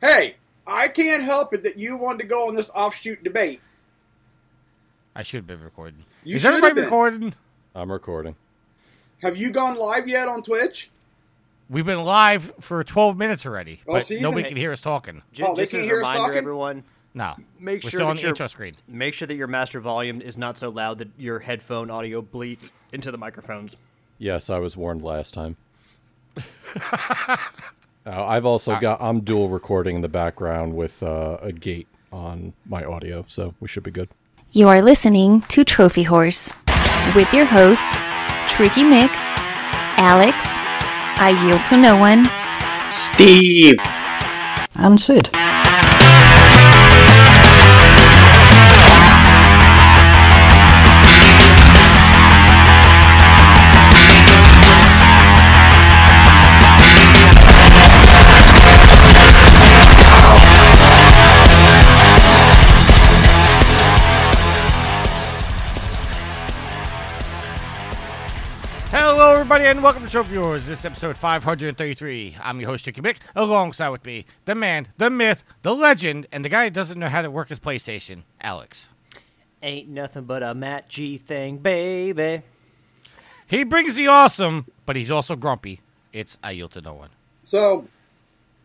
[0.00, 3.60] Hey, I can't help it that you wanted to go on this offshoot debate.
[5.14, 6.00] I should have been recording.
[6.24, 6.84] You Is should have everybody been.
[6.84, 7.34] recording?
[7.74, 8.36] I'm recording.
[9.22, 10.90] Have you gone live yet on Twitch?
[11.70, 14.72] We've been live for 12 minutes already, Oh, but so you nobody can- can hear
[14.72, 15.22] us talking.
[15.32, 16.36] J- Oh, they just can't as hear us reminder, talking?
[16.38, 16.84] everyone,
[17.14, 17.34] No.
[17.58, 18.76] make We're sure still on the your intro screen.
[18.86, 22.72] make sure that your master volume is not so loud that your headphone audio bleeds
[22.92, 23.74] into the microphones.
[24.18, 25.56] Yes, I was warned last time.
[28.06, 32.52] uh, I've also got I'm dual recording in the background with uh, a gate on
[32.64, 34.08] my audio, so we should be good.
[34.52, 36.52] You are listening to Trophy Horse
[37.14, 37.86] with your host,
[38.48, 39.10] Tricky Mick,
[39.98, 40.44] Alex,
[41.18, 42.24] I Yield to No One,
[42.90, 43.76] Steve.
[44.76, 45.30] and Sid.
[69.66, 70.64] And welcome to Trophy Horse.
[70.66, 72.36] This is episode 533.
[72.40, 73.16] I'm your host, Tricky Mick.
[73.34, 77.08] Alongside with me, the man, the myth, the legend, and the guy who doesn't know
[77.08, 78.90] how to work his PlayStation, Alex.
[79.60, 82.42] Ain't nothing but a Matt G thing, baby.
[83.48, 85.80] He brings the awesome, but he's also grumpy.
[86.12, 87.10] It's I yield to no one.
[87.42, 87.88] So,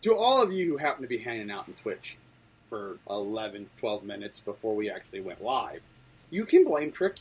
[0.02, 2.20] to all of you who happen to be hanging out on Twitch
[2.68, 5.84] for 11, 12 minutes before we actually went live,
[6.30, 7.16] you can blame Trick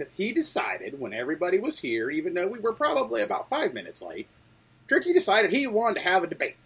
[0.00, 4.00] because he decided when everybody was here, even though we were probably about five minutes
[4.00, 4.26] late,
[4.88, 6.56] Tricky decided he wanted to have a debate.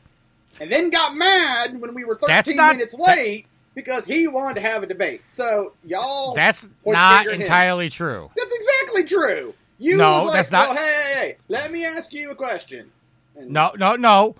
[0.60, 4.54] And then got mad when we were 13 not- minutes that- late because he wanted
[4.54, 5.22] to have a debate.
[5.26, 6.32] So, y'all.
[6.32, 7.42] That's not finger at him.
[7.42, 8.30] entirely true.
[8.36, 9.54] That's exactly true.
[9.80, 12.36] You No, was like, that's not- Well, hey, hey, hey, let me ask you a
[12.36, 12.92] question.
[13.34, 14.36] And No, no, no.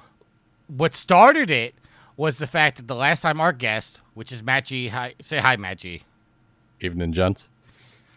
[0.69, 1.75] What started it
[2.17, 5.39] was the fact that the last time our guest, which is Matt G, hi, say
[5.39, 6.05] hi, Matt G.
[6.81, 7.49] Evening, gents.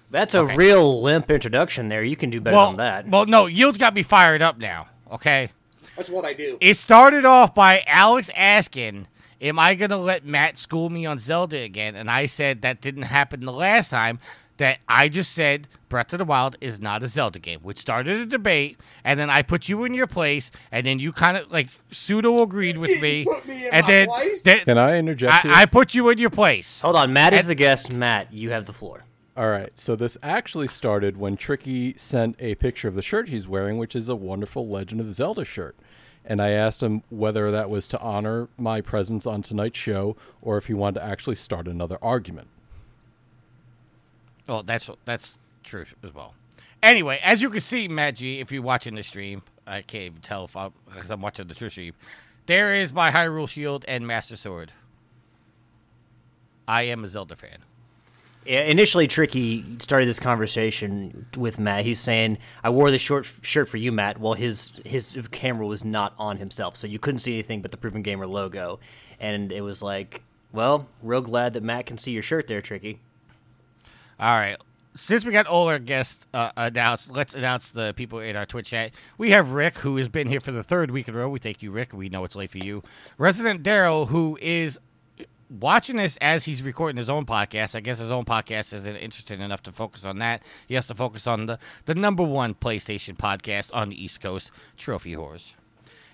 [0.09, 0.55] That's a Okay.
[0.55, 2.03] real limp introduction there.
[2.03, 3.07] You can do better well, than that.
[3.09, 4.87] well, no, Yield's got me fired up now.
[5.11, 5.49] Okay.
[5.95, 6.57] That's what I do.
[6.61, 9.07] It started off by Alex asking,
[9.39, 11.95] Am I going to let Matt school me on Zelda again?
[11.95, 14.19] And I said that didn't happen the last time.
[14.57, 18.19] That I just said Breath of the Wild is not a Zelda game, which started
[18.19, 18.79] a debate.
[19.03, 20.49] And then I put you in your place.
[20.71, 23.23] And then you kind of like pseudo agreed with me.
[23.45, 24.07] me and then,
[24.43, 25.51] then Can I interject here?
[25.53, 26.81] I, I put you in your place.
[26.81, 27.91] Hold on, Matt is the guest.
[27.91, 29.03] Matt, you have the floor.
[29.37, 33.47] All right, so this actually started when Tricky sent a picture of the shirt he's
[33.47, 35.75] wearing, which is a wonderful Legend of Zelda shirt.
[36.25, 40.57] And I asked him whether that was to honor my presence on tonight's show or
[40.57, 42.47] if he wanted to actually start another argument.
[44.47, 46.33] Well, that's that's true as well.
[46.81, 50.45] Anyway, as you can see, Matt if you're watching the stream, I can't even tell
[50.45, 51.93] if I'm because I'm watching the Twitch stream.
[52.47, 54.71] There is my Hyrule Shield and Master Sword.
[56.67, 57.59] I am a Zelda fan.
[58.47, 61.83] Initially, Tricky started this conversation with Matt.
[61.83, 65.83] He's saying, "I wore this short shirt for you, Matt." Well, his his camera was
[65.83, 68.79] not on himself, so you couldn't see anything but the Proven Gamer logo.
[69.19, 70.21] And it was like,
[70.53, 73.01] "Well, real glad that Matt can see your shirt there, Tricky."
[74.17, 74.55] All right.
[74.95, 78.69] Since we got all our guests uh, announced, let's announce the people in our Twitch
[78.69, 78.93] chat.
[79.17, 81.29] We have Rick, who has been here for the third week in a row.
[81.29, 81.93] We thank you, Rick.
[81.93, 82.81] We know it's late for you.
[83.19, 84.79] Resident Daryl, who is
[85.49, 87.75] watching this as he's recording his own podcast.
[87.75, 90.41] I guess his own podcast isn't interesting enough to focus on that.
[90.67, 94.51] He has to focus on the, the number one PlayStation podcast on the East Coast,
[94.77, 95.55] Trophy Horse.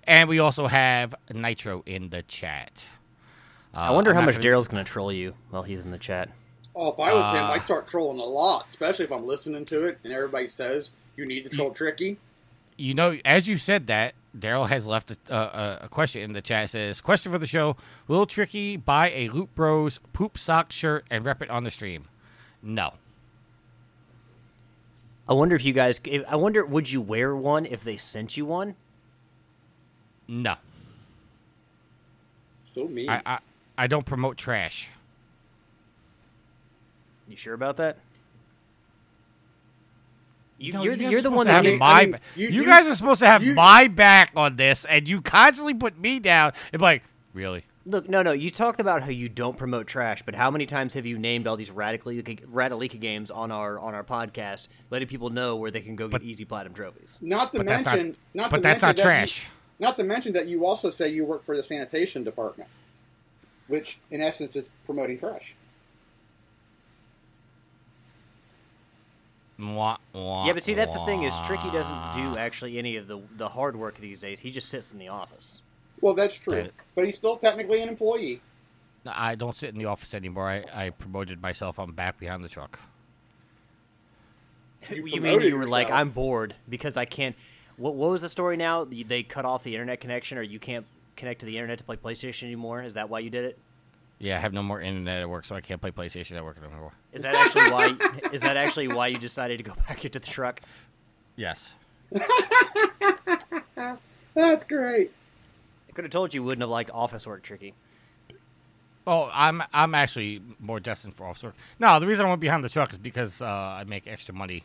[0.05, 2.85] And we also have Nitro in the chat.
[3.73, 5.91] Uh, I wonder I'm how much gonna- Daryl's going to troll you while he's in
[5.91, 6.29] the chat.
[6.75, 9.63] Oh, if I was him, Uh, I'd start trolling a lot, especially if I'm listening
[9.65, 12.17] to it and everybody says you need to troll Tricky.
[12.77, 16.41] you know, as you said that, Daryl has left a, uh, a question in the
[16.41, 16.65] chat.
[16.65, 17.75] It says, "Question for the show:
[18.07, 22.05] Will Tricky buy a Loot Bros poop sock shirt and rep it on the stream?"
[22.61, 22.93] No.
[25.29, 26.01] I wonder if you guys.
[26.05, 28.75] if- I wonder, would you wear one if they sent you one?
[30.27, 30.55] No.
[32.63, 33.09] So mean.
[33.09, 33.39] I, I
[33.77, 34.89] I don't promote trash.
[37.27, 37.97] You sure about that?
[40.63, 41.91] You, No, you're, you the, you're the one to that mean- my.
[41.91, 44.85] I mean, ba- you you guys are supposed to have you- my back on this,
[44.85, 46.53] and you constantly put me down.
[46.71, 47.65] And be like, really?
[47.85, 48.31] Look, no, no.
[48.31, 51.47] You talked about how you don't promote trash, but how many times have you named
[51.47, 55.81] all these radically Ratalaika games on our on our podcast, letting people know where they
[55.81, 57.17] can go get easy platinum trophies?
[57.19, 59.43] not to But that's not- mention, not, but to that's mention not that trash.
[59.43, 59.49] You,
[59.85, 62.69] not to mention that you also say you work for the sanitation department,
[63.67, 65.55] which in essence is promoting trash.
[69.63, 73.07] Mwah, mwah, Yeah, but see, that's the thing is Tricky doesn't do actually any of
[73.07, 74.39] the the hard work these days.
[74.41, 75.61] He just sits in the office.
[76.01, 76.71] Well, that's true, Right.
[76.95, 78.41] but he's still technically an employee.
[79.05, 80.49] I don't sit in the office anymore.
[80.49, 81.77] I, I promoted myself.
[81.79, 82.79] I'm back behind the truck.
[84.89, 85.89] You You, mean promoted you were like.
[85.89, 87.35] I'm bored because I can't.
[87.77, 88.83] What, what was the story now?
[88.85, 91.95] They cut off the internet connection, or you can't connect to the internet to play
[91.95, 92.81] PlayStation anymore.
[92.81, 93.57] Is that why you did it?
[94.23, 96.55] Yeah, I have no more internet at work, so I can't play PlayStation at work
[96.57, 96.93] anymore.
[97.11, 98.29] Is that actually why?
[98.31, 100.61] is that actually why you decided to go back into the truck?
[101.35, 101.73] Yes.
[104.33, 105.11] That's great.
[105.89, 107.73] I could have told you you wouldn't have liked office work, Tricky.
[109.05, 111.55] Oh, I'm I'm actually more destined for office work.
[111.77, 114.63] No, the reason I went behind the truck is because uh, I make extra money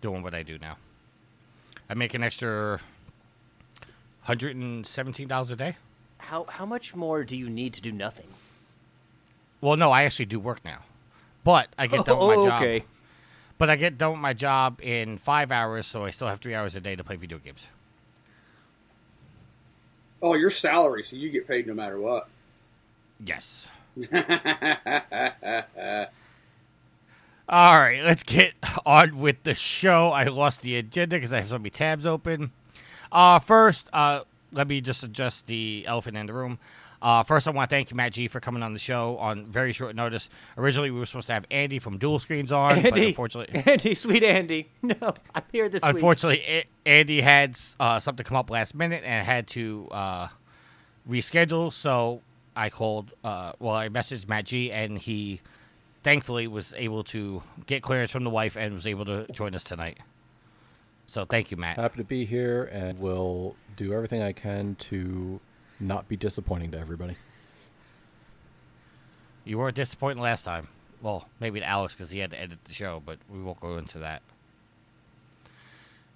[0.00, 0.78] doing what I do now.
[1.88, 2.80] I make an extra
[4.22, 5.76] hundred and seventeen dollars a day.
[6.18, 8.26] How how much more do you need to do nothing?
[9.66, 10.84] Well, no, I actually do work now,
[11.42, 12.62] but I get done with my Oh, job.
[12.62, 12.84] okay.
[13.58, 16.54] But I get done with my job in five hours, so I still have three
[16.54, 17.66] hours a day to play video games.
[20.22, 22.28] Oh, your salary, so you get paid no matter what.
[23.18, 23.66] Yes.
[27.48, 28.54] All right, let's get
[28.86, 30.10] on with the show.
[30.10, 32.52] I lost the agenda because I have so many tabs open.
[33.10, 34.20] Uh, first, uh,
[34.52, 36.60] let me just adjust the elephant in the room.
[37.06, 39.46] Uh, first, I want to thank you, Matt G, for coming on the show on
[39.46, 40.28] very short notice.
[40.58, 43.94] Originally, we were supposed to have Andy from Dual Screens on, but Andy, unfortunately, Andy,
[43.94, 44.70] sweet Andy.
[44.82, 45.94] No, I'm here this week.
[45.94, 50.28] unfortunately, A- Andy had uh, something come up last minute and had to uh,
[51.08, 51.72] reschedule.
[51.72, 52.22] So
[52.56, 53.12] I called.
[53.22, 55.40] Uh, well, I messaged Matt G, and he
[56.02, 59.62] thankfully was able to get clearance from the wife and was able to join us
[59.62, 60.00] tonight.
[61.06, 61.76] So thank you, Matt.
[61.76, 65.38] Happy to be here and will do everything I can to
[65.80, 67.16] not be disappointing to everybody.
[69.44, 70.68] You were disappointing last time.
[71.02, 73.76] Well, maybe to Alex because he had to edit the show, but we won't go
[73.76, 74.22] into that.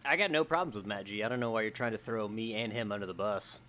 [0.05, 1.23] I got no problems with Matt G.
[1.23, 3.61] I don't know why you're trying to throw me and him under the bus.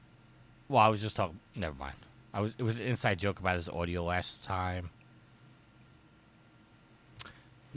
[0.69, 1.39] Well, I was just talking.
[1.55, 1.95] Never mind.
[2.33, 2.53] I was.
[2.57, 4.89] It was an inside joke about his audio last time.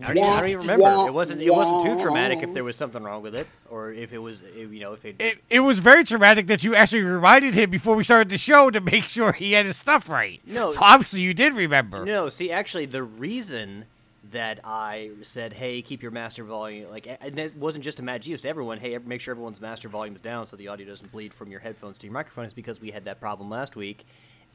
[0.02, 1.06] I don't, even, I don't even remember.
[1.06, 1.40] It wasn't.
[1.40, 4.42] It wasn't too traumatic if there was something wrong with it, or if it was,
[4.42, 5.16] if, you know, if it.
[5.20, 8.70] It, it was very traumatic that you actually reminded him before we started the show
[8.70, 10.40] to make sure he had his stuff right.
[10.46, 12.04] No, so obviously you did remember.
[12.04, 13.84] No, see, actually, the reason
[14.32, 18.22] that I said, "Hey, keep your master volume," like, and it wasn't just to Matt
[18.22, 18.78] G, to everyone.
[18.78, 21.60] Hey, make sure everyone's master volume is down so the audio doesn't bleed from your
[21.60, 22.46] headphones to your microphone.
[22.46, 24.04] Is because we had that problem last week,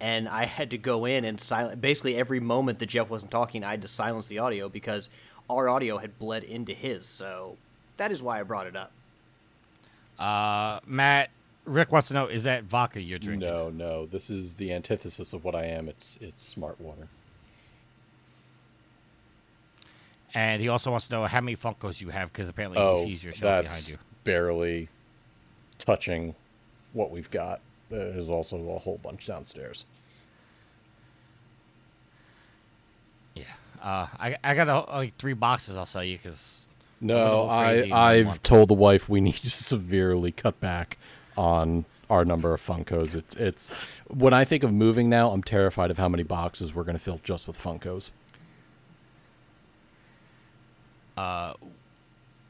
[0.01, 1.79] and I had to go in and silent.
[1.79, 5.09] Basically, every moment that Jeff wasn't talking, I had to silence the audio because
[5.49, 7.05] our audio had bled into his.
[7.05, 7.57] So
[7.97, 8.91] that is why I brought it up.
[10.17, 11.29] Uh, Matt,
[11.65, 13.47] Rick wants to know: Is that vodka you're drinking?
[13.49, 15.87] No, no, this is the antithesis of what I am.
[15.87, 17.07] It's it's smart water.
[20.33, 23.11] And he also wants to know how many Funkos you have because apparently Oh, he
[23.15, 23.97] sees your show behind that's you.
[24.23, 24.87] barely
[25.79, 26.35] touching
[26.93, 27.61] what we've got.
[27.89, 29.85] There's also a whole bunch downstairs.
[33.33, 33.43] Yeah.
[33.81, 35.77] Uh, I I got uh, like three boxes.
[35.77, 36.65] I'll sell you because
[37.01, 38.43] No, go crazy in I one I've month.
[38.43, 40.97] told the wife we need to severely cut back
[41.37, 43.15] on our number of Funkos.
[43.15, 43.69] It's it's
[44.07, 47.03] when I think of moving now, I'm terrified of how many boxes we're going to
[47.03, 48.09] fill just with Funkos.
[51.17, 51.53] Uh,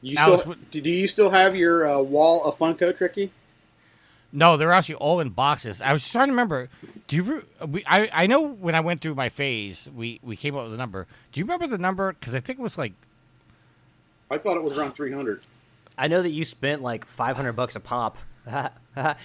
[0.00, 3.32] You Alex, still, what- do you still have your uh, wall of Funko, Tricky?
[4.32, 5.80] No, they're actually all in boxes.
[5.80, 6.68] I was trying to remember.
[7.08, 7.22] Do you?
[7.22, 10.64] Re- we, I I know when I went through my phase, we we came up
[10.64, 11.06] with a number.
[11.32, 12.12] Do you remember the number?
[12.12, 12.92] Because I think it was like
[14.30, 15.42] I thought it was around 300.
[15.98, 18.16] I know that you spent like 500 bucks a pop.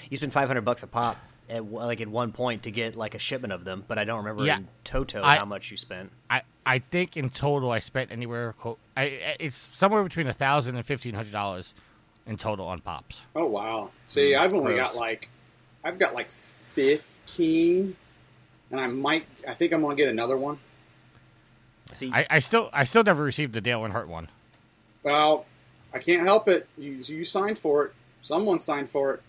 [0.09, 1.17] you spent 500 bucks a pop
[1.49, 4.17] at like at one point to get like a shipment of them, but I don't
[4.17, 4.57] remember Yeah.
[4.57, 6.11] in toto I- how much you spent.
[6.29, 8.55] I I think in total I spent anywhere.
[8.97, 11.75] I I- it's somewhere between a thousand and fifteen hundred dollars
[12.25, 13.25] in total on pops.
[13.35, 13.91] Oh wow!
[14.07, 14.93] See, I've only gross.
[14.93, 15.29] got like,
[15.83, 17.95] I've got like 15,
[18.71, 19.25] and I might.
[19.47, 20.59] I think I'm gonna get another one.
[21.93, 24.29] See, I, I still I still never received the Dale and Earnhardt one.
[25.03, 25.45] Well,
[25.93, 26.67] I can't help it.
[26.77, 27.93] You you signed for it.
[28.21, 29.21] Someone signed for it.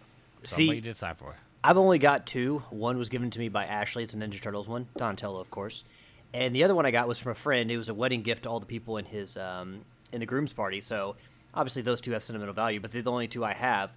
[0.42, 1.36] Somebody see, did sign for it.
[1.62, 2.62] I've only got two.
[2.70, 4.04] One was given to me by Ashley.
[4.04, 5.84] It's a Ninja Turtles one, Donatello, of course.
[6.32, 7.70] And the other one I got was from a friend.
[7.70, 10.52] It was a wedding gift to all the people in his um, in the groom's
[10.52, 10.80] party.
[10.80, 11.16] So
[11.56, 13.92] obviously those two have sentimental value, but they're the only two I have.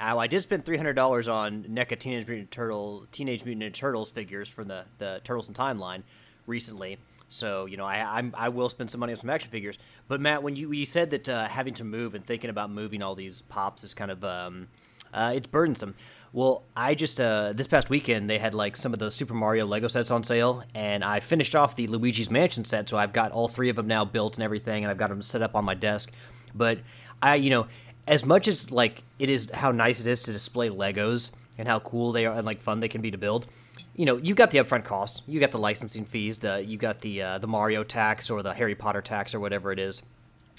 [0.00, 4.08] I did spend three hundred dollars on NECA Teenage Mutant Turtle Teenage Mutant Ninja Turtles
[4.08, 6.02] figures from the the Turtles and Timeline
[6.46, 6.98] recently.
[7.28, 9.78] So you know I I'm, I will spend some money on some action figures.
[10.08, 13.02] But Matt, when you you said that uh, having to move and thinking about moving
[13.02, 14.68] all these pops is kind of um,
[15.12, 15.94] uh, it's burdensome.
[16.32, 19.66] Well, I just uh, this past weekend they had like some of the Super Mario
[19.66, 23.32] Lego sets on sale, and I finished off the Luigi's Mansion set, so I've got
[23.32, 25.64] all three of them now built and everything, and I've got them set up on
[25.64, 26.12] my desk.
[26.54, 26.78] But
[27.22, 27.66] I, you know,
[28.06, 31.78] as much as like it is how nice it is to display Legos, and how
[31.78, 33.46] cool they are and like fun they can be to build.
[33.94, 37.02] You know, you've got the upfront cost, you got the licensing fees, the you got
[37.02, 40.02] the uh, the Mario tax or the Harry Potter tax or whatever it is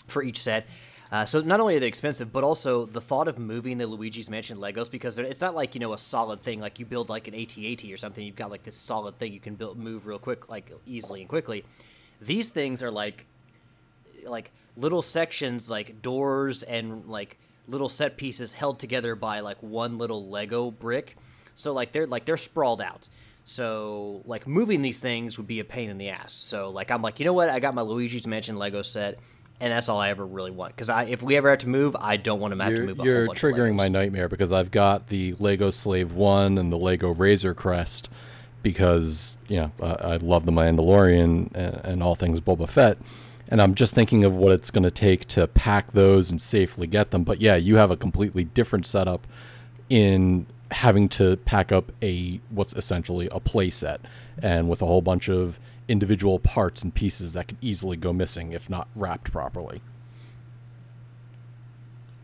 [0.07, 0.67] for each set.
[1.11, 4.29] Uh, so not only are they expensive, but also the thought of moving the Luigi's
[4.29, 7.27] Mansion Legos because it's not like you know a solid thing like you build like
[7.27, 8.23] an AT-AT or something.
[8.23, 11.29] You've got like this solid thing you can build move real quick, like easily and
[11.29, 11.65] quickly.
[12.21, 13.25] These things are like
[14.23, 17.37] like little sections like doors and like
[17.67, 21.15] little set pieces held together by like one little lego brick.
[21.55, 23.09] So like they're like they're sprawled out.
[23.43, 26.33] So like moving these things would be a pain in the ass.
[26.33, 27.49] So like i'm like you know what?
[27.49, 29.19] I got my luigi's mansion lego set
[29.59, 30.75] and that's all i ever really want.
[30.75, 32.99] Because i if we ever have to move i don't want to have to move
[32.99, 36.57] a you're whole bunch of triggering my nightmare because I've got the Lego Slave One
[36.57, 38.09] and the Lego Razor Crest
[38.63, 42.97] because you know I, I love the Mandalorian and, and all things Boba Fett,
[43.51, 46.87] and I'm just thinking of what it's going to take to pack those and safely
[46.87, 47.25] get them.
[47.25, 49.27] But yeah, you have a completely different setup
[49.89, 53.99] in having to pack up a what's essentially a play set
[54.41, 58.53] and with a whole bunch of individual parts and pieces that could easily go missing
[58.53, 59.81] if not wrapped properly.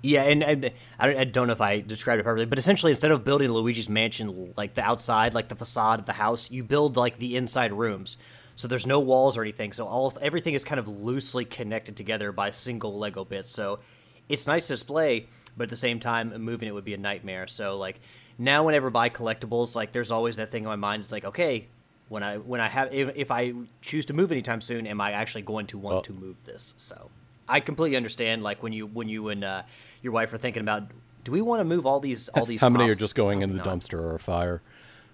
[0.02, 3.26] Yeah, and, and I, don't, know if I described it perfectly, but essentially, instead of
[3.26, 7.20] building Luigi's mansion like the outside, like the facade of the house, you build like
[7.20, 8.18] the inside rooms.
[8.58, 9.72] So there's no walls or anything.
[9.72, 13.52] So all everything is kind of loosely connected together by single Lego bits.
[13.52, 13.80] So
[14.28, 17.46] it's nice to display, but at the same time, moving it would be a nightmare.
[17.46, 18.00] So like
[18.40, 21.02] now, whenever I buy collectibles, like there's always that thing in my mind.
[21.04, 21.68] It's like, okay,
[22.10, 25.12] when I when I have if, if I choose to move anytime soon, am I
[25.12, 26.74] actually going to want Well- to move this?
[26.78, 27.12] So
[27.48, 28.42] I completely understand.
[28.42, 29.62] Like when you when you and uh,
[30.02, 30.90] your wife are thinking about,
[31.24, 32.60] do we want to move all these all these?
[32.60, 33.68] How many are just going in the not.
[33.68, 34.64] dumpster or a fire?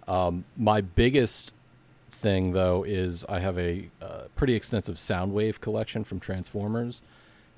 [0.07, 1.53] Um, my biggest
[2.23, 7.01] thing, though, is I have a uh, pretty extensive Soundwave collection from Transformers.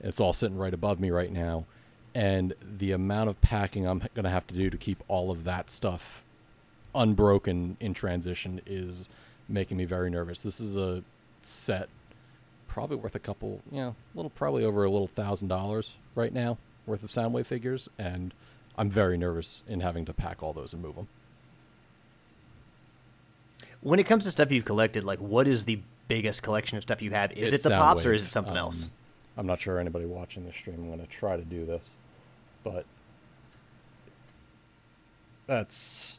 [0.01, 1.65] It's all sitting right above me right now.
[2.13, 5.43] And the amount of packing I'm going to have to do to keep all of
[5.45, 6.23] that stuff
[6.93, 9.07] unbroken in transition is
[9.47, 10.41] making me very nervous.
[10.41, 11.03] This is a
[11.43, 11.87] set
[12.67, 16.33] probably worth a couple, you know, a little probably over a little thousand dollars right
[16.33, 18.33] now worth of Soundwave figures, and
[18.77, 21.07] I'm very nervous in having to pack all those and move them.
[23.81, 27.01] When it comes to stuff you've collected, like what is the biggest collection of stuff
[27.01, 27.31] you have?
[27.33, 28.89] Is It's it the pops or is it something Um, else?
[29.37, 30.77] I'm not sure anybody watching the stream.
[30.79, 31.91] I'm going to try to do this,
[32.63, 32.85] but
[35.47, 36.17] that's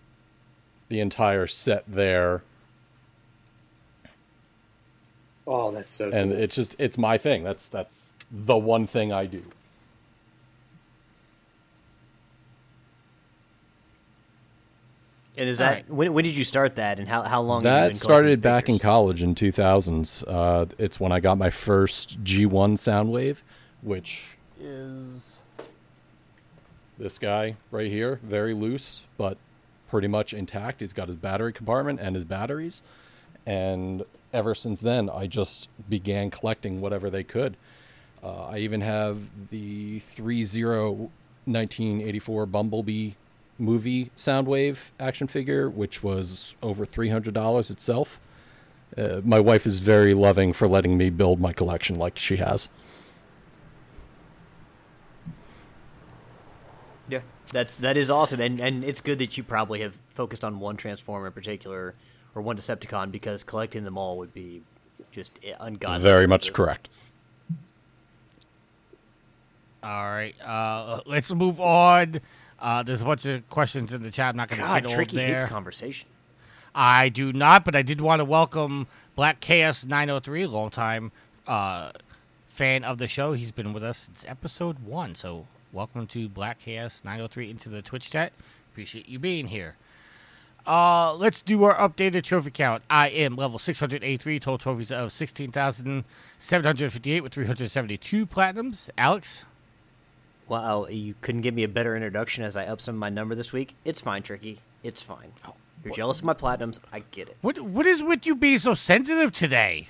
[0.88, 2.42] the entire set there,
[5.48, 6.40] Oh, that's so and cool.
[6.40, 7.44] it's just it's my thing.
[7.44, 9.44] That's that's the one thing I do.
[15.36, 15.90] And is that right.
[15.90, 17.62] when, when did you start that, and how how long?
[17.62, 20.24] have you been That started back in college in 2000s.
[20.26, 23.42] Uh, it's when I got my first G1 Soundwave,
[23.82, 24.24] which
[24.58, 25.40] is
[26.98, 29.36] this guy right here, very loose, but
[29.88, 30.80] pretty much intact.
[30.80, 32.82] He's got his battery compartment and his batteries.
[33.44, 37.56] And ever since then, I just began collecting whatever they could.
[38.22, 41.10] Uh, I even have the 30
[41.44, 43.12] 1984 Bumblebee
[43.58, 48.20] movie Soundwave action figure, which was over $300 itself.
[48.96, 52.68] Uh, my wife is very loving for letting me build my collection like she has.
[57.08, 57.20] Yeah,
[57.52, 60.76] that's that is awesome, and and it's good that you probably have focused on one
[60.76, 61.94] Transformer in particular
[62.34, 64.62] or one Decepticon because collecting them all would be
[65.10, 66.02] just ungodly.
[66.02, 66.88] very much correct.
[69.82, 72.20] All right, uh, let's move on.
[72.58, 74.30] Uh, there's a bunch of questions in the chat.
[74.30, 75.48] I'm not going to get all tricky hates there.
[75.48, 76.08] conversation.
[76.74, 81.12] I do not, but I did want to welcome Black Chaos 903, a long time
[81.46, 81.90] uh,
[82.48, 83.32] fan of the show.
[83.32, 85.14] He's been with us since episode one.
[85.14, 88.32] So welcome to Black Chaos 903 into the Twitch chat.
[88.72, 89.76] Appreciate you being here.
[90.66, 92.82] Uh, let's do our updated trophy count.
[92.90, 98.90] I am level 683, total trophies of 16,758 with 372 platinums.
[98.98, 99.44] Alex,
[100.48, 103.34] Wow, you couldn't give me a better introduction as I up some of my number
[103.34, 103.74] this week.
[103.84, 104.60] It's fine, Tricky.
[104.82, 105.32] It's fine.
[105.84, 106.78] You're jealous of my platinums.
[106.92, 107.36] I get it.
[107.42, 109.88] what what is with you being so sensitive today?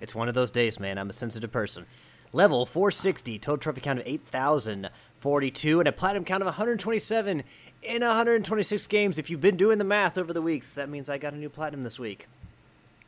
[0.00, 0.98] It's one of those days, man.
[0.98, 1.86] I'm a sensitive person.
[2.32, 7.42] Level 460, total trophy count of 8,042, and a platinum count of 127
[7.82, 9.18] in 126 games.
[9.18, 11.48] If you've been doing the math over the weeks, that means I got a new
[11.48, 12.28] platinum this week.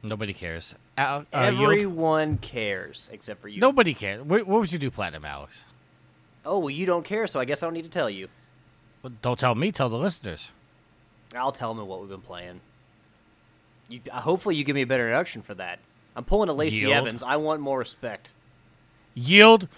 [0.03, 0.75] Nobody cares.
[0.99, 1.39] Al- uh?
[1.39, 3.61] Everyone cares except for you.
[3.61, 4.23] Nobody cares.
[4.25, 5.65] What, what would you do, platinum, Alex?
[6.45, 8.29] Oh, well, you don't care, so I guess I don't need to tell you.
[9.03, 9.73] Well, don't tell me.
[9.73, 10.51] Tell the listeners.
[11.37, 12.61] I'll tell them what we've been playing.
[13.89, 15.79] You, uh, hopefully, you give me a better introduction for that.
[16.15, 16.93] I'm pulling a Lacey Yield.
[16.93, 17.23] Evans.
[17.23, 18.33] I want more respect.
[19.15, 19.69] Yield.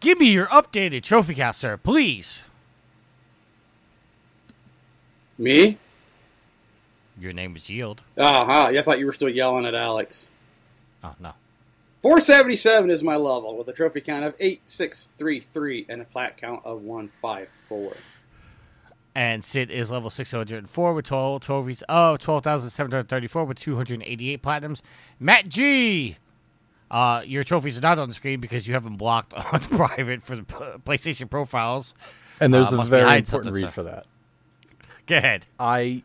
[0.00, 2.40] Give me your updated trophy count, sir, please.
[5.38, 5.78] Me?
[7.20, 8.02] Your name is Yield.
[8.16, 8.66] Uh huh.
[8.76, 10.30] I thought you were still yelling at Alex.
[11.02, 11.32] Oh no.
[12.00, 16.82] 477 is my level with a trophy count of 8633 and a plat count of
[16.82, 17.92] 154.
[19.14, 24.80] And Sid is level 604 with total trophies of 12,734 with 288 platinums.
[25.18, 26.18] Matt G!
[26.90, 30.36] Uh, your trophies are not on the screen because you haven't blocked on private for
[30.36, 31.94] the PlayStation profiles.
[32.40, 33.70] And there's Uh, a very important something, read sir.
[33.70, 34.06] for that.
[35.06, 35.46] Go ahead.
[35.58, 36.04] I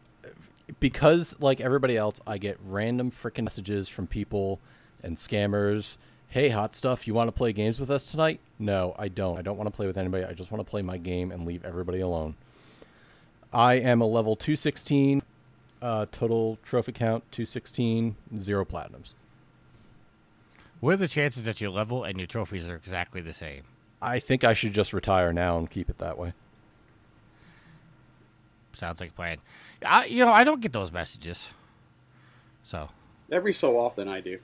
[0.80, 4.60] because like everybody else, I get random freaking messages from people
[5.04, 5.98] and scammers.
[6.30, 8.40] Hey, hot stuff, you want to play games with us tonight?
[8.58, 9.38] No, I don't.
[9.38, 10.26] I don't want to play with anybody.
[10.26, 12.36] I just want to play my game and leave everybody alone.
[13.54, 15.22] I am a level 216,
[15.82, 19.14] uh, total trophy count 216, zero platinums.
[20.80, 23.64] What are the chances that your level and your trophies are exactly the same?
[24.02, 26.34] I think I should just retire now and keep it that way.
[28.74, 29.38] Sounds like a plan.
[29.86, 31.52] I, you know, I don't get those messages.
[32.64, 32.90] So,
[33.32, 34.40] Every so often I do.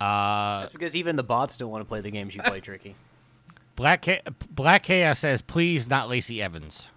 [0.00, 2.94] Uh, That's because even the bots don't want to play the games you play, Tricky.
[3.76, 6.88] Black Cha- Black Chaos says, please not Lacey Evans.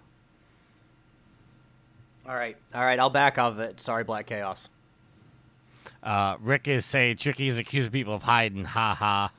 [2.26, 3.80] All right, all right, I'll back off it.
[3.80, 4.68] Sorry, Black Chaos.
[6.02, 8.64] Uh, Rick is saying Tricky is accusing people of hiding.
[8.64, 9.32] Ha ha.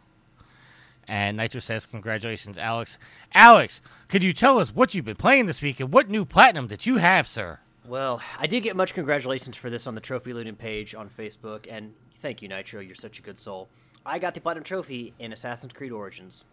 [1.08, 2.98] And Nitro says, congratulations, Alex.
[3.34, 6.67] Alex, could you tell us what you've been playing this week and what new platinum
[6.70, 7.60] that you have, sir?
[7.86, 11.67] Well, I did get much congratulations for this on the trophy looting page on Facebook,
[11.70, 11.93] and
[12.24, 12.82] thank you, Nitro.
[12.82, 13.68] You're such a good soul.
[14.03, 16.46] I got the platinum trophy in Assassin's Creed Origins.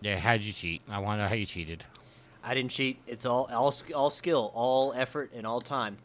[0.00, 0.80] Yeah, how'd you cheat?
[0.88, 1.84] I want to know how you cheated.
[2.42, 2.98] I didn't cheat.
[3.06, 5.98] It's all all all skill, all effort, and all time.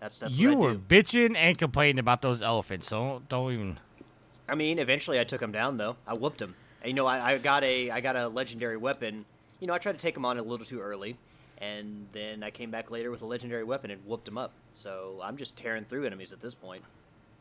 [0.00, 3.78] That's that's you what I were bitching and complaining about those elephants, so don't even.
[4.48, 5.96] I mean, eventually I took him down though.
[6.06, 6.54] I whooped him.
[6.82, 9.24] And, you know, I, I got a I got a legendary weapon.
[9.60, 11.16] You know, I tried to take him on a little too early,
[11.58, 14.52] and then I came back later with a legendary weapon and whooped him up.
[14.72, 16.82] So I'm just tearing through enemies at this point.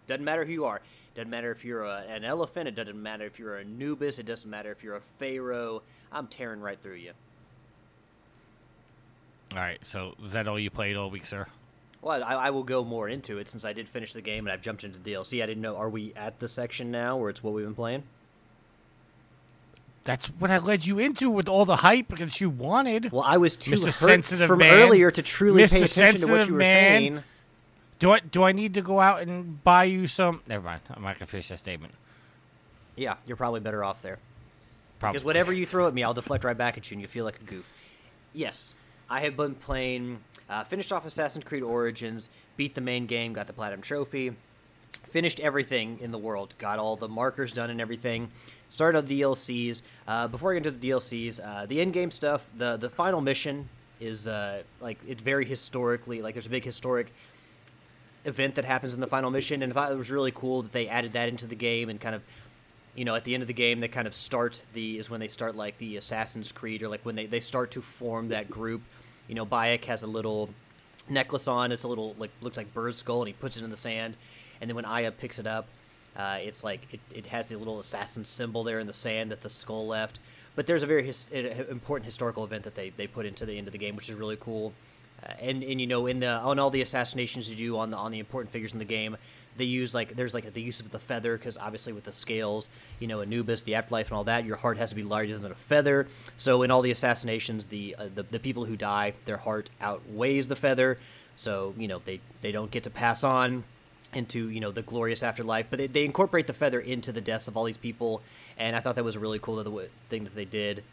[0.08, 0.82] Doesn't matter who you are.
[1.16, 2.68] Doesn't matter if you're a, an elephant.
[2.68, 4.20] It doesn't matter if you're a Anubis.
[4.20, 5.84] It doesn't matter if you're a pharaoh.
[6.12, 7.12] I'm tearing right through you.
[9.52, 11.46] All right, so is that all you played all week, sir?
[12.02, 14.52] Well, I, I will go more into it since I did finish the game and
[14.52, 15.44] I've jumped into the DLC.
[15.44, 15.78] I didn't know.
[15.78, 18.04] Are we at the section now where it's what we've been playing?
[20.04, 23.12] That's what I led you into with all the hype because you wanted.
[23.12, 23.86] Well, I was too Mr.
[23.86, 24.74] hurt Sensitive from Man.
[24.74, 25.86] earlier to truly pay Mr.
[25.86, 26.74] attention to what you were Man.
[26.76, 27.24] saying.
[28.04, 30.42] Do I do I need to go out and buy you some?
[30.46, 30.82] Never mind.
[30.90, 31.94] I'm not gonna finish that statement.
[32.98, 34.20] Yeah, you're probably better off there.
[35.00, 35.14] Probably.
[35.14, 37.24] Because whatever you throw at me, I'll deflect right back at you, and you feel
[37.24, 37.72] like a goof.
[38.34, 38.76] Yes,
[39.10, 40.20] I have been playing.
[40.50, 44.36] Uh, finished off Assassin's Creed Origins, beat the main game, got the platinum trophy,
[45.04, 48.32] finished everything in the world, got all the markers done and everything.
[48.68, 49.82] Started the DLCs.
[50.06, 53.22] Uh, before I get into the DLCs, uh, the end game stuff, the the final
[53.22, 53.70] mission
[54.02, 57.14] is uh, like it's very historically like there's a big historic
[58.26, 60.72] event that happens in the final mission, and I thought it was really cool that
[60.72, 62.22] they added that into the game and kind of,
[62.96, 65.20] you know, at the end of the game they kind of start the is when
[65.20, 68.50] they start like the Assassin's Creed or like when they they start to form that
[68.50, 68.82] group.
[69.28, 70.50] You know, Bayek has a little
[71.10, 71.72] necklace on.
[71.72, 74.16] It's a little like looks like bird skull, and he puts it in the sand.
[74.62, 75.68] And then when Aya picks it up,
[76.16, 79.42] uh, it's like it, it has the little assassin symbol there in the sand that
[79.42, 80.20] the skull left.
[80.56, 83.68] But there's a very his, important historical event that they, they put into the end
[83.68, 84.74] of the game, which is really cool.
[85.24, 87.98] Uh, and and you know in the on all the assassinations you do on the
[87.98, 89.18] on the important figures in the game,
[89.58, 92.70] they use like there's like the use of the feather because obviously with the scales,
[93.00, 95.52] you know Anubis, the afterlife, and all that, your heart has to be larger than
[95.52, 96.08] a feather.
[96.38, 100.48] So in all the assassinations, the uh, the, the people who die, their heart outweighs
[100.48, 100.98] the feather.
[101.36, 103.64] So you know they they don't get to pass on
[104.16, 107.48] into you know the glorious afterlife but they, they incorporate the feather into the deaths
[107.48, 108.22] of all these people
[108.58, 109.64] and i thought that was a really cool
[110.10, 110.84] thing that they did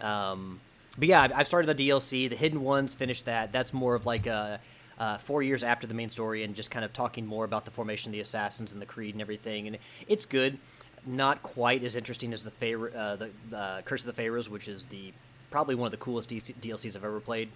[0.00, 0.60] um,
[0.98, 3.52] but yeah I've, started the dlc the hidden ones finished that.
[3.52, 4.60] That's more of like a
[4.98, 7.70] uh, four years after the main story and just kind of talking more about the
[7.70, 9.66] formation of the assassins and the creed and everything.
[9.66, 10.58] And it's good.
[11.04, 14.68] Not quite as interesting as the Pharaoh, uh, the uh, curse of the pharaohs which
[14.68, 15.12] is the
[15.50, 17.48] probably one of the coolest dlcs i've ever played.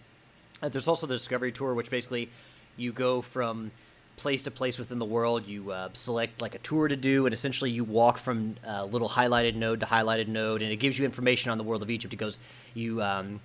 [0.62, 2.28] Uh, there's also the discovery tour which basically
[2.76, 3.70] you go from
[4.16, 5.46] place to place within the world.
[5.46, 9.08] You uh, select like a tour to do, and essentially you walk from uh, little
[9.08, 12.12] highlighted node to highlighted node, and it gives you information on the world of Egypt.
[12.14, 12.38] It goes,
[12.74, 13.40] you um,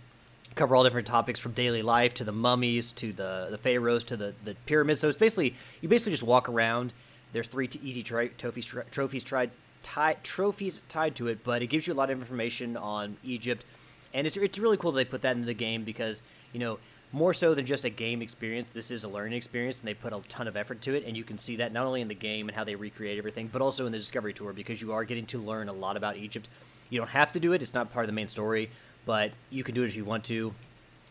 [0.56, 4.18] cover all different topics from daily life to the mummies to the the pharaohs to
[4.18, 5.02] the the pyramids.
[5.02, 6.94] So it's basically you basically just walk around.
[7.34, 9.52] There's three t- easy tri- trophies tri- trophies tried
[9.84, 13.66] ti- trophies tied to it, but it gives you a lot of information on Egypt,
[14.14, 16.22] and it's it's really cool that they put that into the game because
[16.54, 16.80] you know
[17.12, 20.14] more so than just a game experience, this is a learning experience, and they put
[20.14, 21.04] a ton of effort to it.
[21.06, 23.50] And you can see that not only in the game and how they recreate everything,
[23.52, 26.18] but also in the Discovery Tour because you are getting to learn a lot about
[26.18, 26.48] Egypt.
[26.90, 28.70] You don't have to do it; it's not part of the main story,
[29.06, 30.54] but you can do it if you want to.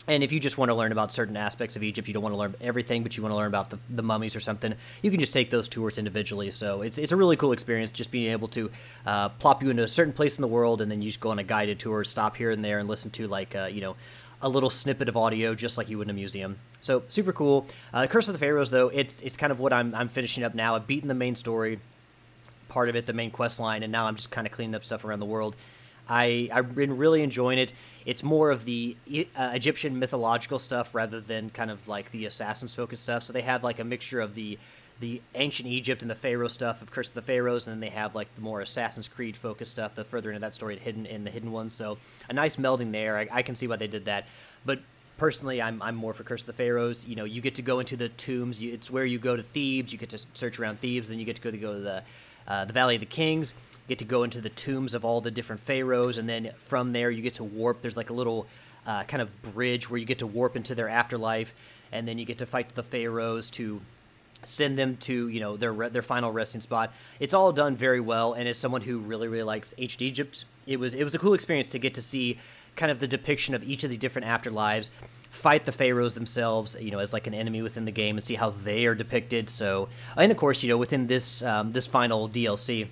[0.08, 2.32] And if you just want to learn about certain aspects of Egypt, you don't want
[2.32, 5.10] to learn everything, but you want to learn about the, the mummies or something, you
[5.10, 6.50] can just take those tours individually.
[6.50, 8.70] So it's, it's a really cool experience just being able to
[9.06, 11.30] uh, plop you into a certain place in the world and then you just go
[11.30, 13.94] on a guided tour, stop here and there and listen to, like, uh, you know,
[14.42, 16.58] a little snippet of audio just like you would in a museum.
[16.80, 17.66] So super cool.
[17.92, 20.54] Uh, Curse of the Pharaohs, though, it's, it's kind of what I'm, I'm finishing up
[20.54, 20.76] now.
[20.76, 21.80] I've beaten the main story
[22.68, 24.84] part of it, the main quest line, and now I'm just kind of cleaning up
[24.84, 25.56] stuff around the world.
[26.08, 27.72] I I've been really enjoying it.
[28.06, 28.96] It's more of the
[29.36, 33.22] uh, Egyptian mythological stuff rather than kind of like the assassins focused stuff.
[33.24, 34.58] So they have like a mixture of the
[35.00, 37.94] the ancient Egypt and the Pharaoh stuff of Curse of the Pharaohs, and then they
[37.94, 41.24] have like the more Assassin's Creed focused stuff, the further into that story hidden in
[41.24, 41.74] the hidden ones.
[41.74, 43.16] So a nice melding there.
[43.16, 44.26] I, I can see why they did that,
[44.64, 44.80] but
[45.16, 47.06] personally, I'm, I'm more for Curse of the Pharaohs.
[47.06, 48.62] You know, you get to go into the tombs.
[48.62, 49.92] You, it's where you go to Thebes.
[49.92, 51.08] You get to search around Thebes.
[51.08, 52.02] Then you get to go to go to the
[52.48, 53.54] uh, the Valley of the Kings.
[53.86, 56.92] You Get to go into the tombs of all the different pharaohs, and then from
[56.92, 57.82] there you get to warp.
[57.82, 58.46] There's like a little
[58.86, 61.54] uh, kind of bridge where you get to warp into their afterlife,
[61.92, 63.80] and then you get to fight the pharaohs to
[64.42, 66.92] send them to you know their their final resting spot.
[67.18, 70.78] It's all done very well, and as someone who really really likes ancient Egypt, it
[70.78, 72.38] was it was a cool experience to get to see
[72.76, 74.90] kind of the depiction of each of the different afterlives
[75.30, 78.34] fight the pharaohs themselves, you know, as like an enemy within the game and see
[78.34, 79.48] how they are depicted.
[79.48, 82.88] So, and of course, you know, within this um, this final DLC,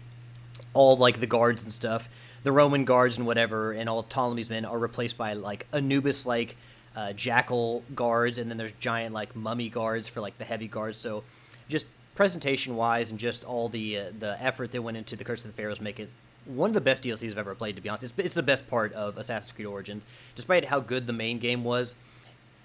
[0.73, 2.09] all like the guards and stuff,
[2.45, 6.25] the Roman guards and whatever, and all of Ptolemy's men are replaced by like Anubis
[6.27, 6.57] like
[6.97, 10.99] uh, jackal guards, and then there's giant like mummy guards for like the heavy guards.
[10.99, 11.25] So,
[11.69, 15.45] just presentation wise and just all the uh, the effort that went into the Curse
[15.45, 16.11] of the Pharaohs make it
[16.47, 17.77] one of the best DLCs I've ever played.
[17.77, 21.07] To be honest, it's, it's the best part of Assassin's Creed Origins, despite how good
[21.07, 21.97] the main game was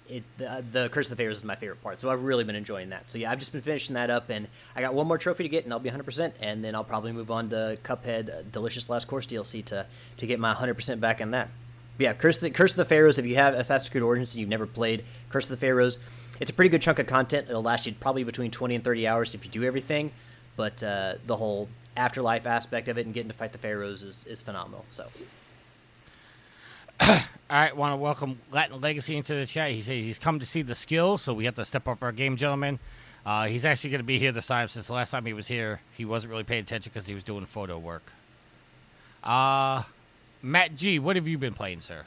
[0.08, 2.00] it the, the Curse of the Pharaohs is my favorite part.
[2.00, 3.10] So I've really been enjoying that.
[3.10, 5.48] So yeah, I've just been finishing that up, and I got one more trophy to
[5.48, 8.90] get, and I'll be 100%, and then I'll probably move on to Cuphead uh, Delicious
[8.90, 9.86] Last Course DLC to
[10.18, 11.48] to get my 100% back in that.
[11.96, 13.18] But yeah, Curse of, the, Curse of the Pharaohs.
[13.18, 15.98] If you have Assassin's Creed Origins and you've never played Curse of the Pharaohs,
[16.40, 17.48] it's a pretty good chunk of content.
[17.48, 20.10] It'll last you probably between 20 and 30 hours if you do everything.
[20.56, 24.26] But uh, the whole afterlife aspect of it and getting to fight the pharaohs is,
[24.26, 24.84] is phenomenal.
[24.88, 25.06] So
[27.00, 27.18] All
[27.50, 29.72] right, want to welcome Latin Legacy into the chat.
[29.72, 32.12] He says he's come to see the skill, so we have to step up our
[32.12, 32.78] game, gentlemen.
[33.26, 35.48] Uh, he's actually going to be here this time since the last time he was
[35.48, 38.12] here, he wasn't really paying attention because he was doing photo work.
[39.22, 39.82] Uh,
[40.44, 42.02] Matt G, what have you been playing, sir?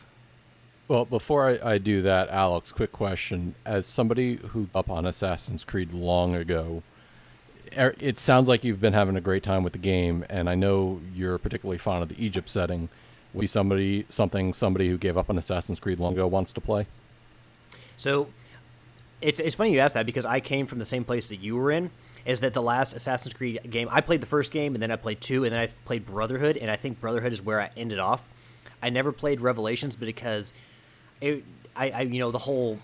[0.87, 3.55] Well, before I, I do that, Alex, quick question.
[3.65, 6.83] As somebody who up on Assassin's Creed long ago,
[7.77, 10.55] er, it sounds like you've been having a great time with the game, and I
[10.55, 12.89] know you're particularly fond of the Egypt setting
[13.33, 16.61] would be somebody something somebody who gave up on Assassin's Creed long ago wants to
[16.61, 16.87] play?
[17.95, 18.29] So
[19.21, 21.55] it's it's funny you ask that because I came from the same place that you
[21.57, 21.91] were in.
[22.25, 23.87] Is that the last Assassin's Creed game?
[23.91, 26.57] I played the first game and then I played two and then I played Brotherhood
[26.57, 28.23] and I think Brotherhood is where I ended off.
[28.81, 30.53] I never played Revelations because
[31.21, 31.43] it,
[31.75, 32.79] I, I you know the whole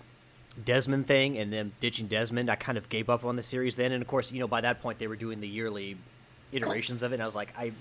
[0.64, 2.50] Desmond thing and then ditching Desmond.
[2.50, 4.60] I kind of gave up on the series then, and of course you know by
[4.62, 5.96] that point they were doing the yearly
[6.52, 7.16] iterations of it.
[7.16, 7.72] And I was like I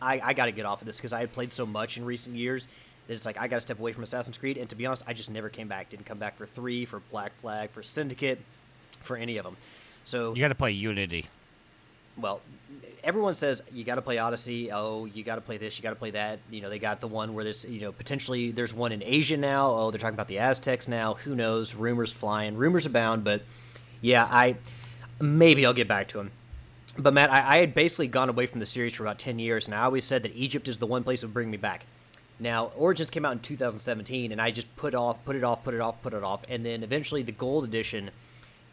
[0.00, 2.04] I, I got to get off of this because I had played so much in
[2.04, 2.68] recent years
[3.06, 4.58] that it's like I got to step away from Assassin's Creed.
[4.58, 5.90] And to be honest, I just never came back.
[5.90, 8.40] Didn't come back for three, for Black Flag, for Syndicate,
[9.02, 9.56] for any of them.
[10.06, 11.26] So you got to play Unity.
[12.16, 12.40] Well,
[13.02, 14.70] everyone says you got to play Odyssey.
[14.70, 15.76] Oh, you got to play this.
[15.76, 16.38] You got to play that.
[16.48, 19.36] You know, they got the one where there's you know potentially there's one in Asia
[19.36, 19.68] now.
[19.68, 21.14] Oh, they're talking about the Aztecs now.
[21.14, 21.74] Who knows?
[21.74, 22.56] Rumors flying.
[22.56, 23.24] Rumors abound.
[23.24, 23.42] But
[24.00, 24.56] yeah, I
[25.20, 26.30] maybe I'll get back to them.
[26.96, 29.66] But Matt, I, I, had basically gone away from the series for about ten years,
[29.66, 31.84] and I always said that Egypt is the one place that would bring me back.
[32.38, 35.74] Now, Origins came out in 2017, and I just put off, put it off, put
[35.74, 38.10] it off, put it off, and then eventually the Gold Edition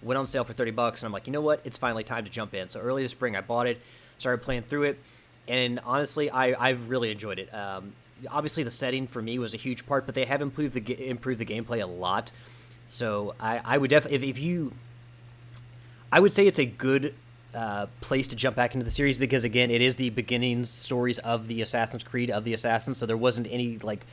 [0.03, 1.61] went on sale for 30 bucks, and I'm like, you know what?
[1.63, 2.69] It's finally time to jump in.
[2.69, 3.81] So early this spring, I bought it,
[4.17, 4.99] started playing through it,
[5.47, 7.53] and honestly, I, I've really enjoyed it.
[7.53, 7.93] Um,
[8.29, 11.39] obviously, the setting for me was a huge part, but they have improved the improved
[11.39, 12.31] the gameplay a lot.
[12.87, 14.73] So I, I would definitely, if, if you,
[16.11, 17.15] I would say it's a good
[17.53, 21.19] uh, place to jump back into the series because again, it is the beginning stories
[21.19, 22.97] of the Assassin's Creed of the assassins.
[22.97, 24.05] So there wasn't any like,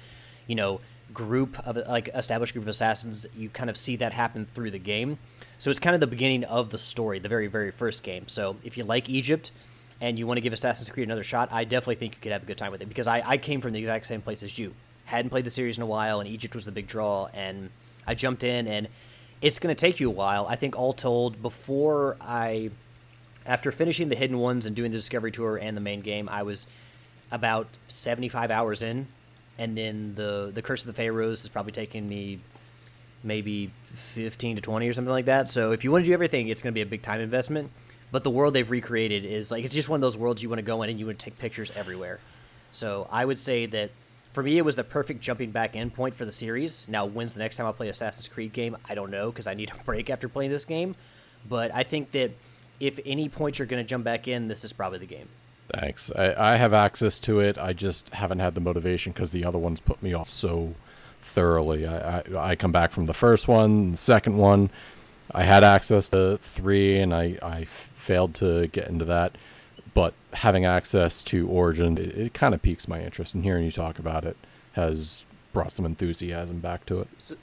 [0.46, 0.81] you know,
[1.12, 3.26] group of like established group of assassins.
[3.37, 5.18] You kind of see that happen through the game.
[5.61, 8.27] So it's kind of the beginning of the story, the very very first game.
[8.29, 9.53] So if you like Egypt
[10.01, 12.42] and you want to give Assassin's Creed another shot, I definitely think you could have
[12.42, 14.59] a good time with it because I, I came from the exact same place as
[14.59, 14.75] you.
[15.05, 17.68] Hadn't played the series in a while, and Egypt was the big draw, and
[18.07, 18.88] I jumped in, and
[19.42, 20.46] it's going to take you a while.
[20.49, 22.70] I think all told, before I
[23.44, 26.42] after finishing the hidden ones and doing the discovery tour and the main game, I
[26.42, 26.66] was
[27.31, 29.09] about 75 hours in,
[29.59, 32.40] and then the the Curse of the Pharaohs is probably taking me
[33.23, 35.49] maybe 15 to 20 or something like that.
[35.49, 37.71] So if you want to do everything, it's going to be a big time investment.
[38.13, 40.59] But the world they've recreated is like it's just one of those worlds you want
[40.59, 42.19] to go in and you want to take pictures everywhere.
[42.71, 43.91] So I would say that
[44.33, 46.89] for me, it was the perfect jumping back end point for the series.
[46.89, 48.77] Now, when's the next time I play Assassin's Creed game?
[48.89, 50.95] I don't know because I need a break after playing this game.
[51.49, 52.33] But I think that
[52.81, 55.29] if any point you're going to jump back in, this is probably the game.
[55.73, 56.11] Thanks.
[56.11, 57.59] I, I have access to it.
[57.59, 60.75] I just haven't had the motivation because the other ones put me off so
[61.23, 61.87] thoroughly.
[61.87, 64.71] I, I, I come back from the first one, the second one.
[65.33, 69.37] I had access to three, and I, I failed to get into that.
[69.95, 73.35] But having access to Origin, it, it kind of piques my interest.
[73.35, 74.37] And hearing you talk about it
[74.73, 77.09] has brought some enthusiasm back to it.
[77.19, 77.37] So,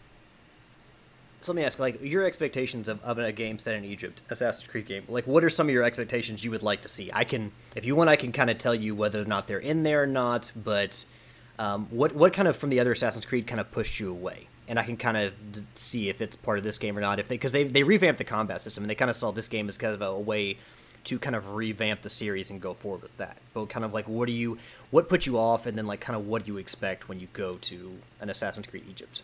[1.42, 4.68] so let me ask, like, your expectations of, of a game set in Egypt, Assassin's
[4.68, 5.04] Creed game.
[5.08, 7.10] Like, what are some of your expectations you would like to see?
[7.14, 9.60] I can, if you want, I can kind of tell you whether or not they're
[9.60, 10.52] in there or not.
[10.56, 11.06] But
[11.60, 14.48] um, what what kind of from the other Assassin's Creed kind of pushed you away?
[14.70, 17.20] And I can kind of d- see if it's part of this game or not.
[17.20, 19.48] If they because they they revamped the combat system and they kind of saw this
[19.48, 20.58] game as kind of a, a way
[21.08, 23.38] to kind of revamp the series and go forward with that.
[23.54, 24.58] But kind of like, what do you,
[24.92, 27.28] what put you off, and then like kind of what do you expect when you
[27.32, 29.22] go to an Assassin's Creed Egypt?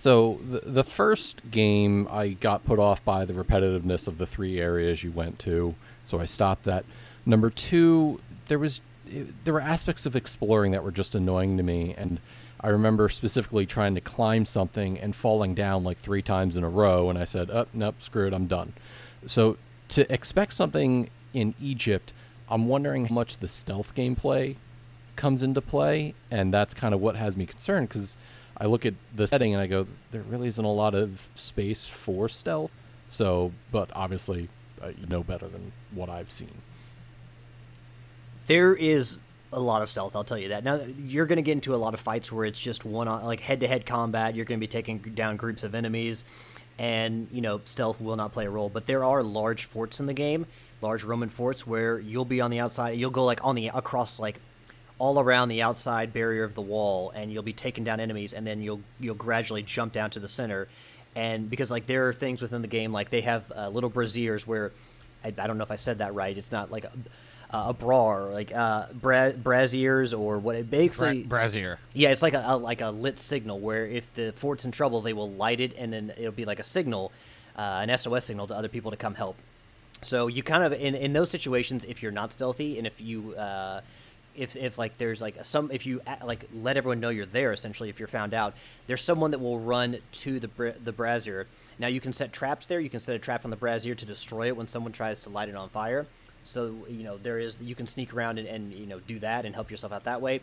[0.00, 4.60] So the the first game I got put off by the repetitiveness of the three
[4.60, 6.84] areas you went to, so I stopped that.
[7.26, 8.80] Number two, there was
[9.44, 12.20] there were aspects of exploring that were just annoying to me, and
[12.60, 16.68] I remember specifically trying to climb something and falling down like three times in a
[16.68, 18.72] row, and I said, "Up, oh, nope, screw it, I'm done."
[19.26, 19.56] So
[19.88, 22.12] to expect something in Egypt,
[22.48, 24.56] I'm wondering how much the stealth gameplay
[25.16, 28.16] comes into play, and that's kind of what has me concerned because
[28.56, 31.86] I look at the setting and I go, there really isn't a lot of space
[31.86, 32.70] for stealth.
[33.08, 34.48] So, but obviously,
[34.82, 36.62] uh, you know better than what I've seen.
[38.46, 39.18] There is
[39.52, 40.64] a lot of stealth, I'll tell you that.
[40.64, 43.24] Now, you're going to get into a lot of fights where it's just one on,
[43.24, 44.34] like head to head combat.
[44.34, 46.24] You're going to be taking down groups of enemies,
[46.78, 48.68] and, you know, stealth will not play a role.
[48.68, 50.46] But there are large forts in the game,
[50.80, 52.98] large Roman forts, where you'll be on the outside.
[52.98, 54.40] You'll go, like, on the, across, like,
[54.98, 58.46] all around the outside barrier of the wall, and you'll be taking down enemies, and
[58.46, 60.68] then you'll you'll gradually jump down to the center,
[61.16, 64.46] and because like there are things within the game, like they have uh, little braziers
[64.46, 64.72] where,
[65.24, 66.36] I, I, don't know if I said that right.
[66.36, 66.92] It's not like a,
[67.50, 71.78] a bra like uh, bra- braziers or what it basically Bra- brazier.
[71.92, 75.00] Yeah, it's like a, a, like a lit signal where if the fort's in trouble,
[75.00, 77.12] they will light it, and then it'll be like a signal,
[77.56, 79.36] uh, an SOS signal to other people to come help.
[80.02, 83.34] So you kind of in in those situations, if you're not stealthy and if you
[83.34, 83.80] uh,
[84.36, 87.88] if if like there's like some if you like let everyone know you're there essentially
[87.88, 88.54] if you're found out
[88.86, 91.46] there's someone that will run to the the brazier
[91.78, 94.04] now you can set traps there you can set a trap on the brazier to
[94.04, 96.06] destroy it when someone tries to light it on fire
[96.44, 99.44] so you know there is you can sneak around and, and you know do that
[99.44, 100.40] and help yourself out that way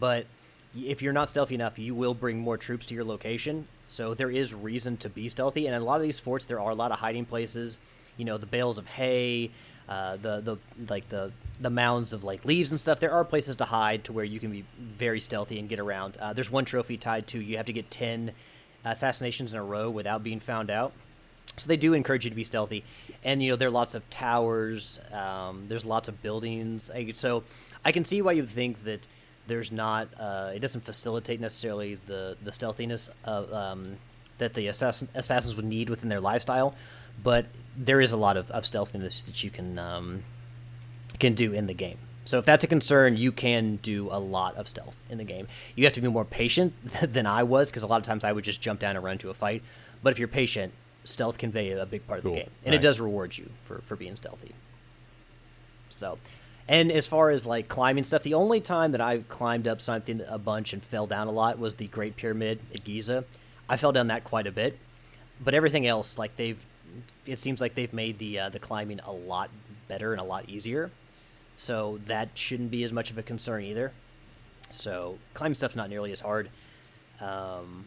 [0.00, 0.26] but
[0.74, 4.30] if you're not stealthy enough you will bring more troops to your location so there
[4.30, 6.74] is reason to be stealthy and in a lot of these forts there are a
[6.74, 7.78] lot of hiding places
[8.16, 9.50] you know the bales of hay
[9.88, 10.56] uh, the the
[10.88, 14.12] like the the mounds of like leaves and stuff, there are places to hide to
[14.12, 16.16] where you can be very stealthy and get around.
[16.18, 18.32] Uh, there's one trophy tied to you have to get ten
[18.84, 20.92] assassinations in a row without being found out.
[21.56, 22.84] So they do encourage you to be stealthy,
[23.22, 25.00] and you know there are lots of towers.
[25.12, 26.90] Um, there's lots of buildings.
[27.14, 27.44] So
[27.84, 29.06] I can see why you think that
[29.46, 30.08] there's not.
[30.18, 33.96] Uh, it doesn't facilitate necessarily the the stealthiness of, um,
[34.38, 36.74] that the assassin, assassins would need within their lifestyle,
[37.22, 40.22] but there is a lot of, of stealthiness that you can um,
[41.18, 41.98] can do in the game.
[42.24, 45.48] So if that's a concern, you can do a lot of stealth in the game.
[45.74, 48.32] You have to be more patient than I was because a lot of times I
[48.32, 49.62] would just jump down and run to a fight.
[50.02, 50.72] But if you're patient,
[51.04, 52.34] stealth can be a big part of cool.
[52.34, 52.78] the game, and nice.
[52.78, 54.54] it does reward you for for being stealthy.
[55.96, 56.18] So,
[56.68, 60.22] and as far as like climbing stuff, the only time that I climbed up something
[60.28, 63.24] a bunch and fell down a lot was the Great Pyramid at Giza.
[63.68, 64.78] I fell down that quite a bit,
[65.40, 66.58] but everything else, like they've,
[67.26, 69.50] it seems like they've made the uh, the climbing a lot
[69.88, 70.90] better and a lot easier.
[71.56, 73.92] So that shouldn't be as much of a concern either.
[74.70, 76.48] So climbing stuff's not nearly as hard.
[77.20, 77.84] Um,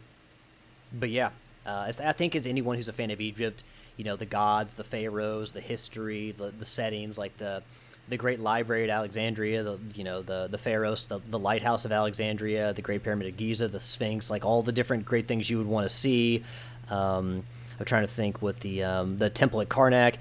[0.92, 1.30] but yeah,
[1.66, 3.62] uh, I think as anyone who's a fan of Egypt,
[3.96, 7.62] you know the gods, the pharaohs, the history, the, the settings, like the
[8.08, 11.92] the Great Library at Alexandria, the you know the the Pharos, the, the Lighthouse of
[11.92, 15.58] Alexandria, the Great Pyramid of Giza, the Sphinx, like all the different great things you
[15.58, 16.44] would want to see.
[16.88, 17.44] Um,
[17.78, 20.16] I'm trying to think what the um, the Temple at Karnak,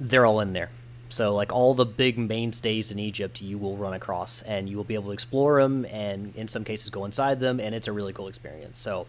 [0.00, 0.70] they're all in there.
[1.08, 4.84] So like all the big mainstays in Egypt, you will run across, and you will
[4.84, 7.92] be able to explore them, and in some cases go inside them, and it's a
[7.92, 8.78] really cool experience.
[8.78, 9.06] So,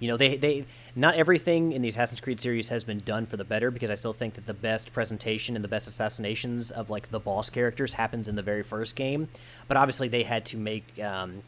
[0.00, 3.36] you know, they they not everything in the Assassin's Creed series has been done for
[3.36, 6.90] the better because I still think that the best presentation and the best assassinations of
[6.90, 9.28] like the boss characters happens in the very first game,
[9.66, 11.42] but obviously they had to make um,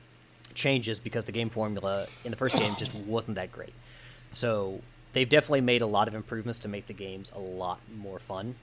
[0.54, 3.74] changes because the game formula in the first game just wasn't that great.
[4.32, 4.80] So
[5.12, 8.56] they've definitely made a lot of improvements to make the games a lot more fun,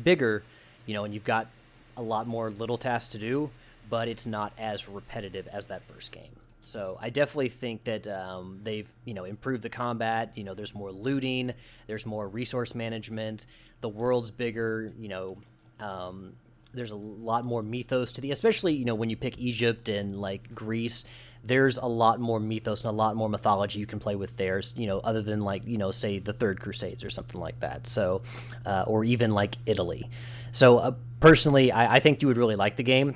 [0.00, 0.42] bigger,
[0.86, 1.48] you know, and you've got
[1.96, 3.50] a lot more little tasks to do,
[3.90, 6.30] but it's not as repetitive as that first game.
[6.68, 10.36] So I definitely think that um, they've you know improved the combat.
[10.36, 11.54] You know, there's more looting,
[11.86, 13.46] there's more resource management.
[13.80, 14.92] The world's bigger.
[14.98, 15.38] You know,
[15.80, 16.34] um,
[16.74, 20.20] there's a lot more mythos to the, especially you know when you pick Egypt and
[20.20, 21.04] like Greece.
[21.44, 24.60] There's a lot more mythos and a lot more mythology you can play with there.
[24.76, 27.86] You know, other than like you know say the Third Crusades or something like that.
[27.86, 28.22] So,
[28.66, 30.10] uh, or even like Italy.
[30.52, 33.14] So uh, personally, I, I think you would really like the game.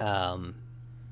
[0.00, 0.54] Um,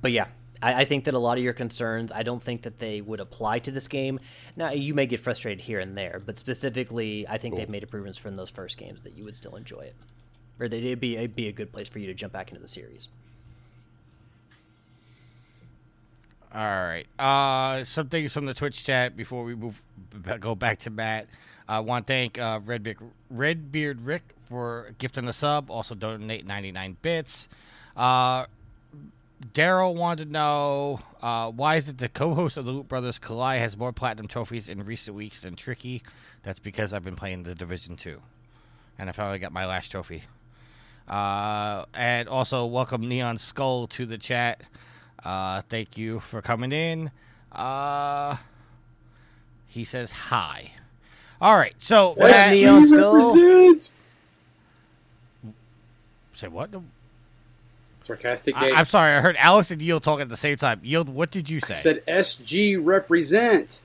[0.01, 0.27] but yeah,
[0.63, 3.21] I, I, think that a lot of your concerns, I don't think that they would
[3.21, 4.21] apply to this game.
[4.57, 7.59] Now, you may get frustrated here and there, but specifically, I think cool.
[7.59, 9.97] they've made improvements from those first games that you would still enjoy it,
[10.59, 12.61] or that it'd be it'd be a good place for you to jump back into
[12.61, 13.09] the series.
[16.55, 17.07] All right.
[17.19, 19.81] Uh, some things from the Twitch chat before we move
[20.41, 21.27] go back to Matt.
[21.69, 22.99] I want to thank uh, Redbeard,
[23.31, 25.71] Redbeard Rick for gifting the sub.
[25.71, 27.49] Also donate 99 bits.
[27.97, 28.47] Uh,
[29.43, 33.59] Daryl wanted to know uh, why is it the co-host of the Loot Brothers Kalai
[33.59, 36.03] has more platinum trophies in recent weeks than Tricky?
[36.43, 38.23] That's because I've been playing the Division Two,
[38.99, 40.25] and I finally got my last trophy.
[41.09, 44.63] Uh, and also welcome Neon Skull to the chat.
[45.25, 47.11] Uh, thank you for coming in.
[47.51, 48.37] Uh,
[49.67, 50.73] he says hi.
[51.41, 53.35] All right, so Neon Skull.
[56.35, 56.71] Say what?
[58.03, 58.75] Sarcastic game.
[58.75, 60.81] I, am sorry, I heard Alex and Yield talking at the same time.
[60.83, 61.75] Yield, what did you say?
[61.75, 63.81] I said SG represent.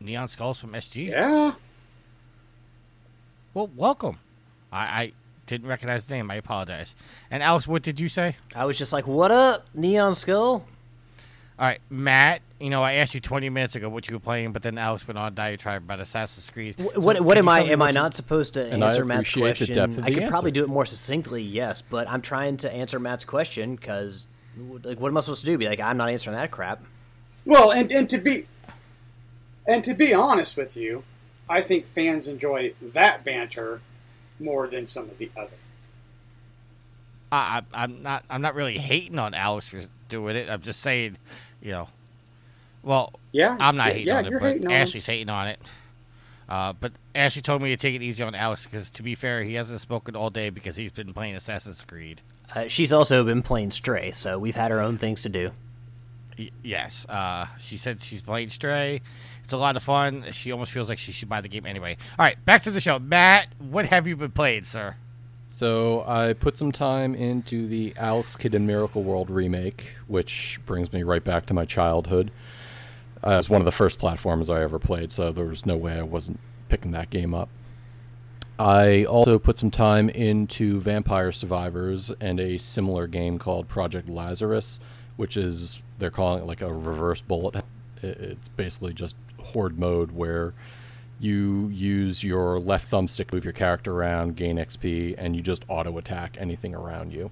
[0.00, 1.08] Neon Skulls from SG?
[1.08, 1.52] Yeah.
[3.54, 4.18] Well, welcome.
[4.70, 5.12] I, I
[5.46, 6.30] didn't recognize the name.
[6.30, 6.94] I apologize.
[7.30, 8.36] And Alex, what did you say?
[8.54, 10.66] I was just like, what up, Neon Skull?
[11.58, 12.42] All right, Matt.
[12.60, 15.06] You know, I asked you 20 minutes ago what you were playing, but then Alex
[15.06, 16.74] went on a diatribe about Assassin's Creed.
[16.78, 16.94] What?
[16.94, 17.60] So what, what am I?
[17.64, 19.78] Am I not supposed to answer Matt's question?
[19.78, 20.28] I could answer.
[20.28, 25.00] probably do it more succinctly, yes, but I'm trying to answer Matt's question because, like,
[25.00, 25.56] what am I supposed to do?
[25.58, 26.82] Be like, I'm not answering that crap.
[27.44, 28.46] Well, and and to be,
[29.66, 31.04] and to be honest with you,
[31.48, 33.80] I think fans enjoy that banter
[34.38, 35.50] more than some of the other.
[37.32, 38.24] I, I'm not.
[38.30, 40.48] I'm not really hating on Alex for doing it.
[40.48, 41.18] I'm just saying
[41.66, 41.88] you know.
[42.82, 45.60] Well, yeah, I'm not yeah, hating yeah, on it, but hating Ashley's hating on it.
[46.48, 49.42] Uh, but Ashley told me to take it easy on Alex because, to be fair,
[49.42, 52.20] he hasn't spoken all day because he's been playing Assassin's Creed.
[52.54, 55.50] Uh, she's also been playing Stray, so we've had our own things to do.
[56.38, 59.00] Y- yes, uh, she said she's playing Stray.
[59.42, 60.26] It's a lot of fun.
[60.30, 61.96] She almost feels like she should buy the game anyway.
[62.16, 63.00] All right, back to the show.
[63.00, 64.94] Matt, what have you been playing, sir?
[65.56, 70.92] So I put some time into the Alex Kidd in Miracle World remake, which brings
[70.92, 72.30] me right back to my childhood.
[73.26, 75.74] Uh, it was one of the first platforms I ever played, so there was no
[75.74, 77.48] way I wasn't picking that game up.
[78.58, 84.78] I also put some time into Vampire Survivors and a similar game called Project Lazarus,
[85.16, 87.64] which is they're calling it like a reverse bullet.
[88.02, 90.52] It's basically just horde mode where
[91.18, 95.64] you use your left thumbstick, to move your character around, gain XP, and you just
[95.68, 97.30] auto attack anything around you.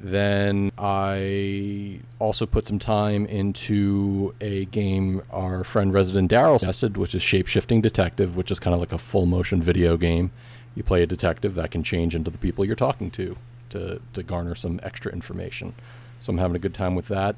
[0.00, 7.14] Then I also put some time into a game our friend Resident Daryl suggested, which
[7.14, 10.30] is Shapeshifting Detective, which is kind of like a full motion video game.
[10.76, 13.36] You play a detective that can change into the people you're talking to
[13.70, 15.74] to, to garner some extra information.
[16.20, 17.34] So I'm having a good time with that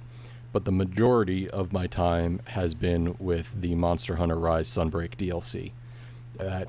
[0.53, 5.73] but the majority of my time has been with the Monster Hunter Rise Sunbreak DLC.
[6.37, 6.69] That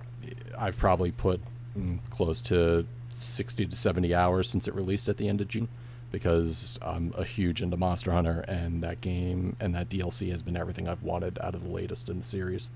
[0.57, 1.41] I've probably put
[1.77, 5.67] mm, close to 60 to 70 hours since it released at the end of June
[6.11, 10.57] because I'm a huge into Monster Hunter and that game and that DLC has been
[10.57, 12.69] everything I've wanted out of the latest in the series.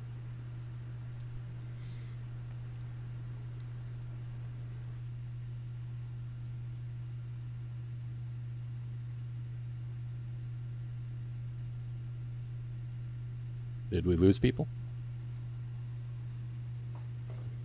[13.96, 14.68] Did we lose people?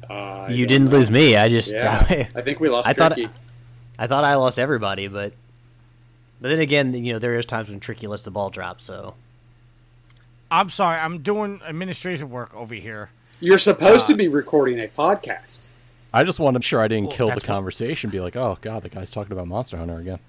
[0.08, 0.98] Uh, you didn't know.
[0.98, 1.34] lose me.
[1.34, 2.86] I just yeah, I, I think we lost.
[2.86, 3.24] I Tricky.
[3.26, 3.34] thought
[3.98, 5.32] I thought I lost everybody, but
[6.40, 8.80] but then again, you know, there is times when Tricky lets the ball drop.
[8.80, 9.16] So
[10.52, 11.00] I'm sorry.
[11.00, 13.10] I'm doing administrative work over here.
[13.40, 15.70] You're supposed uh, to be recording a podcast.
[16.14, 18.08] I just want to make sure I didn't well, kill the conversation.
[18.08, 20.20] Be like, oh god, the guy's talking about Monster Hunter again.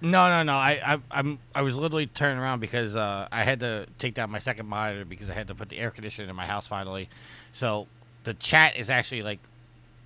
[0.00, 0.52] No, no, no.
[0.52, 4.30] I, I, I'm, I was literally turning around because uh, I had to take down
[4.30, 7.08] my second monitor because I had to put the air conditioner in my house finally.
[7.52, 7.86] So
[8.24, 9.38] the chat is actually like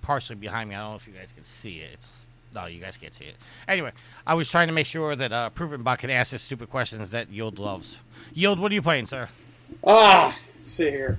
[0.01, 0.75] partially behind me.
[0.75, 1.89] I don't know if you guys can see it.
[1.93, 3.35] It's no, you guys can't see it.
[3.67, 3.91] Anyway,
[4.27, 7.11] I was trying to make sure that uh, Proven Bot could ask his stupid questions
[7.11, 7.99] that Yield loves.
[8.33, 9.29] Yield, what are you playing, sir?
[9.85, 11.17] Ah, sit here.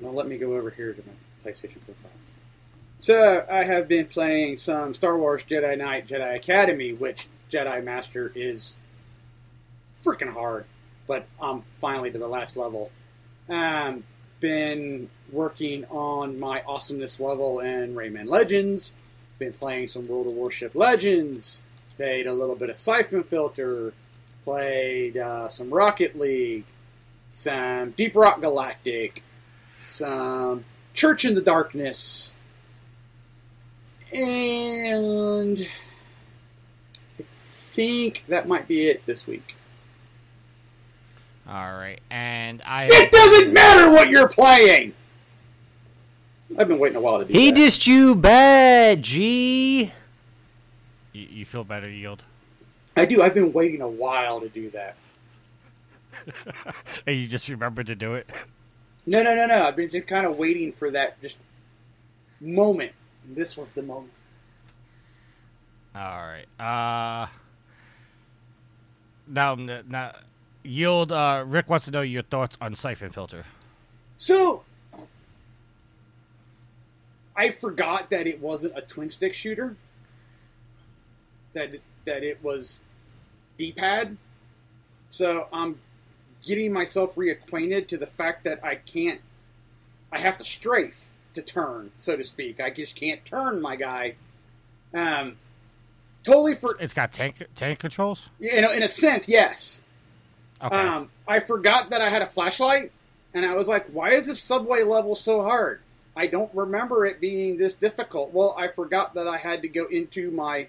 [0.00, 1.12] Now let me go over here to my
[1.44, 2.14] PlayStation profiles.
[2.98, 8.32] So I have been playing some Star Wars Jedi Knight Jedi Academy, which Jedi Master
[8.34, 8.76] is
[9.94, 10.64] freaking hard.
[11.06, 12.90] But I'm finally to the last level.
[13.48, 14.04] Um,
[14.38, 18.94] been working on my awesomeness level in Rayman Legends.
[19.38, 21.62] Been playing some World of Warship Legends.
[21.96, 23.92] Played a little bit of Siphon Filter.
[24.44, 26.64] Played uh, some Rocket League.
[27.28, 29.22] Some Deep Rock Galactic.
[29.76, 32.38] Some Church in the Darkness.
[34.12, 35.66] And
[37.70, 39.56] think that might be it this week.
[41.48, 42.86] All right, and I.
[42.88, 44.92] It doesn't matter what you're playing.
[46.58, 47.38] I've been waiting a while to do that.
[47.38, 47.60] He that.
[47.60, 49.92] dissed you bad, G.
[51.12, 52.24] You, you feel better, yield.
[52.96, 53.22] I do.
[53.22, 54.96] I've been waiting a while to do that.
[57.06, 58.28] And you just remembered to do it.
[59.06, 59.66] No, no, no, no.
[59.66, 61.38] I've been just kind of waiting for that just
[62.40, 62.92] moment.
[63.26, 64.12] This was the moment.
[65.94, 66.46] All right.
[66.58, 67.28] Uh.
[69.30, 70.12] Now, now,
[70.62, 71.12] yield.
[71.12, 73.44] Uh, Rick wants to know your thoughts on Siphon Filter.
[74.16, 74.64] So
[77.36, 79.76] I forgot that it wasn't a twin stick shooter.
[81.52, 82.82] That that it was
[83.56, 84.16] D-pad.
[85.06, 85.80] So I'm
[86.42, 89.20] getting myself reacquainted to the fact that I can't.
[90.12, 92.60] I have to strafe to turn, so to speak.
[92.60, 94.16] I just can't turn my guy.
[94.92, 95.36] Um,
[96.22, 98.28] totally for It's got tank tank controls.
[98.38, 99.82] you know, in a sense, yes.
[100.62, 100.76] Okay.
[100.76, 102.92] Um, I forgot that I had a flashlight,
[103.32, 105.80] and I was like, "Why is this subway level so hard?"
[106.16, 108.32] I don't remember it being this difficult.
[108.34, 110.68] Well, I forgot that I had to go into my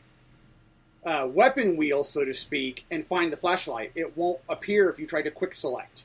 [1.03, 3.91] uh, weapon wheel, so to speak, and find the flashlight.
[3.95, 6.03] It won't appear if you try to quick select.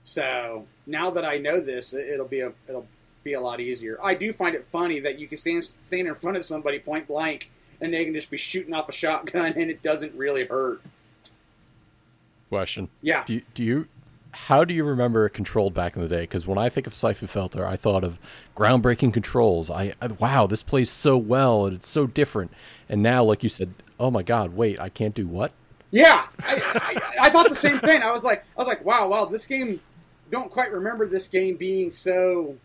[0.00, 2.86] So now that I know this, it- it'll be a it'll
[3.22, 3.98] be a lot easier.
[4.02, 7.06] I do find it funny that you can stand stand in front of somebody point
[7.06, 7.50] blank,
[7.82, 10.80] and they can just be shooting off a shotgun, and it doesn't really hurt.
[12.48, 12.88] Question.
[13.00, 13.24] Yeah.
[13.24, 13.88] Do you, do you
[14.32, 16.22] how do you remember controlled back in the day?
[16.22, 18.18] Because when I think of Siphon Filter, I thought of
[18.56, 19.70] groundbreaking controls.
[19.70, 22.50] I, I wow, this plays so well and it's so different.
[22.88, 25.52] And now, like you said, oh my God, wait, I can't do what?
[25.90, 28.02] Yeah, I, I, I thought the same thing.
[28.02, 29.80] I was like, I was like, wow, wow, this game.
[30.30, 32.56] Don't quite remember this game being so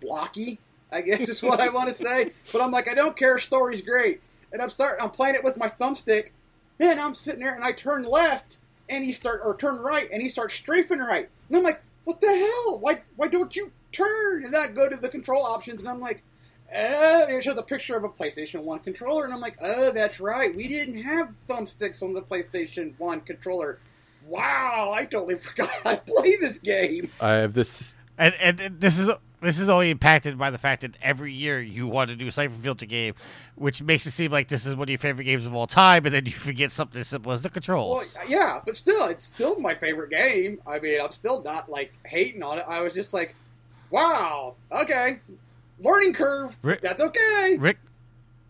[0.00, 0.58] blocky.
[0.90, 2.32] I guess is what I want to say.
[2.50, 3.38] But I'm like, I don't care.
[3.38, 4.22] Story's great,
[4.52, 5.02] and I'm starting.
[5.02, 6.30] I'm playing it with my thumbstick,
[6.78, 10.22] and I'm sitting there, and I turn left, and he start or turn right, and
[10.22, 12.78] he starts strafing right, and I'm like, what the hell?
[12.80, 14.44] Why why don't you turn?
[14.44, 16.22] And then I go to the control options, and I'm like.
[16.70, 19.90] Oh, and it shows a picture of a PlayStation 1 controller, and I'm like, oh,
[19.90, 20.54] that's right.
[20.54, 23.78] We didn't have thumbsticks on the PlayStation 1 controller.
[24.26, 27.10] Wow, I totally forgot how to play this game.
[27.20, 27.94] I have this.
[28.18, 29.08] And, and and this is
[29.40, 32.32] this is only impacted by the fact that every year you want to do a
[32.32, 33.14] Siphon Filter game,
[33.54, 36.04] which makes it seem like this is one of your favorite games of all time,
[36.06, 38.16] and then you forget something as simple as the Well, controls.
[38.28, 40.60] yeah, but still, it's still my favorite game.
[40.66, 42.64] I mean, I'm still not, like, hating on it.
[42.68, 43.34] I was just like,
[43.90, 45.20] wow, okay.
[45.80, 46.58] Learning curve.
[46.62, 47.56] Rick- That's okay.
[47.58, 47.78] Rick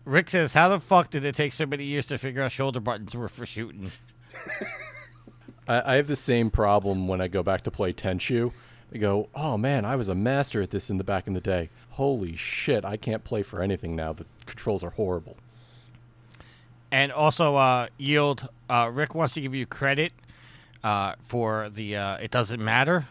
[0.05, 2.79] Rick says, "How the fuck did it take so many years to figure out shoulder
[2.79, 3.91] buttons were for shooting?"
[5.67, 8.51] I, I have the same problem when I go back to play Tenchu.
[8.93, 11.41] I go, oh man, I was a master at this in the back in the
[11.41, 11.69] day.
[11.91, 14.13] Holy shit, I can't play for anything now.
[14.13, 15.37] The controls are horrible.
[16.91, 18.49] And also, uh, yield.
[18.67, 20.11] Uh, Rick wants to give you credit
[20.83, 23.07] uh, for the uh, "It doesn't matter,"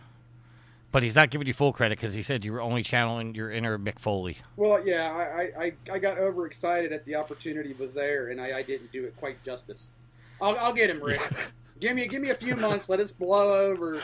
[0.91, 3.53] but he's not giving you full credit because he said you were only channeling your
[3.53, 4.39] inner Mick Foley.
[4.57, 8.63] Well, yeah, I, I, I got overexcited at the opportunity was there, and I, I
[8.63, 9.93] didn't do it quite justice.
[10.41, 11.21] I'll, I'll get him, Rick.
[11.81, 12.89] give me give me a few months.
[12.89, 14.03] Let us blow over.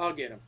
[0.00, 0.40] I'll get him.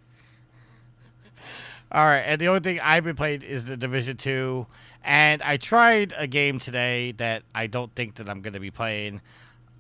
[1.94, 4.66] All right, and the only thing I've been playing is the Division Two,
[5.04, 8.72] and I tried a game today that I don't think that I'm going to be
[8.72, 9.20] playing.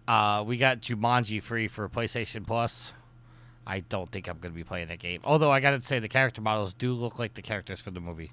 [0.06, 2.92] Uh, we got Jumanji free for PlayStation Plus.
[3.66, 5.22] I don't think I'm going to be playing that game.
[5.24, 8.00] Although I got to say the character models do look like the characters from the
[8.00, 8.30] movie.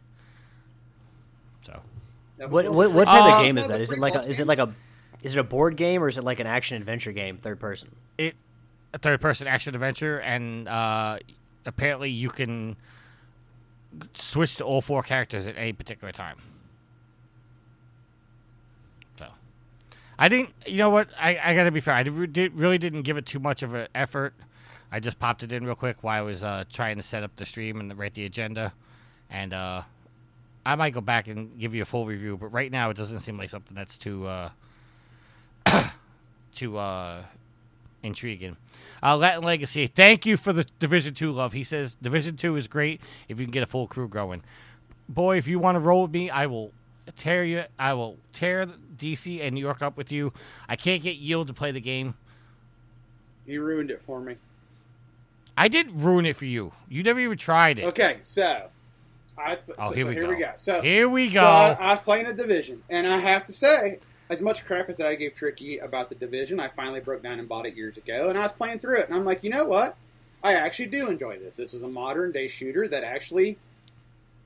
[1.65, 1.79] So
[2.37, 3.81] What what, what type Uh, of game is that?
[3.81, 4.73] Is it like a, plus is it like a
[5.23, 7.89] is it a board game or is it like an action adventure game, third person?
[8.17, 8.35] it
[8.93, 11.17] a third person action adventure and uh,
[11.65, 12.75] apparently you can
[14.13, 16.37] switch to all four characters at any particular time.
[19.17, 19.27] So
[20.17, 21.09] i didn't you know what?
[21.19, 21.93] I, I gotta be fair.
[21.93, 24.33] I did, really didn't give it too much of an effort.
[24.91, 27.35] I just popped it in real quick while i was uh, trying to set up
[27.37, 28.73] the stream and write the agenda.
[29.29, 29.83] And uh,
[30.65, 33.21] i might go back and give you a full review but right now it doesn't
[33.21, 34.49] seem like something that's too uh,
[36.53, 37.23] too uh,
[38.03, 38.57] intriguing.
[39.03, 41.53] Uh, Latin Legacy, thank you for the Division Two love.
[41.53, 44.43] He says Division Two is great if you can get a full crew going.
[45.09, 46.71] Boy, if you want to roll with me, I will
[47.15, 47.63] tear you.
[47.79, 50.31] I will tear DC and New York up with you.
[50.69, 52.15] I can't get Yield to play the game.
[53.45, 54.35] You ruined it for me.
[55.57, 56.71] I did ruin it for you.
[56.87, 57.85] You never even tried it.
[57.85, 58.67] Okay, so.
[59.37, 60.29] I was, Oh, so, here so we here go.
[60.29, 60.51] we go.
[60.55, 61.41] So Here we So go.
[61.41, 63.99] I, I was playing a division, and I have to say,
[64.31, 67.49] as much crap as I gave Tricky about the division, I finally broke down and
[67.49, 69.65] bought it years ago, and I was playing through it, and I'm like, you know
[69.65, 69.97] what?
[70.41, 71.57] I actually do enjoy this.
[71.57, 73.57] This is a modern day shooter that actually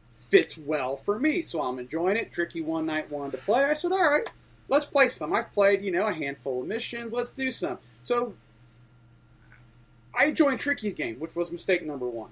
[0.08, 2.32] fits well for me, so I'm enjoying it.
[2.32, 3.64] Tricky one night wanted to play.
[3.64, 4.28] I said, all right,
[4.70, 5.32] let's play some.
[5.34, 7.14] I've played, you know, a handful of missions.
[7.14, 7.78] Let's do some.
[8.02, 8.34] So
[10.18, 12.32] I joined Tricky's game, which was mistake number one.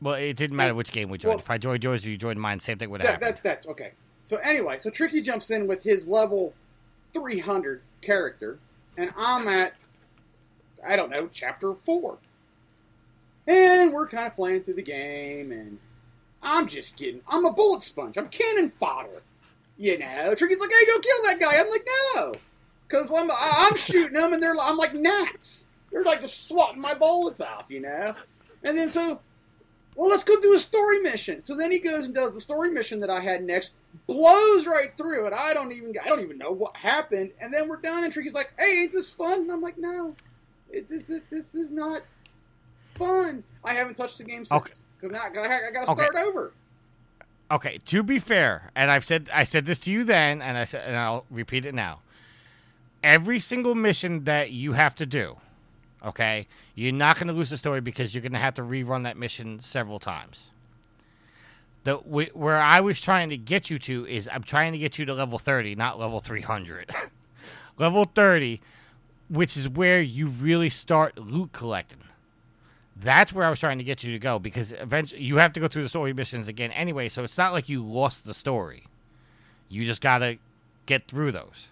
[0.00, 1.32] well, it didn't matter which game we joined.
[1.32, 3.66] Well- if I joined yours or you joined mine, same thing would That, that's that's
[3.66, 3.92] okay.
[4.22, 6.54] So anyway, so Tricky jumps in with his level
[7.12, 8.58] 300 character,
[8.96, 9.74] and I'm at
[10.84, 12.18] I don't know chapter four,
[13.46, 15.78] and we're kind of playing through the game, and
[16.42, 18.16] I'm just getting I'm a bullet sponge.
[18.16, 19.22] I'm cannon fodder.
[19.76, 22.34] You know, Tricky's like, "Hey, go kill that guy." I'm like, "No,"
[22.86, 25.66] because I'm I'm shooting them, and they're I'm like gnats.
[25.90, 28.14] They're like just swatting my bullets off, you know.
[28.62, 29.20] And then so
[29.94, 31.44] well, let's go do a story mission.
[31.44, 33.74] So then he goes and does the story mission that I had next,
[34.06, 35.32] blows right through it.
[35.32, 37.32] I don't even I don't even know what happened.
[37.40, 40.14] And then we're done, and Tricky's like, "Hey, ain't this fun?" And I'm like, "No,
[40.70, 42.02] it, this, this, this is not
[42.94, 43.44] fun.
[43.64, 46.02] I haven't touched the game since because now I gotta, I gotta Okay.
[46.02, 46.52] start over."
[47.50, 50.64] Okay, to be fair, and I've said I said this to you then, and I
[50.64, 52.00] said, and I'll repeat it now.
[53.04, 55.36] Every single mission that you have to do,
[56.04, 59.04] okay, you're not going to lose the story because you're going to have to rerun
[59.04, 60.50] that mission several times.
[61.84, 65.04] The where I was trying to get you to is I'm trying to get you
[65.06, 66.90] to level 30, not level 300.
[67.78, 68.60] level 30,
[69.28, 71.98] which is where you really start loot collecting.
[72.94, 75.60] That's where I was trying to get you to go because eventually you have to
[75.60, 77.08] go through the story missions again anyway.
[77.08, 78.84] So it's not like you lost the story.
[79.68, 80.38] You just gotta
[80.86, 81.70] get through those.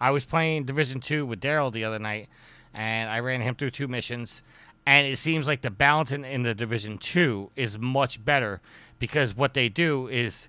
[0.00, 2.28] I was playing Division Two with Daryl the other night,
[2.74, 4.42] and I ran him through two missions,
[4.86, 8.60] and it seems like the balance in, in the Division Two is much better
[8.98, 10.48] because what they do is,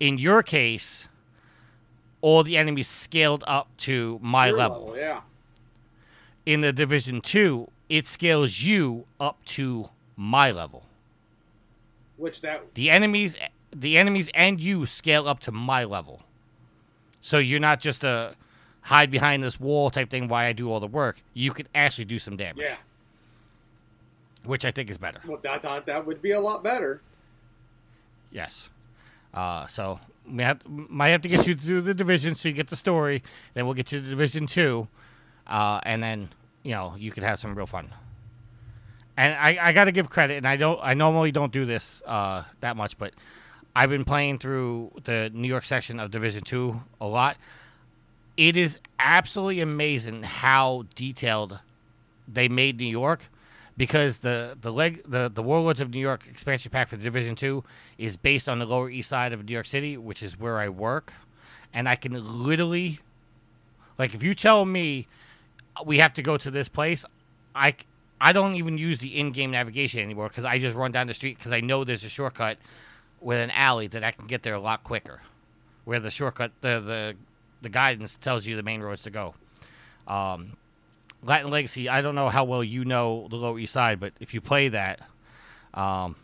[0.00, 1.08] in your case,
[2.20, 4.94] all the enemies scaled up to my Your level.
[4.96, 5.20] yeah.
[6.46, 10.84] in the division two it scales you up to my level.
[12.16, 13.36] Which that the enemies
[13.74, 16.22] the enemies and you scale up to my level.
[17.20, 18.36] So you're not just a
[18.84, 22.04] hide behind this wall type thing while i do all the work you can actually
[22.04, 22.76] do some damage yeah.
[24.44, 27.00] which i think is better Well, that that that would be a lot better.
[28.30, 28.68] yes
[29.32, 29.98] uh, so
[30.30, 33.22] we have, might have to get you through the division so you get the story
[33.54, 34.88] then we'll get you to division two
[35.46, 36.28] uh, and then
[36.62, 37.92] you know you could have some real fun
[39.16, 42.02] and I, I got to give credit, and I don't I normally don't do this
[42.04, 43.14] uh, that much, but
[43.76, 47.36] I've been playing through the New York section of Division Two a lot.
[48.36, 51.60] It is absolutely amazing how detailed
[52.26, 53.30] they made New York,
[53.76, 57.36] because the the leg the the Warlords of New York expansion pack for the Division
[57.36, 57.64] Two
[57.98, 60.68] is based on the Lower East Side of New York City, which is where I
[60.68, 61.12] work,
[61.72, 62.12] and I can
[62.44, 63.00] literally,
[63.98, 65.06] like, if you tell me
[65.84, 67.04] we have to go to this place,
[67.54, 67.74] I
[68.20, 71.36] I don't even use the in-game navigation anymore because I just run down the street
[71.38, 72.58] because I know there's a shortcut
[73.20, 75.20] with an alley that I can get there a lot quicker.
[75.84, 77.16] Where the shortcut, the the
[77.64, 79.34] the guidance tells you the main roads to go.
[80.06, 80.52] Um,
[81.24, 84.32] Latin Legacy, I don't know how well you know the Lower East Side, but if
[84.32, 85.00] you play that,
[85.72, 86.14] um,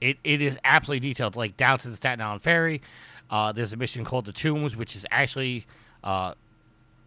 [0.00, 2.82] it, it is absolutely detailed, like down to the Staten Island Ferry.
[3.30, 5.64] Uh, there's a mission called the Tombs, which is actually
[6.02, 6.34] uh,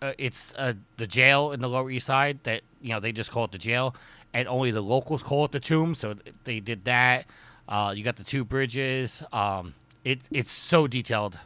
[0.03, 3.31] uh, it's uh, the jail in the Lower East Side that you know they just
[3.31, 3.95] call it the jail,
[4.33, 5.95] and only the locals call it the tomb.
[5.95, 7.25] So they did that.
[7.69, 9.23] Uh, you got the two bridges.
[9.31, 11.39] Um, it it's so detailed,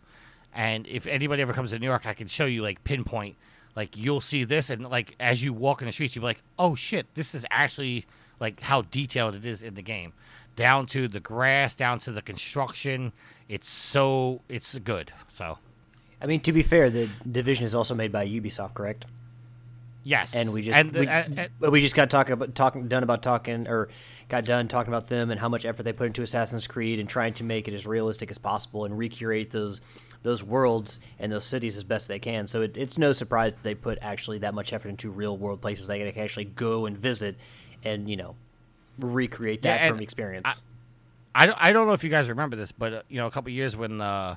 [0.57, 3.37] and if anybody ever comes to New York, I can show you like pinpoint.
[3.75, 6.41] Like you'll see this, and like as you walk in the streets, you'll be like,
[6.57, 8.05] "Oh shit, this is actually
[8.39, 10.13] like how detailed it is in the game,
[10.55, 13.13] down to the grass, down to the construction.
[13.47, 15.59] It's so it's good." So
[16.19, 19.05] I mean, to be fair, the division is also made by Ubisoft, correct?
[20.03, 22.55] yes, And we just and the- we, uh, uh, but we just got talking about
[22.55, 23.89] talking done about talking or
[24.29, 27.07] got done talking about them and how much effort they put into Assassin's Creed and
[27.09, 29.81] trying to make it as realistic as possible and recreate those
[30.23, 32.47] those worlds and those cities as best they can.
[32.47, 35.61] So it, it's no surprise that they put actually that much effort into real world
[35.61, 37.35] places they can actually go and visit
[37.83, 38.35] and you know
[38.99, 40.61] recreate that Yeah, from experience.
[41.35, 43.31] I, don't- I don't know if you guys remember this, but uh, you know, a
[43.31, 44.35] couple years when uh,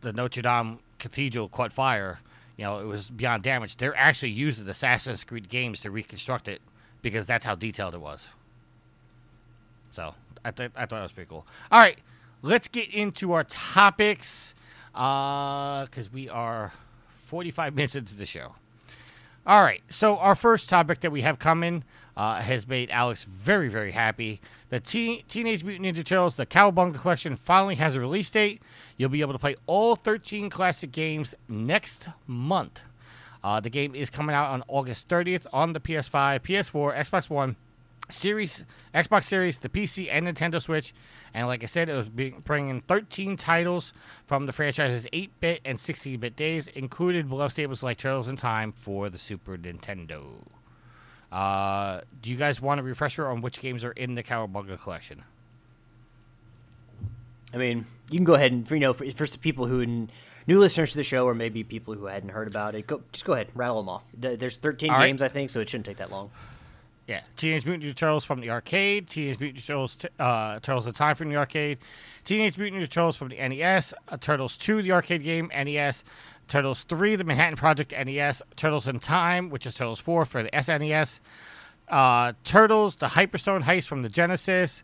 [0.00, 2.18] the Notre Dame Cathedral caught fire,
[2.56, 3.76] you know, it was beyond damage.
[3.76, 6.60] They're actually using Assassin's Creed games to reconstruct it
[7.02, 8.30] because that's how detailed it was.
[9.92, 11.46] So I th- I thought that was pretty cool.
[11.70, 11.98] All right,
[12.42, 14.54] let's get into our topics
[14.96, 16.72] because we are
[17.26, 18.54] 45 minutes into the show.
[19.46, 19.82] All right.
[19.88, 21.84] So our first topic that we have coming
[22.16, 24.40] uh, has made Alex very, very happy.
[24.70, 28.60] The Teen- Teenage Mutant Ninja Turtles, the Cowabunga Collection, finally has a release date.
[28.96, 32.80] You'll be able to play all 13 classic games next month.
[33.44, 37.54] Uh, the game is coming out on August 30th on the PS5, PS4, Xbox One,
[38.10, 40.94] Series, Xbox Series, the PC, and Nintendo Switch.
[41.34, 43.92] And like I said, it was being, bringing 13 titles
[44.26, 49.10] from the franchise's 8-bit and 16-bit days, included beloved staples like Turtles in Time for
[49.10, 50.22] the Super Nintendo.
[51.32, 55.24] Uh, do you guys want a refresher on which games are in the Cowabunga collection?
[57.52, 60.08] I mean, you can go ahead and for, you know for, for people who
[60.46, 63.24] new listeners to the show or maybe people who hadn't heard about it, go just
[63.24, 64.04] go ahead rattle them off.
[64.14, 65.06] There's 13 All right.
[65.08, 66.30] games I think, so it shouldn't take that long.
[67.06, 70.92] Yeah, Teenage Mutant Ninja Turtles from the arcade, Teenage Mutant Ninja Turtles, uh, Turtles in
[70.92, 71.78] Time from the arcade,
[72.24, 76.02] Teenage Mutant Ninja Turtles from the NES, uh, Turtles 2, the arcade game, NES,
[76.48, 80.50] Turtles 3, the Manhattan Project, NES, Turtles in Time, which is Turtles 4 for the
[80.50, 81.20] SNES,
[81.88, 84.82] uh, Turtles, the Hyperstone Heist from the Genesis,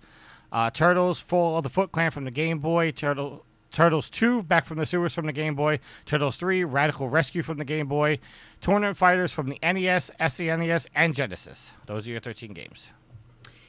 [0.52, 4.66] uh, Turtles, Fall of the Foot Clan from the Game Boy, Turtle, Turtles 2, Back
[4.66, 8.18] from the Sewers from the Game Boy, Turtles 3, Radical Rescue from the Game Boy,
[8.62, 11.72] Tournament Fighters from the NES, SNES, and Genesis.
[11.86, 12.86] Those are your 13 games.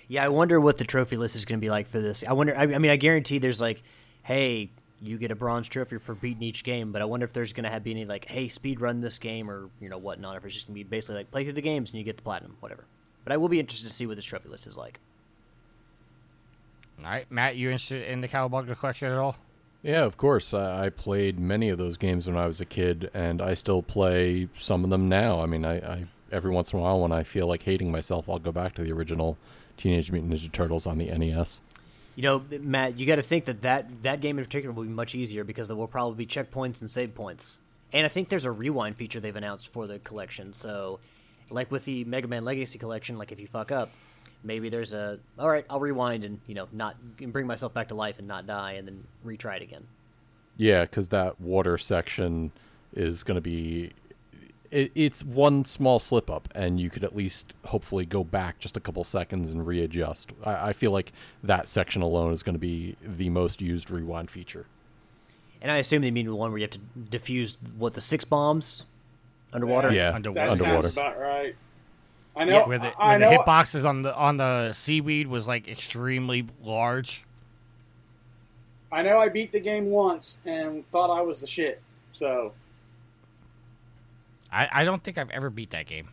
[0.07, 2.23] Yeah, I wonder what the trophy list is going to be like for this.
[2.27, 2.55] I wonder.
[2.55, 3.81] I, I mean, I guarantee there's like,
[4.21, 4.69] hey,
[5.01, 6.91] you get a bronze trophy for beating each game.
[6.91, 9.17] But I wonder if there's going to have be any like, hey, speed run this
[9.17, 10.37] game or you know whatnot.
[10.37, 12.17] If it's just going to be basically like play through the games and you get
[12.17, 12.85] the platinum, whatever.
[13.23, 14.99] But I will be interested to see what this trophy list is like.
[16.99, 19.37] All right, Matt, you interested in the Cowabunga collection at all?
[19.84, 20.53] Yeah, of course.
[20.53, 24.47] I, played many of those games when I was a kid, and I still play
[24.57, 25.41] some of them now.
[25.41, 28.29] I mean, I, I every once in a while when I feel like hating myself,
[28.29, 29.38] I'll go back to the original
[29.75, 31.59] Teenage Mutant Ninja Turtles on the NES.
[32.15, 34.89] You know, Matt, you got to think that, that that game in particular will be
[34.89, 37.59] much easier because there will probably be checkpoints and save points.
[37.91, 40.53] And I think there's a rewind feature they've announced for the collection.
[40.53, 40.99] So,
[41.49, 43.91] like with the Mega Man Legacy collection, like if you fuck up,
[44.43, 47.95] maybe there's a all right, I'll rewind and you know not bring myself back to
[47.95, 49.85] life and not die, and then retry it again.
[50.57, 52.51] Yeah, because that water section
[52.93, 53.91] is going to be.
[54.69, 58.75] It, it's one small slip up, and you could at least hopefully go back just
[58.75, 60.31] a couple seconds and readjust.
[60.43, 61.11] I, I feel like
[61.43, 64.65] that section alone is going to be the most used rewind feature.
[65.61, 66.79] And I assume they mean the one where you have to
[67.17, 68.83] defuse what the six bombs
[69.53, 69.91] underwater.
[69.93, 70.39] Yeah, Underwater.
[70.39, 70.81] That underwater.
[70.89, 71.55] sounds about right.
[72.36, 72.65] I know.
[72.65, 77.25] Where the, I where the hitboxes on the on the seaweed was like extremely large.
[78.91, 79.17] I know.
[79.17, 81.81] I beat the game once and thought I was the shit.
[82.11, 82.53] So
[84.51, 86.09] I, I don't think I've ever beat that game.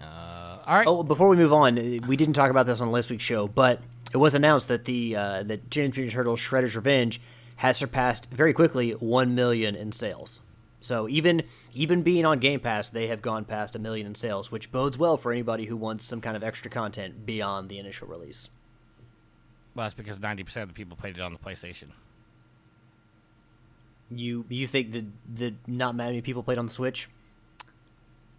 [0.00, 0.86] Uh, all right.
[0.86, 3.46] Oh, before we move on, uh, we didn't talk about this on last week's show,
[3.46, 3.80] but
[4.12, 7.20] it was announced that the uh, that Teenage Mutant Turtles: Shredder's Revenge
[7.56, 10.40] has surpassed very quickly one million in sales.
[10.84, 14.52] So even even being on Game Pass, they have gone past a million in sales,
[14.52, 18.06] which bodes well for anybody who wants some kind of extra content beyond the initial
[18.06, 18.50] release.
[19.74, 21.88] Well, that's because ninety percent of the people played it on the PlayStation.
[24.10, 25.06] You you think that
[25.36, 27.08] that not many people played on the Switch?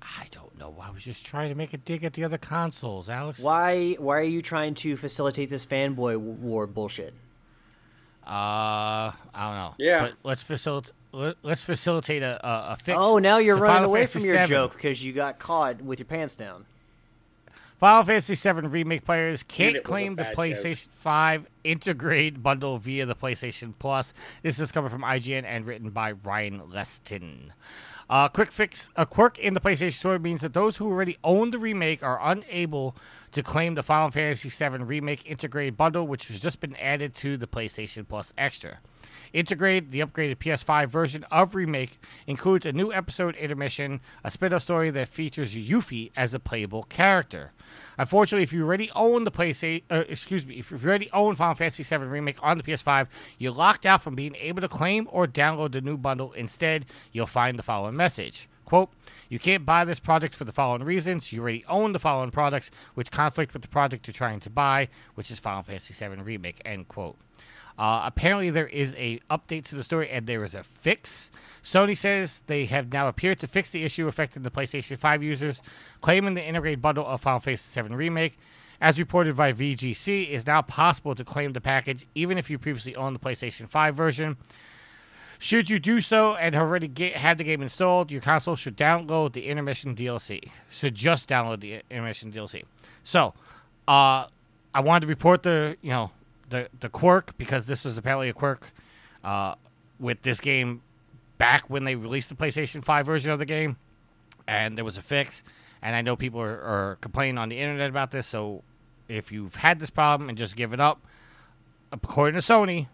[0.03, 0.75] I don't know.
[0.79, 3.41] I was just trying to make a dig at the other consoles, Alex.
[3.41, 7.15] Why why are you trying to facilitate this fanboy war bullshit?
[8.25, 9.75] Uh, I don't know.
[9.79, 10.01] Yeah.
[10.01, 10.93] But let's facilitate.
[11.43, 12.97] Let's facilitate a, a, a fix.
[12.99, 14.47] Oh, now you're to running Final away Fantasy from your VII.
[14.47, 16.65] joke because you got caught with your pants down.
[17.79, 22.41] Final Fantasy VII Remake players can't it was a claim the bad PlayStation 5 Intergrade
[22.41, 24.13] bundle via the PlayStation Plus.
[24.43, 27.49] This is coming from IGN and written by Ryan Leston.
[28.09, 31.51] Uh, quick fix: a quirk in the PlayStation Store means that those who already own
[31.51, 32.95] the remake are unable
[33.31, 37.35] to claim the Final Fantasy VII Remake Intergrade bundle, which has just been added to
[37.35, 38.77] the PlayStation Plus Extra.
[39.35, 44.89] Intergrade, the upgraded PS5 version of Remake, includes a new episode intermission, a spin-off story
[44.91, 47.51] that features Yuffie as a playable character.
[47.97, 51.53] Unfortunately, if you already own the PlayStation, uh, excuse me, if you already own Final
[51.55, 53.07] Fantasy VII Remake on the PS5,
[53.37, 56.31] you're locked out from being able to claim or download the new bundle.
[56.31, 58.47] Instead, you'll find the following message.
[58.63, 58.89] Quote,
[59.27, 61.33] you can't buy this product for the following reasons.
[61.33, 64.87] You already own the following products, which conflict with the product you're trying to buy,
[65.15, 67.17] which is Final Fantasy VII Remake, end quote.
[67.77, 71.29] Uh, apparently, there is a update to the story, and there is a fix.
[71.63, 75.61] Sony says they have now appeared to fix the issue affecting the PlayStation 5 users,
[76.01, 78.37] claiming the Intergrade bundle of Final Fantasy VII Remake.
[78.79, 82.95] As reported by VGC, is now possible to claim the package even if you previously
[82.95, 84.37] owned the PlayStation 5 version.
[85.39, 89.33] Should you do so and already get, had the game installed, your console should download
[89.33, 90.49] the intermission DLC.
[90.69, 92.63] Should just download the intermission DLC.
[93.03, 93.33] So,
[93.87, 94.27] uh,
[94.73, 96.11] I wanted to report the you know
[96.49, 98.71] the the quirk because this was apparently a quirk
[99.23, 99.55] uh,
[99.99, 100.81] with this game
[101.37, 103.77] back when they released the PlayStation 5 version of the game,
[104.47, 105.43] and there was a fix.
[105.81, 108.27] And I know people are, are complaining on the internet about this.
[108.27, 108.63] So
[109.07, 111.01] if you've had this problem and just give it up,
[111.91, 112.87] according to Sony,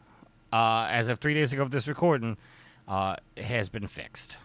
[0.52, 2.38] uh, as of three days ago of this recording,
[2.88, 4.38] uh, has been fixed.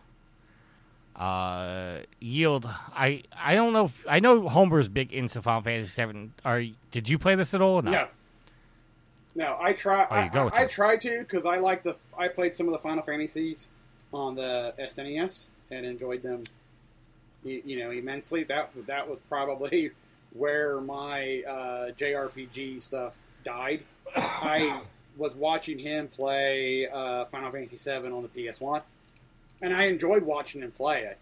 [1.17, 2.69] Uh, yield.
[2.95, 3.87] I I don't know.
[3.87, 6.35] If, I know Homer's big into Final Fantasy Seven.
[6.45, 7.81] Are did you play this at all?
[7.81, 7.91] not?
[7.91, 8.09] No.
[9.37, 10.07] No, I try.
[10.11, 10.69] Oh, you I, go I, I to.
[10.69, 11.95] try to because I like the.
[12.19, 13.69] I played some of the Final Fantasies
[14.13, 16.45] on the SNES and enjoyed them.
[17.45, 18.45] You, you know, immensely.
[18.45, 19.91] That that was probably
[20.33, 23.83] where my uh, JRPG stuff died.
[24.17, 24.81] I
[25.19, 28.81] was watching him play uh, Final Fantasy VII on the PS One,
[29.61, 31.19] and I enjoyed watching him play it.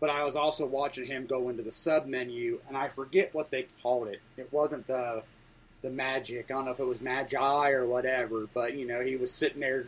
[0.00, 3.50] But I was also watching him go into the sub menu, and I forget what
[3.50, 4.20] they called it.
[4.38, 5.22] It wasn't the
[5.82, 6.46] the magic.
[6.50, 9.60] I don't know if it was magi or whatever, but you know, he was sitting
[9.60, 9.86] there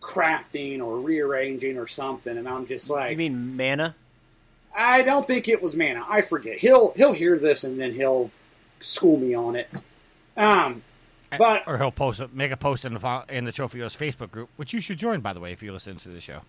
[0.00, 3.94] crafting or rearranging or something, and I'm just like, You mean mana?
[4.76, 6.04] I don't think it was mana.
[6.08, 6.58] I forget.
[6.58, 8.30] He'll he'll hear this and then he'll
[8.80, 9.68] school me on it.
[10.36, 10.82] Um,
[11.38, 13.96] but or he'll post a, make a post in the fi- in the Trophy Horse
[13.96, 16.40] Facebook group, which you should join, by the way, if you listen to the show.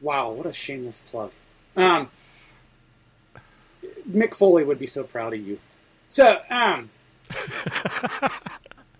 [0.00, 1.30] wow, what a shameless plug.
[1.76, 2.08] Um,
[4.10, 5.58] Mick Foley would be so proud of you.
[6.08, 6.90] So, um,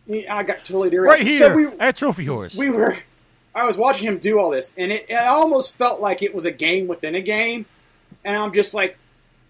[0.07, 1.15] yeah, I got totally derailed.
[1.15, 2.55] Right here So we, at Trophy Horse.
[2.55, 2.97] we were
[3.55, 6.45] I was watching him do all this and it, it almost felt like it was
[6.45, 7.67] a game within a game
[8.25, 8.99] and I'm just like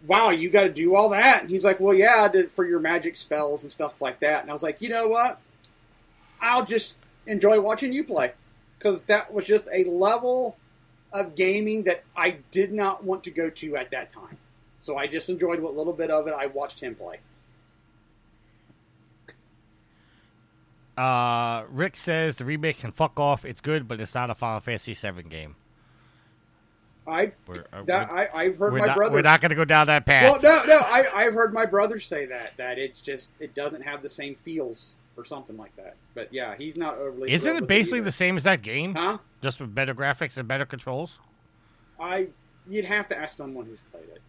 [0.06, 1.42] wow you got to do all that.
[1.42, 4.20] And he's like well yeah I did it for your magic spells and stuff like
[4.20, 4.42] that.
[4.42, 5.40] And I was like you know what?
[6.40, 6.96] I'll just
[7.26, 8.32] enjoy watching you play
[8.78, 10.56] cuz that was just a level
[11.12, 14.36] of gaming that I did not want to go to at that time.
[14.80, 17.20] So I just enjoyed what little bit of it I watched him play
[20.96, 23.44] Uh, Rick says the remake can fuck off.
[23.44, 25.56] It's good, but it's not a Final Fantasy VII game.
[27.06, 27.32] I
[27.72, 30.06] uh, that, I have heard my not, brothers we're not going to go down that
[30.06, 30.24] path.
[30.24, 30.80] Well, no, no.
[30.80, 34.34] I, I've heard my brother say that that it's just it doesn't have the same
[34.34, 35.96] feels or something like that.
[36.14, 37.30] But yeah, he's not overly.
[37.30, 38.06] Isn't it basically either.
[38.06, 39.18] the same as that game, Huh?
[39.42, 41.18] just with better graphics and better controls?
[42.00, 42.28] I
[42.68, 44.22] you'd have to ask someone who's played it.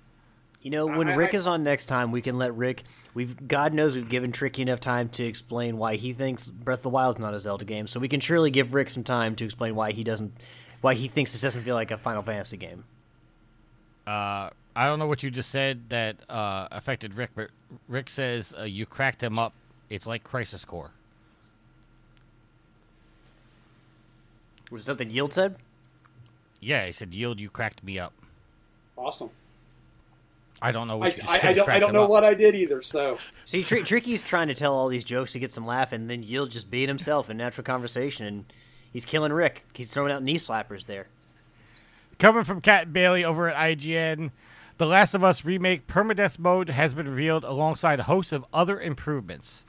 [0.66, 2.86] You know, when I- I- Rick is on next time, we can let Rick.
[3.13, 6.84] We've God knows we've given Tricky enough time to explain why he thinks Breath of
[6.84, 7.86] the Wild is not a Zelda game.
[7.86, 10.34] So we can surely give Rick some time to explain why he doesn't,
[10.82, 12.84] why he thinks this doesn't feel like a Final Fantasy game.
[14.07, 17.51] Uh, I don't know what you just said that uh, affected Rick, but
[17.88, 19.53] Rick says uh, you cracked him up.
[19.91, 20.89] It's like Crisis Core.
[24.72, 25.57] Was it something Yield said?
[26.59, 28.13] Yeah, he said, "Yield, you cracked me up."
[28.97, 29.30] Awesome.
[30.62, 31.39] I don't know I, what you I.
[31.43, 32.10] I don't I don't know up.
[32.10, 32.82] what I did either.
[32.82, 36.10] So See, Tr- Tricky's trying to tell all these jokes to get some laugh, and
[36.10, 38.45] then Yield just being himself in natural conversation, and
[38.91, 39.66] he's killing Rick.
[39.74, 41.08] He's throwing out knee slappers there.
[42.18, 44.32] Coming from Kat Bailey over at IGN,
[44.78, 48.80] The Last of Us remake permadeath mode has been revealed alongside a host of other
[48.80, 49.66] improvements.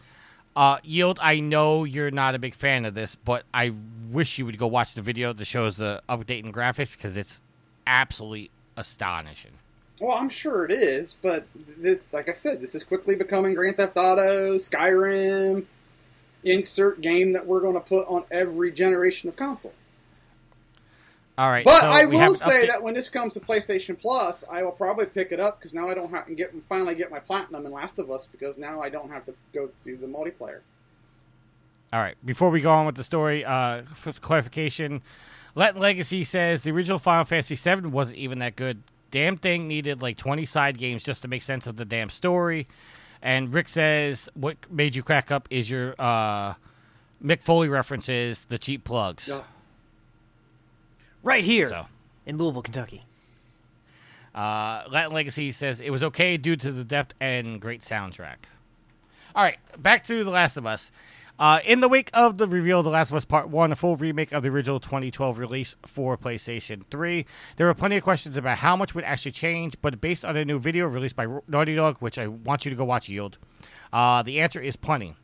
[0.55, 3.73] Uh, Yield, I know you're not a big fan of this, but I
[4.11, 7.43] wish you would go watch the video that shows the update in graphics because it's
[7.87, 9.59] absolutely astonishing.
[10.01, 13.77] Well, I'm sure it is, but this, like I said, this is quickly becoming Grand
[13.77, 15.65] Theft Auto, Skyrim.
[16.45, 19.75] Insert game that we're going to put on every generation of console.
[21.39, 24.45] All right, But so I will say update- that when this comes to PlayStation Plus,
[24.51, 27.11] I will probably pick it up because now I don't have to get finally get
[27.11, 30.07] my platinum in Last of Us because now I don't have to go through the
[30.07, 30.61] multiplayer.
[31.93, 32.17] All right.
[32.25, 35.03] Before we go on with the story, uh, for clarification,
[35.55, 38.83] Latin Legacy says the original Final Fantasy VII wasn't even that good.
[39.17, 42.69] Damn thing needed like 20 side games just to make sense of the damn story.
[43.23, 46.53] And Rick says what made you crack up is your uh,
[47.25, 49.27] Mick Foley references, the cheap plugs.
[49.29, 49.41] Yeah.
[51.23, 51.87] Right here So.
[52.27, 53.05] in Louisville, Kentucky.
[54.35, 58.37] Uh, Latin Legacy says it was okay due to the depth and great soundtrack.
[59.35, 60.91] All right, back to The Last of Us.
[61.39, 63.77] Uh, in the wake of the reveal of The Last of Us Part 1, a
[63.77, 67.27] full remake of the original 2012 release for PlayStation 3,
[67.57, 70.45] there were plenty of questions about how much would actually change, but based on a
[70.47, 73.37] new video released by Naughty Dog, which I want you to go watch, Yield,
[73.93, 75.15] uh, the answer is plenty.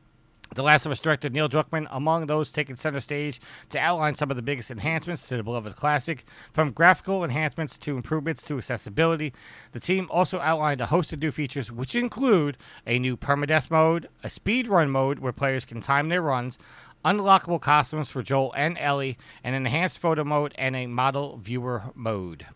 [0.55, 3.41] The Last of Us director Neil Druckmann, among those taking center stage
[3.71, 7.97] to outline some of the biggest enhancements to the beloved classic, from graphical enhancements to
[7.97, 9.33] improvements to accessibility.
[9.73, 14.11] The team also outlined a host of new features, which include a new permadeath mode,
[14.23, 16.59] a speed run mode where players can time their runs,
[17.03, 22.47] unlockable costumes for Joel and Ellie, an enhanced photo mode, and a model viewer mode.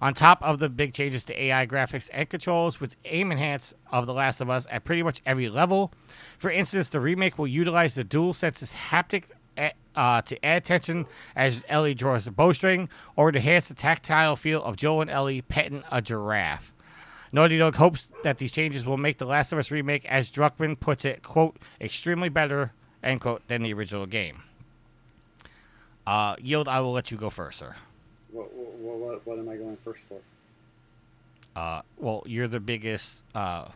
[0.00, 4.06] On top of the big changes to AI graphics and controls with aim enhance of
[4.06, 5.92] The Last of Us at pretty much every level.
[6.38, 9.24] For instance, the remake will utilize the DualSense's haptic
[9.98, 14.76] uh, to add tension as Ellie draws the bowstring, or enhance the tactile feel of
[14.76, 16.72] Joel and Ellie petting a giraffe.
[17.32, 20.78] Naughty Dog hopes that these changes will make The Last of Us remake, as Druckmann
[20.78, 22.72] puts it, quote, extremely better,
[23.02, 24.44] end quote, than the original game.
[26.06, 27.74] Uh, Yield, I will let you go first, sir.
[28.30, 30.20] What, what, what, what am I going first for?
[31.56, 33.68] Uh, well, you're the biggest, uh,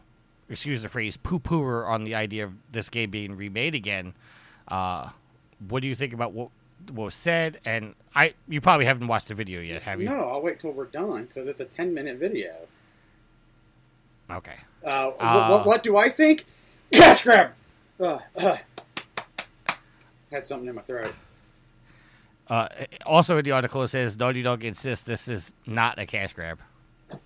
[0.49, 4.15] excuse the phrase, poo-pooer on the idea of this game being remade again.
[4.69, 5.11] Uh,
[5.69, 6.51] what do you think about what,
[6.93, 7.59] what was said?
[7.65, 10.09] And I, you probably haven't watched the video yet, have you?
[10.09, 12.55] No, I'll wait till we're done because it's a 10 minute video.
[14.31, 14.57] Okay.
[14.85, 16.45] Uh, Uh, what, what do I think?
[16.93, 17.53] Cash grab!
[17.99, 18.57] Uh, uh.
[20.31, 21.15] Had something in my throat.
[22.49, 22.69] Uh,
[23.07, 26.59] also in the article it says Naughty Dog insists this is not a cash grab.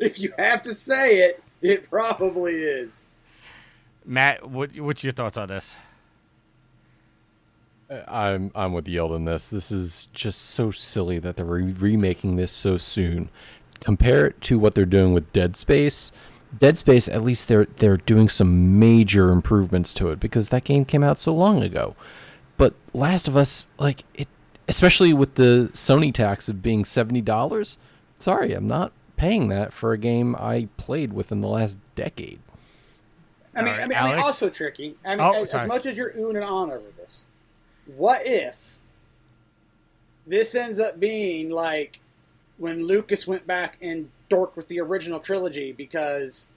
[0.00, 3.06] If you have to say it, it probably is.
[4.06, 5.76] Matt, what, what's your thoughts on this?
[8.08, 9.50] I'm I'm with Yield on this.
[9.50, 13.28] This is just so silly that they're re- remaking this so soon.
[13.80, 16.12] Compare it to what they're doing with Dead Space.
[16.58, 20.84] Dead Space, at least they're they're doing some major improvements to it because that game
[20.84, 21.94] came out so long ago.
[22.56, 24.28] But Last of Us, like it,
[24.68, 27.76] especially with the Sony tax of being seventy dollars.
[28.18, 32.38] Sorry, I'm not paying that for a game I played within the last decade.
[33.54, 34.96] I mean, All right, I mean, I mean, also tricky.
[35.04, 37.26] I mean, Oh, as, as much as you're oohing and on over this,
[37.86, 38.78] what if
[40.26, 42.00] this ends up being like
[42.58, 46.50] when Lucas went back and dorked with the original trilogy because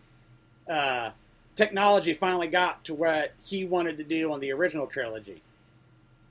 [0.70, 1.10] uh,
[1.56, 5.42] technology finally got to what he wanted to do on the original trilogy?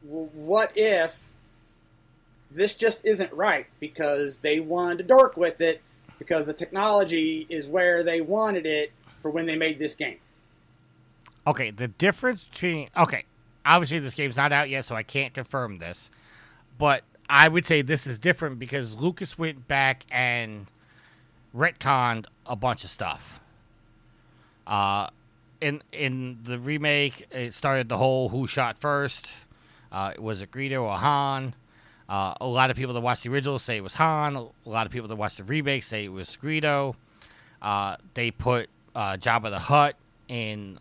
[0.04, 1.32] What if
[2.50, 5.82] this just isn't right because they wanted to dork with it
[6.18, 10.18] because the technology is where they wanted it for when they made this game?
[11.46, 13.24] Okay, the difference between okay,
[13.66, 16.10] obviously this game's not out yet, so I can't confirm this,
[16.78, 20.66] but I would say this is different because Lucas went back and
[21.54, 23.40] retconned a bunch of stuff.
[24.66, 25.08] Uh,
[25.60, 29.32] in in the remake, it started the whole who shot first.
[29.94, 31.54] Uh, was it Greedo or Han?
[32.08, 34.34] Uh, a lot of people that watched the original say it was Han.
[34.36, 36.96] A lot of people that watched the remake say it was Greedo.
[37.62, 39.94] Uh, they put uh, Jabba the Hutt
[40.28, 40.78] in.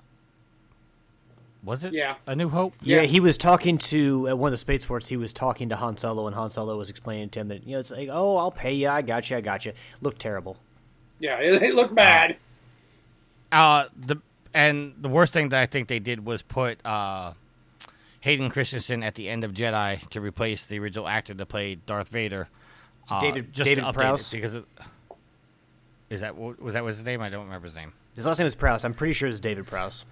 [1.63, 1.93] Was it?
[1.93, 2.15] Yeah.
[2.27, 2.73] A New Hope.
[2.81, 3.07] Yeah, Yeah.
[3.07, 5.07] he was talking to at one of the space ports.
[5.07, 7.73] He was talking to Han Solo, and Han Solo was explaining to him that you
[7.73, 8.89] know it's like, oh, I'll pay you.
[8.89, 9.37] I got you.
[9.37, 9.71] I got you.
[10.01, 10.57] Looked terrible.
[11.19, 12.35] Yeah, it, it looked bad.
[13.51, 14.17] Uh, the
[14.53, 17.31] and the worst thing that I think they did was put uh,
[18.23, 22.07] Hayden Christensen at the end of Jedi to replace the original actor that played Darth
[22.07, 22.47] Vader.
[23.09, 24.31] Uh, David- just David to update it Prowse?
[24.31, 24.65] because it,
[26.09, 27.21] is that was that was his name?
[27.21, 27.91] I don't remember his name.
[28.15, 28.85] His last name was Prowse.
[28.85, 30.05] I'm pretty sure it's David Prowse.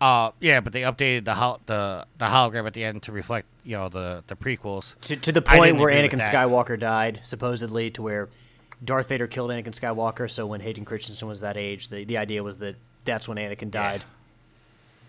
[0.00, 3.46] Uh, yeah, but they updated the hol- the the hologram at the end to reflect
[3.64, 4.98] you know the the prequels.
[5.02, 6.22] To, to the point where Anakin.
[6.22, 8.30] Skywalker died, supposedly, to where
[8.82, 10.30] Darth Vader killed Anakin Skywalker.
[10.30, 13.70] So when Hayden Christensen was that age, the, the idea was that that's when Anakin
[13.70, 14.04] died.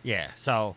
[0.03, 0.31] Yeah.
[0.35, 0.75] So,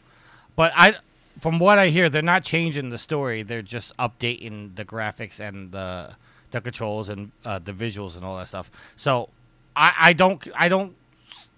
[0.55, 0.95] but I,
[1.39, 3.43] from what I hear, they're not changing the story.
[3.43, 6.17] They're just updating the graphics and the
[6.51, 8.71] the controls and uh, the visuals and all that stuff.
[8.97, 9.29] So,
[9.77, 10.97] I I don't I don't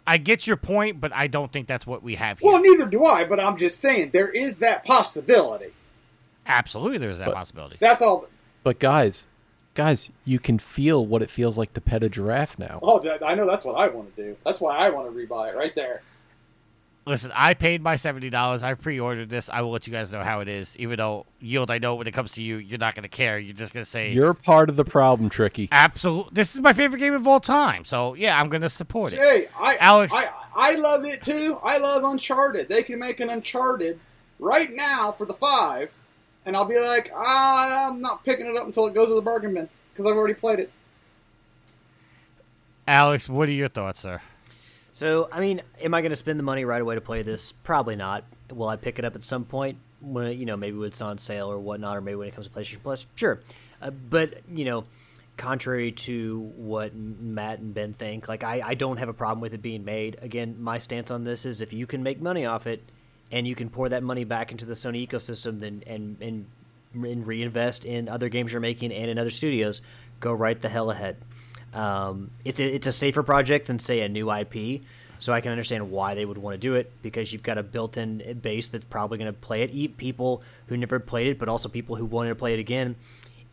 [0.07, 2.51] I get your point, but I don't think that's what we have here.
[2.53, 5.73] Well, neither do I, but I'm just saying there is that possibility.
[6.47, 7.77] Absolutely, there's that But- possibility.
[7.81, 8.27] That's all.
[8.65, 9.27] But guys,
[9.75, 12.79] guys, you can feel what it feels like to pet a giraffe now.
[12.83, 14.37] Oh, I know that's what I want to do.
[14.45, 16.03] That's why I want to rebuy it right there.
[17.05, 18.63] Listen, I paid my seventy dollars.
[18.63, 19.51] I pre-ordered this.
[19.53, 20.77] I will let you guys know how it is.
[20.77, 23.41] Even though yield, I know when it comes to you, you're not going to care.
[23.41, 25.69] You're just going to say, You're part of the problem, Tricky.
[25.73, 27.85] "Absolute." This is my favorite game of all time.
[27.85, 29.19] So yeah, I'm going to support it.
[29.19, 31.59] Hey, I, Alex- I, I love it too.
[31.65, 32.69] I love Uncharted.
[32.69, 33.99] They can make an Uncharted
[34.39, 35.95] right now for the five,
[36.47, 39.23] and I'll be like, ah, I'm not picking it up until it goes to the
[39.23, 40.71] bargain bin because I've already played it.
[42.87, 44.21] Alex, what are your thoughts, sir?
[44.93, 47.51] So, I mean, am I going to spend the money right away to play this?
[47.51, 48.25] Probably not.
[48.51, 51.17] Will I pick it up at some point when you know maybe when it's on
[51.17, 53.07] sale or whatnot, or maybe when it comes to PlayStation Plus?
[53.15, 53.41] Sure,
[53.81, 54.85] uh, but you know,
[55.39, 59.55] contrary to what Matt and Ben think, like I, I don't have a problem with
[59.55, 60.19] it being made.
[60.21, 62.83] Again, my stance on this is if you can make money off it
[63.31, 66.47] and you can pour that money back into the Sony ecosystem, then and and
[66.93, 69.81] and reinvest in other games you're making and in other studios,
[70.21, 71.17] go right the hell ahead.
[71.75, 74.83] Um, it's a, it's a safer project than say a new IP,
[75.19, 77.63] so I can understand why they would want to do it because you've got a
[77.63, 79.71] built-in base that's probably going to play it.
[79.73, 82.97] Eat people who never played it, but also people who wanted to play it again.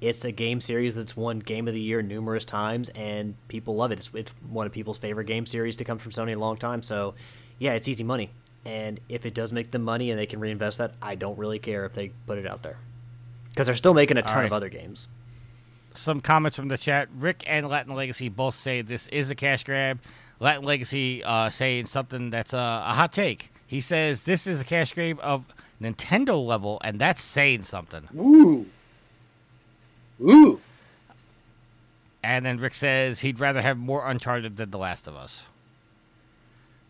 [0.02, 3.92] It's a game series that's won Game of the Year numerous times, and people love
[3.92, 4.00] it.
[4.00, 6.56] It's, it's one of people's favorite game series to come from Sony in a long
[6.56, 6.82] time.
[6.82, 7.16] So,
[7.58, 8.30] yeah, it's easy money.
[8.66, 11.60] And if it does make them money and they can reinvest that, I don't really
[11.60, 12.78] care if they put it out there.
[13.50, 15.08] Because they're still making a ton of other games.
[15.94, 17.10] Some comments from the chat.
[17.16, 20.00] Rick and Latin Legacy both say this is a cash grab.
[20.40, 23.52] Latin Legacy uh, saying something that's a, a hot take.
[23.66, 25.46] He says this is a cash grab of
[25.82, 28.08] Nintendo level, and that's saying something.
[28.16, 28.66] Ooh.
[30.22, 30.60] Ooh.
[32.24, 35.44] And then Rick says he'd rather have more Uncharted than The Last of Us.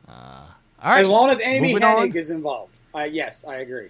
[0.07, 0.11] Uh,
[0.81, 1.01] all right.
[1.01, 2.09] As long as Amy moving on.
[2.09, 2.73] Hennig is involved.
[2.95, 3.89] Uh, yes, I agree.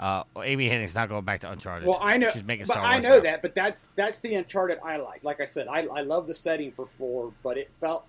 [0.00, 1.86] Uh, well, Amy Hennig's not going back to Uncharted.
[1.86, 3.20] Well, I know, She's making but Star I know now.
[3.20, 3.42] that.
[3.42, 5.22] But that's that's the Uncharted I like.
[5.22, 8.06] Like I said, I I love the setting for four, but it felt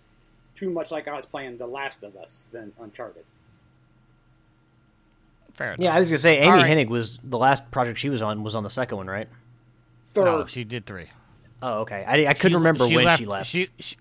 [0.55, 3.25] too much like I was playing The Last of Us than Uncharted.
[5.53, 5.79] Fair enough.
[5.79, 6.77] Yeah, I was gonna say Amy All right.
[6.77, 9.27] Hennig was the last project she was on was on the second one, right?
[9.99, 11.07] Third, No, she did three.
[11.61, 12.03] Oh, okay.
[12.07, 13.47] I, I couldn't She- remember when left, she left.
[13.49, 13.95] She, she,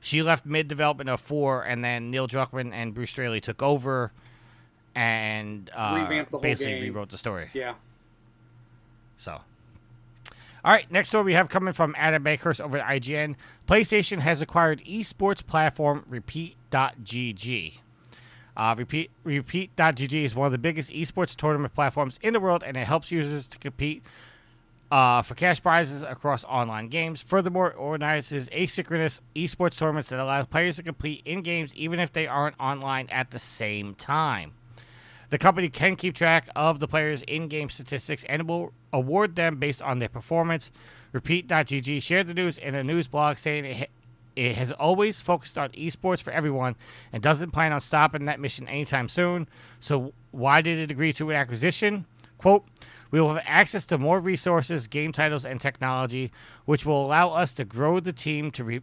[0.00, 4.12] she left mid development of four, and then Neil Druckmann and Bruce Straley took over
[4.94, 6.82] and uh, Revamped the whole basically game.
[6.82, 7.48] rewrote the story.
[7.54, 7.74] yeah.
[9.18, 9.42] So, all
[10.72, 13.34] right, next story we have coming from Adam Bankhurst over at IGN.
[13.68, 17.74] PlayStation has acquired esports platform Repeat.gg.
[18.56, 22.76] Uh, Repeat Repeat.gg is one of the biggest esports tournament platforms in the world, and
[22.76, 24.02] it helps users to compete
[24.90, 27.22] uh, for cash prizes across online games.
[27.22, 32.12] Furthermore, it organizes asynchronous esports tournaments that allow players to compete in games even if
[32.12, 34.52] they aren't online at the same time.
[35.30, 39.56] The company can keep track of the players' in game statistics and will award them
[39.56, 40.70] based on their performance.
[41.12, 43.90] Repeat.gg shared the news in a news blog saying it,
[44.36, 46.76] it has always focused on esports for everyone
[47.12, 49.48] and doesn't plan on stopping that mission anytime soon.
[49.80, 52.06] So, why did it agree to an acquisition?
[52.38, 52.64] Quote,
[53.10, 56.30] we will have access to more resources, game titles, and technology,
[56.64, 58.82] which will allow us to grow the team to re-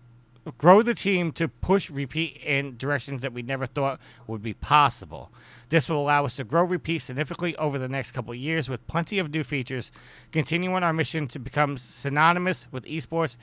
[0.57, 5.31] grow the team to push repeat in directions that we never thought would be possible.
[5.69, 9.19] This will allow us to grow repeat significantly over the next couple years with plenty
[9.19, 9.91] of new features,
[10.31, 13.35] continuing our mission to become synonymous with esports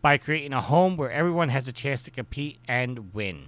[0.00, 3.46] by creating a home where everyone has a chance to compete and win.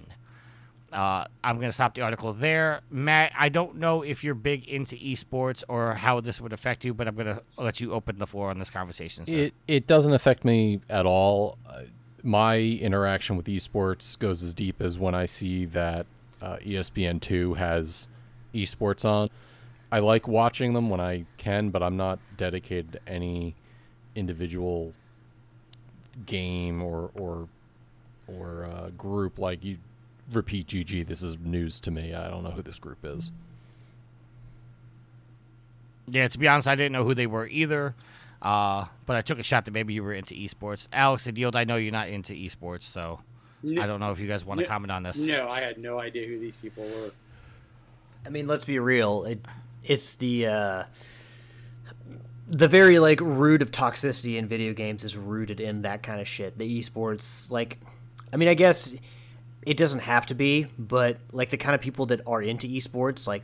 [0.91, 2.79] Uh, I'm going to stop the article there.
[2.89, 6.93] Matt, I don't know if you're big into esports or how this would affect you,
[6.93, 9.25] but I'm going to let you open the floor on this conversation.
[9.27, 11.57] It it doesn't affect me at all.
[11.67, 11.81] Uh,
[12.23, 16.05] my interaction with esports goes as deep as when I see that
[16.41, 18.07] uh, ESPN two has
[18.55, 19.29] esports on.
[19.91, 23.55] I like watching them when I can, but I'm not dedicated to any
[24.15, 24.93] individual
[26.25, 27.47] game or or
[28.27, 29.77] or uh, group like you
[30.31, 31.05] repeat GG.
[31.07, 32.13] This is news to me.
[32.13, 33.31] I don't know who this group is.
[36.07, 37.95] Yeah, to be honest, I didn't know who they were either.
[38.41, 40.87] Uh, but I took a shot that maybe you were into esports.
[40.93, 43.21] Alex and Yield, I know you're not into esports, so
[43.63, 45.17] I don't know if you guys want to No- comment on this.
[45.17, 47.11] No, I had no idea who these people were.
[48.25, 49.23] I mean, let's be real.
[49.25, 49.45] It
[49.83, 50.83] it's the uh,
[52.47, 56.27] the very like root of toxicity in video games is rooted in that kind of
[56.27, 56.57] shit.
[56.57, 57.79] The esports, like,
[58.33, 58.93] I mean, I guess
[59.65, 63.27] it doesn't have to be, but like the kind of people that are into esports,
[63.27, 63.43] like,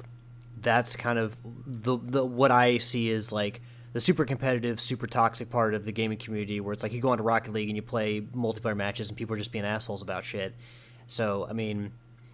[0.62, 3.62] that's kind of the the what I see is like
[3.94, 7.14] the super competitive, super toxic part of the gaming community, where it's like you go
[7.14, 10.24] into Rocket League and you play multiplayer matches, and people are just being assholes about
[10.24, 10.56] shit.
[11.08, 11.92] So, I mean,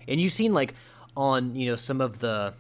[0.08, 0.76] and you've seen like
[1.18, 2.54] on you know some of the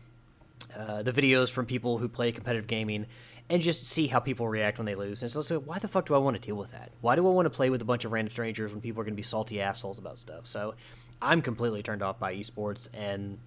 [0.75, 3.05] uh, the videos from people who play competitive gaming
[3.49, 5.21] and just see how people react when they lose.
[5.21, 6.91] And it's like, why the fuck do I want to deal with that?
[6.99, 9.05] Why do I want to play with a bunch of random strangers when people are
[9.05, 10.47] going to be salty assholes about stuff?
[10.47, 10.73] So
[11.21, 12.89] I'm completely turned off by esports.
[12.93, 13.37] And,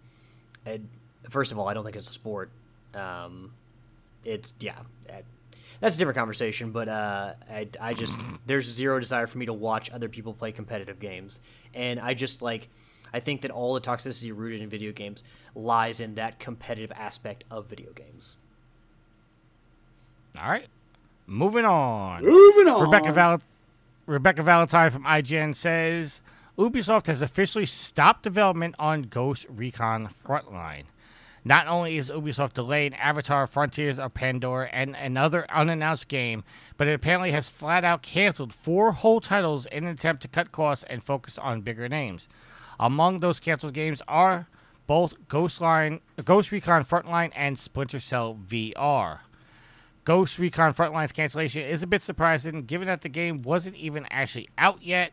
[0.64, 0.88] and
[1.28, 2.50] first of all, I don't think it's a sport.
[2.94, 3.52] Um,
[4.24, 4.78] it's yeah.
[5.12, 5.22] I-
[5.80, 9.54] that's a different conversation, but uh, I, I just there's zero desire for me to
[9.54, 11.40] watch other people play competitive games,
[11.74, 12.68] and I just like
[13.12, 15.22] I think that all the toxicity rooted in video games
[15.54, 18.36] lies in that competitive aspect of video games.
[20.40, 20.66] All right,
[21.26, 22.22] moving on.
[22.24, 22.82] Moving on.
[22.82, 23.42] Rebecca Val-
[24.06, 26.20] Rebecca Valentine from IGN says
[26.58, 30.84] Ubisoft has officially stopped development on Ghost Recon Frontline.
[31.44, 36.44] Not only is Ubisoft delaying Avatar Frontiers of Pandora and another unannounced game,
[36.76, 40.52] but it apparently has flat out canceled four whole titles in an attempt to cut
[40.52, 42.28] costs and focus on bigger names.
[42.80, 44.48] Among those canceled games are
[44.86, 49.18] both Ghost, Line, Ghost Recon Frontline and Splinter Cell VR.
[50.06, 54.48] Ghost Recon Frontline's cancellation is a bit surprising given that the game wasn't even actually
[54.56, 55.12] out yet.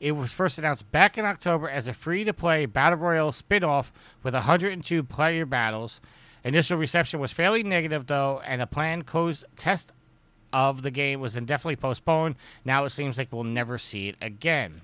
[0.00, 3.62] It was first announced back in October as a free to play Battle Royale spin
[3.62, 3.92] off
[4.24, 6.00] with 102 player battles.
[6.42, 9.92] Initial reception was fairly negative, though, and a planned closed test
[10.52, 12.34] of the game was indefinitely postponed.
[12.64, 14.80] Now it seems like we'll never see it again.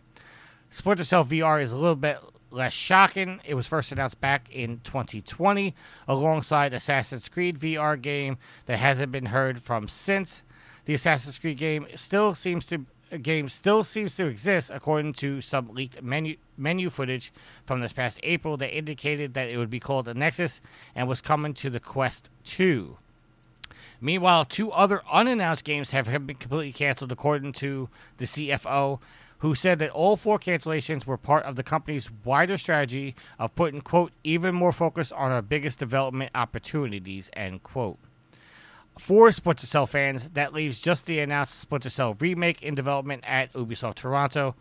[0.71, 2.19] Splinter Cell VR is a little bit
[2.51, 5.75] less shocking, it was first announced back in 2020
[6.09, 10.43] alongside Assassin's Creed VR game that hasn't been heard from since.
[10.85, 12.87] The Assassin's Creed game still seems to
[13.23, 17.33] game still seems to exist according to some leaked menu menu footage
[17.67, 20.61] from this past April that indicated that it would be called the Nexus
[20.95, 22.97] and was coming to the Quest 2.
[24.01, 28.99] Meanwhile, two other unannounced games have been completely canceled, according to the CFO,
[29.41, 33.81] who said that all four cancellations were part of the company's wider strategy of putting,
[33.81, 37.99] quote, even more focus on our biggest development opportunities, end quote.
[38.99, 43.53] For Splinter Cell fans, that leaves just the announced Splinter Cell remake in development at
[43.55, 44.55] Ubisoft Toronto.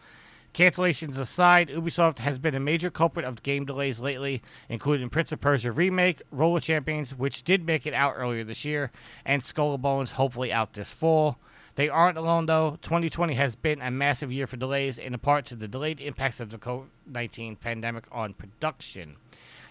[0.53, 5.41] Cancellations aside, Ubisoft has been a major culprit of game delays lately, including Prince of
[5.41, 8.91] Persia Remake, Roller Champions, which did make it out earlier this year,
[9.25, 11.37] and Skull and Bones hopefully out this fall.
[11.79, 12.77] They aren't alone though.
[12.81, 16.49] 2020 has been a massive year for delays, in part to the delayed impacts of
[16.49, 19.15] the COVID 19 pandemic on production.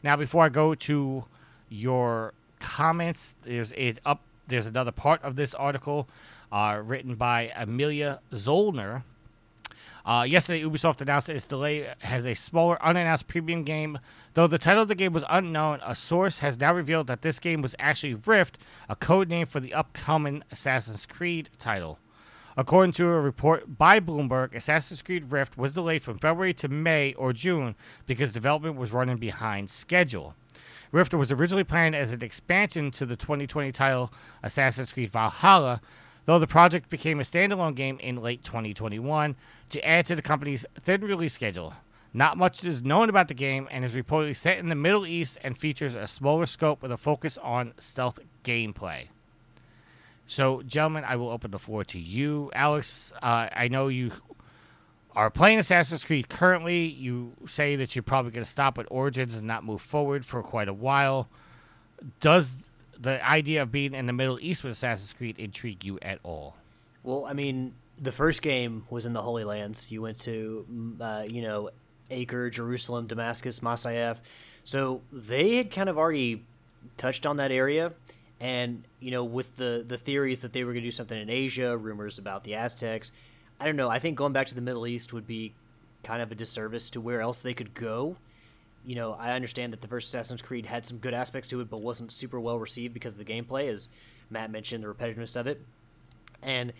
[0.02, 1.26] Now, before I go to
[1.68, 4.22] your comments, there's a up.
[4.46, 6.08] There's another part of this article
[6.50, 9.02] uh, written by Amelia Zollner.
[10.06, 13.98] Uh, yesterday, Ubisoft announced that its delay has a smaller, unannounced premium game.
[14.38, 17.40] Though the title of the game was unknown, a source has now revealed that this
[17.40, 18.56] game was actually Rift,
[18.88, 21.98] a code name for the upcoming Assassin's Creed title.
[22.56, 27.14] According to a report by Bloomberg, Assassin's Creed Rift was delayed from February to May
[27.14, 27.74] or June
[28.06, 30.36] because development was running behind schedule.
[30.92, 34.12] Rift was originally planned as an expansion to the 2020 title
[34.44, 35.80] Assassin's Creed Valhalla,
[36.26, 39.34] though the project became a standalone game in late 2021
[39.70, 41.74] to add to the company's thin release schedule.
[42.14, 45.38] Not much is known about the game and is reportedly set in the Middle East
[45.42, 49.08] and features a smaller scope with a focus on stealth gameplay.
[50.26, 52.50] So, gentlemen, I will open the floor to you.
[52.54, 54.12] Alex, uh, I know you
[55.16, 56.84] are playing Assassin's Creed currently.
[56.84, 60.42] You say that you're probably going to stop at Origins and not move forward for
[60.42, 61.28] quite a while.
[62.20, 62.56] Does
[62.98, 66.56] the idea of being in the Middle East with Assassin's Creed intrigue you at all?
[67.02, 69.90] Well, I mean, the first game was in the Holy Lands.
[69.90, 71.70] You went to, uh, you know,
[72.10, 74.18] Acre, Jerusalem, Damascus, Masyaf.
[74.64, 76.44] So they had kind of already
[76.96, 77.92] touched on that area.
[78.40, 81.28] And, you know, with the, the theories that they were going to do something in
[81.28, 83.10] Asia, rumors about the Aztecs,
[83.58, 83.88] I don't know.
[83.88, 85.54] I think going back to the Middle East would be
[86.04, 88.16] kind of a disservice to where else they could go.
[88.86, 91.68] You know, I understand that the first Assassin's Creed had some good aspects to it,
[91.68, 93.88] but wasn't super well received because of the gameplay, as
[94.30, 95.60] Matt mentioned, the repetitiveness of it.
[96.42, 96.72] And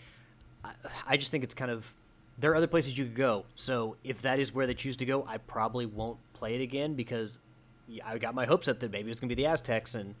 [0.63, 0.71] I,
[1.07, 1.93] I just think it's kind of
[2.39, 3.45] there are other places you could go.
[3.55, 6.95] So if that is where they choose to go, I probably won't play it again
[6.95, 7.39] because
[8.03, 10.15] I got my hopes up that maybe it's going to be the Aztecs, and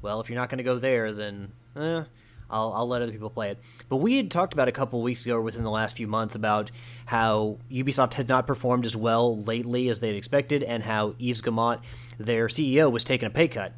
[0.00, 2.02] well, if you're not going to go there, then eh,
[2.50, 3.58] I'll, I'll let other people play it.
[3.88, 6.70] But we had talked about a couple weeks ago, within the last few months, about
[7.06, 11.42] how Ubisoft had not performed as well lately as they had expected, and how Yves
[11.42, 11.80] Guillemot,
[12.18, 13.72] their CEO, was taking a pay cut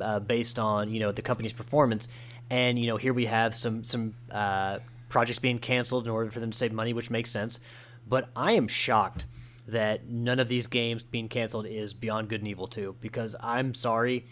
[0.00, 2.08] uh, based on you know the company's performance.
[2.50, 6.40] And you know here we have some some uh, projects being canceled in order for
[6.40, 7.60] them to save money, which makes sense.
[8.06, 9.26] But I am shocked
[9.68, 13.74] that none of these games being canceled is Beyond Good and Evil 2 because I'm
[13.74, 14.26] sorry.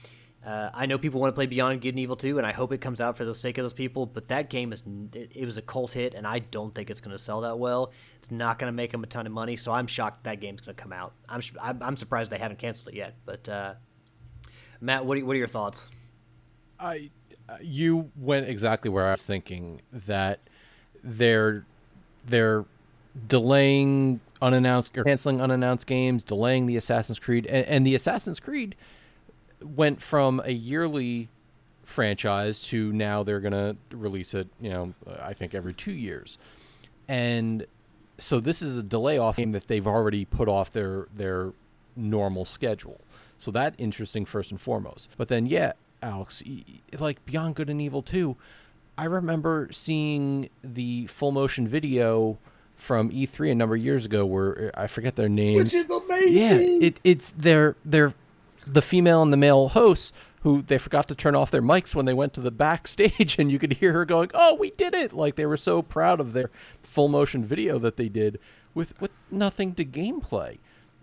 [0.45, 2.73] Uh, I know people want to play Beyond Good and Evil 2, and I hope
[2.73, 4.07] it comes out for the sake of those people.
[4.07, 7.17] But that game is it, was a cult hit, and I don't think it's going
[7.17, 7.93] to sell that well.
[8.19, 10.61] It's not going to make them a ton of money, so I'm shocked that game's
[10.61, 11.15] going to come out.
[11.29, 13.17] I'm I'm, I'm surprised they haven't canceled it yet.
[13.25, 13.75] But uh,
[14.81, 15.89] Matt, what are, what are your thoughts?
[16.79, 17.11] I
[17.61, 20.41] you went exactly where I was thinking that
[21.05, 21.65] they're
[22.27, 22.65] they're
[23.29, 28.75] delaying unannounced or canceling unannounced games, delaying the Assassin's Creed, and, and the Assassin's Creed
[29.63, 31.29] went from a yearly
[31.83, 34.49] franchise to now they're gonna release it.
[34.61, 36.39] You know, I think every two years,
[37.07, 37.67] and
[38.19, 41.53] so this is a delay off game that they've already put off their their
[41.95, 43.01] normal schedule.
[43.39, 45.11] So that interesting first and foremost.
[45.17, 45.73] But then yeah,
[46.03, 46.43] Alex,
[46.99, 48.37] like Beyond Good and Evil 2,
[48.97, 52.39] I remember seeing the full motion video
[52.77, 55.65] from E3 a number of years ago where uh, I forget their names.
[55.65, 56.33] Which is amazing.
[56.33, 58.15] Yeah, it, it's their their
[58.67, 60.13] the female and the male hosts
[60.43, 63.51] who they forgot to turn off their mics when they went to the backstage and
[63.51, 66.33] you could hear her going, "Oh, we did it." Like they were so proud of
[66.33, 66.51] their
[66.83, 68.39] full motion video that they did
[68.75, 70.59] with with nothing to gameplay.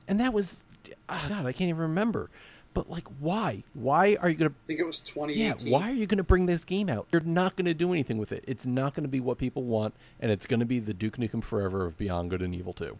[0.07, 0.63] And that was
[1.09, 2.29] oh god, I can't even remember.
[2.73, 3.63] But like, why?
[3.73, 4.53] Why are you gonna?
[4.63, 5.67] I think it was 2018.
[5.67, 7.07] Yeah, why are you gonna bring this game out?
[7.11, 8.43] You're not gonna do anything with it.
[8.47, 11.85] It's not gonna be what people want, and it's gonna be the Duke Nukem Forever
[11.85, 12.97] of Beyond Good and Evil 2.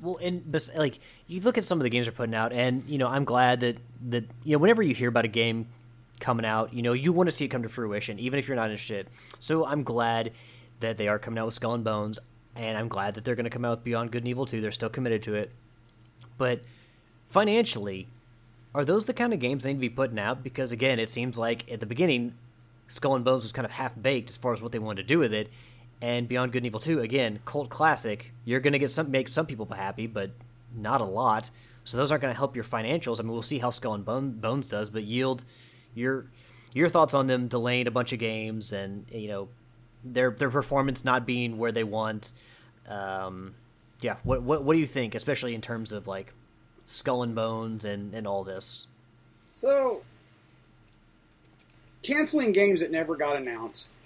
[0.00, 0.44] Well, and
[0.76, 3.24] like you look at some of the games they're putting out, and you know, I'm
[3.24, 3.78] glad that
[4.08, 5.66] that you know, whenever you hear about a game
[6.20, 8.56] coming out, you know, you want to see it come to fruition, even if you're
[8.56, 9.08] not interested.
[9.38, 10.32] So I'm glad
[10.80, 12.18] that they are coming out with Skull and Bones.
[12.54, 14.60] and I'm glad that they're going to come out with Beyond Good and Evil 2.
[14.60, 15.50] They're still committed to it.
[16.38, 16.62] But
[17.30, 18.08] financially,
[18.74, 20.42] are those the kind of games they need to be putting out?
[20.42, 22.34] Because again, it seems like at the beginning,
[22.88, 25.08] Skull and Bones was kind of half baked as far as what they wanted to
[25.08, 25.48] do with it,
[26.00, 28.32] and Beyond Good and Evil 2, again, cult classic.
[28.44, 30.30] You're going to get some make some people happy, but
[30.74, 31.50] not a lot.
[31.84, 33.20] So those aren't going to help your financials.
[33.20, 35.44] I mean, we'll see how Skull and Bone, Bones does, but yield
[35.94, 36.26] your
[36.74, 39.48] your thoughts on them delaying a bunch of games and you know
[40.04, 42.32] their their performance not being where they want.
[42.88, 43.54] Um,
[44.02, 46.32] yeah, what what what do you think, especially in terms of like
[46.86, 48.86] Skull and Bones and and all this?
[49.52, 50.02] So,
[52.02, 53.96] canceling games that never got announced,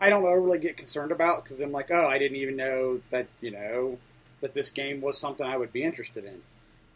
[0.00, 3.28] I don't overly get concerned about because I'm like, oh, I didn't even know that
[3.40, 3.98] you know
[4.40, 6.42] that this game was something I would be interested in.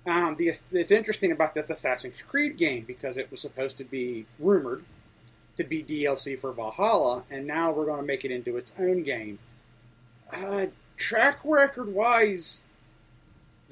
[0.05, 4.27] Um, the, it's interesting about this Assassin's Creed game because it was supposed to be
[4.39, 4.85] rumored
[5.57, 9.03] to be DLC for Valhalla, and now we're going to make it into its own
[9.03, 9.39] game.
[10.35, 10.67] Uh,
[10.97, 12.65] track record wise,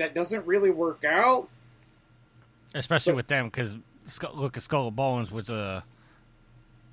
[0.01, 1.49] that doesn't really work out.
[2.75, 3.77] Especially But- with them, because
[4.35, 5.85] look, at Skull of Bones was a,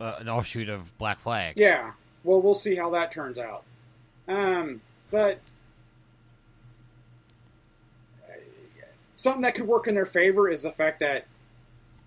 [0.01, 1.53] a an offshoot of Black Flag.
[1.57, 1.93] Yeah.
[2.25, 3.63] Well, we'll see how that turns out.
[4.27, 5.39] Um, but
[8.27, 8.33] uh,
[9.15, 11.25] something that could work in their favor is the fact that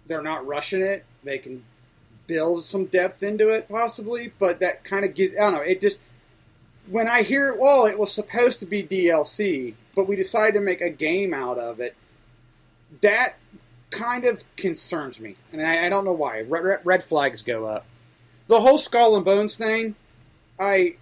[0.07, 1.05] they're not rushing it.
[1.25, 1.63] They can
[2.27, 4.33] build some depth into it, possibly.
[4.39, 5.61] But that kind of gives I don't know.
[5.61, 6.01] It just
[6.91, 10.61] when I hear, it well, it was supposed to be DLC, but we decided to
[10.61, 11.97] make a game out of it.
[13.01, 13.37] That
[13.91, 16.41] kind of concerns me, and I, I don't know why.
[16.41, 17.87] Red, red, red flags go up.
[18.49, 19.95] The whole Skull and Bones thing,
[20.59, 20.97] I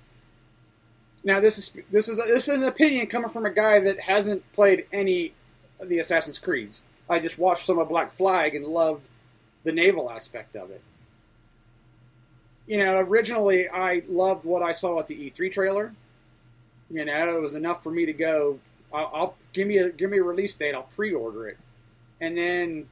[1.24, 4.50] now this is this is this is an opinion coming from a guy that hasn't
[4.52, 5.32] played any
[5.80, 6.84] of the Assassin's Creeds.
[7.08, 9.08] I just watched some of Black Flag and loved
[9.64, 10.82] the naval aspect of it.
[12.68, 15.94] You know, originally I loved what I saw at the E3 trailer.
[16.90, 18.58] You know, it was enough for me to go.
[18.92, 20.74] I'll, I'll give me a give me a release date.
[20.74, 21.56] I'll pre-order it,
[22.20, 22.88] and then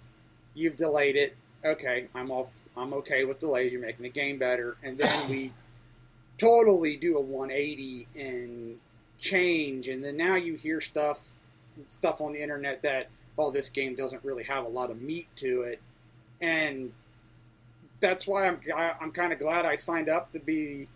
[0.54, 1.36] you've delayed it.
[1.62, 2.62] Okay, I'm off.
[2.74, 3.70] I'm okay with delays.
[3.70, 5.52] You're making the game better, and then we
[6.38, 8.78] totally do a 180 and
[9.18, 11.34] change, and then now you hear stuff
[11.88, 13.08] stuff on the internet that
[13.38, 15.82] oh, this game doesn't really have a lot of meat to it,
[16.40, 16.92] and
[18.00, 20.88] that's why I'm I, I'm kind of glad I signed up to be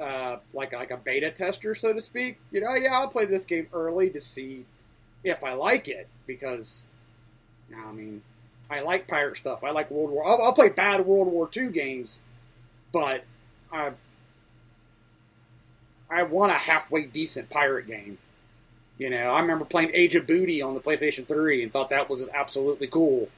[0.00, 2.38] uh, like like a beta tester, so to speak.
[2.50, 4.64] You know, yeah, I'll play this game early to see
[5.22, 6.86] if I like it because,
[7.70, 8.22] now I mean,
[8.70, 9.62] I like pirate stuff.
[9.64, 10.26] I like World War.
[10.26, 12.22] I'll, I'll play bad World War II games,
[12.92, 13.24] but
[13.72, 13.92] I
[16.10, 18.18] I want a halfway decent pirate game.
[18.98, 22.10] You know, I remember playing Age of Booty on the PlayStation 3 and thought that
[22.10, 23.28] was absolutely cool.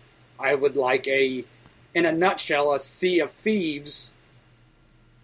[0.40, 1.44] I would like a,
[1.94, 4.10] in a nutshell, a Sea of Thieves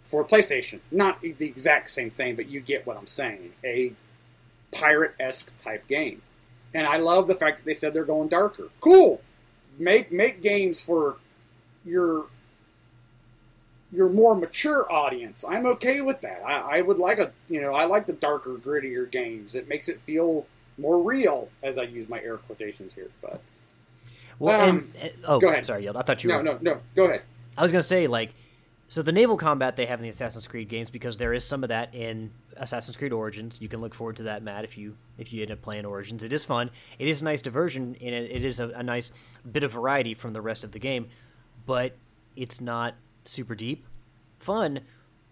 [0.01, 0.81] for PlayStation.
[0.91, 3.53] Not the exact same thing, but you get what I'm saying.
[3.65, 3.93] A
[4.73, 6.23] pirate esque type game.
[6.75, 8.69] And I love the fact that they said they're going darker.
[8.81, 9.21] Cool.
[9.79, 11.17] Make make games for
[11.85, 12.27] your
[13.91, 15.45] your more mature audience.
[15.49, 16.43] I'm okay with that.
[16.45, 19.55] I, I would like a you know I like the darker, grittier games.
[19.55, 20.47] It makes it feel
[20.79, 23.11] more real, as I use my air quotations here.
[23.21, 23.41] But
[24.39, 25.67] Well, Um, and, oh, go ahead.
[25.67, 25.97] sorry, Yield.
[25.97, 26.43] I thought you no, were.
[26.43, 26.81] no, no.
[26.95, 27.23] Go ahead.
[27.57, 28.35] I was gonna say like,
[28.91, 31.63] so the naval combat they have in the Assassin's Creed games because there is some
[31.63, 33.61] of that in Assassin's Creed Origins.
[33.61, 36.23] You can look forward to that, Matt, if you if you end up playing Origins.
[36.23, 36.71] It is fun.
[36.99, 39.11] It is a nice diversion, and it, it is a, a nice
[39.51, 41.09] bit of variety from the rest of the game.
[41.67, 41.97] But
[42.37, 42.95] it's not
[43.25, 43.85] super deep.
[44.39, 44.81] Fun,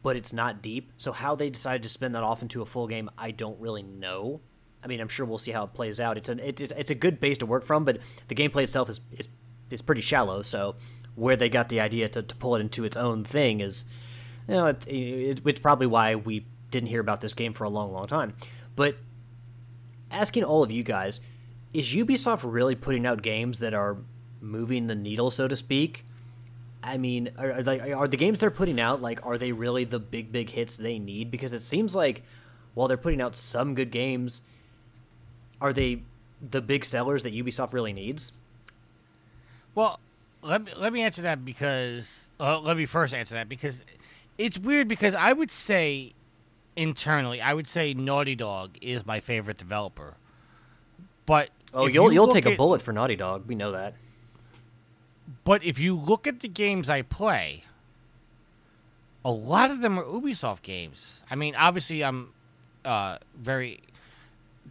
[0.03, 0.91] but it's not deep.
[0.97, 3.83] So how they decided to spin that off into a full game, I don't really
[3.85, 4.41] know.
[4.87, 6.17] I mean, I'm sure we'll see how it plays out.
[6.17, 7.99] It's an it, it's- a good base to work from, but
[8.29, 9.29] the gameplay itself is is,
[9.69, 10.43] is pretty shallow.
[10.43, 10.77] So
[11.17, 13.85] where they got the idea to, to pull it into its own thing is,
[14.47, 17.69] you know, it, it, it's probably why we didn't hear about this game for a
[17.69, 18.35] long, long time.
[18.77, 18.97] But
[20.13, 21.19] asking all of you guys,
[21.75, 23.97] is Ubisoft really putting out games that are
[24.41, 26.05] moving the needle, so to speak?
[26.81, 30.31] I mean, are, are the games they're putting out like are they really the big
[30.31, 31.33] big hits they need?
[31.33, 32.23] Because it seems like
[32.75, 34.43] while they're putting out some good games,
[35.61, 36.03] are they
[36.41, 38.33] the big sellers that Ubisoft really needs?
[39.75, 40.01] Well,
[40.43, 43.81] let me let me answer that because uh, let me first answer that because
[44.39, 46.13] it's weird because I would say
[46.77, 50.15] internally I would say Naughty Dog is my favorite developer,
[51.25, 53.47] but Oh, you'll you you'll look take a bullet for Naughty Dog.
[53.47, 53.95] We know that.
[55.45, 57.65] But if you look at the games I play,
[59.25, 61.21] a lot of them are Ubisoft games.
[61.31, 62.33] I mean, obviously, I'm
[62.85, 63.81] uh, very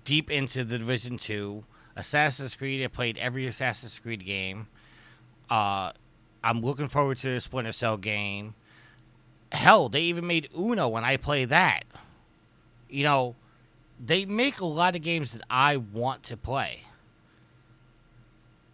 [0.06, 1.66] deep into the Division Two,
[1.98, 2.82] Assassin's Creed.
[2.84, 4.68] I played every Assassin's Creed game.
[5.50, 5.92] Uh,
[6.44, 8.54] I'm looking forward to the Splinter Cell game.
[9.52, 11.84] hell, they even made Uno when I play that.
[12.90, 13.36] You know,
[14.04, 16.82] they make a lot of games that I want to play.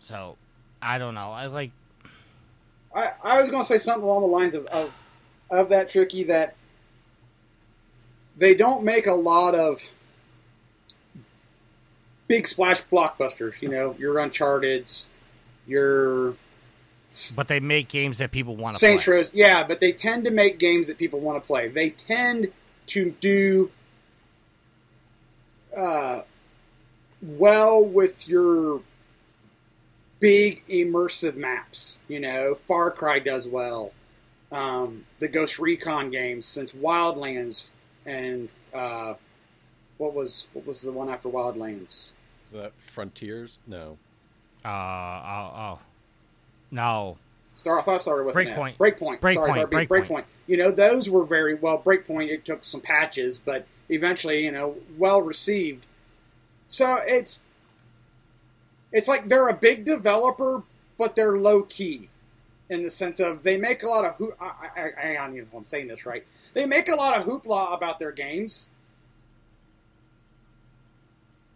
[0.03, 0.37] So,
[0.81, 1.31] I don't know.
[1.31, 1.71] I like
[2.93, 4.91] I, I was going to say something along the lines of, of
[5.49, 6.55] of that tricky that
[8.37, 9.89] they don't make a lot of
[12.31, 13.61] big splash blockbusters.
[13.61, 15.09] You know, your Uncharted's,
[15.67, 16.35] your
[17.35, 18.97] but they make games that people want to play.
[18.97, 21.67] Saints Yeah, but they tend to make games that people want to play.
[21.67, 22.53] They tend
[22.87, 23.69] to do
[25.75, 26.21] uh,
[27.21, 28.81] well with your
[30.21, 31.99] big immersive maps.
[32.07, 33.91] You know, Far Cry does well.
[34.53, 37.69] Um, the Ghost Recon games, since Wildlands
[38.05, 39.15] and uh,
[39.97, 42.11] what was what was the one after Wildlands?
[42.51, 43.59] Is that Frontiers?
[43.65, 43.97] No.
[44.65, 45.79] Uh oh oh.
[46.69, 47.17] No.
[47.53, 48.57] Star, I thought it started with an F.
[48.57, 48.77] Breakpoint.
[48.77, 49.19] Breakpoint.
[49.19, 49.87] Breakpoint, Sorry, sorry, Breakpoint.
[49.87, 50.23] Breakpoint.
[50.47, 51.81] You know, those were very well.
[51.81, 52.29] Breakpoint.
[52.29, 55.85] It took some patches, but eventually, you know, well received.
[56.67, 57.39] So it's
[58.91, 60.63] it's like they're a big developer,
[60.97, 62.09] but they're low key
[62.69, 64.35] in the sense of they make a lot of hoop.
[64.39, 66.25] I, I, I, hang on, you know, I'm saying this right.
[66.53, 68.69] They make a lot of hoopla about their games,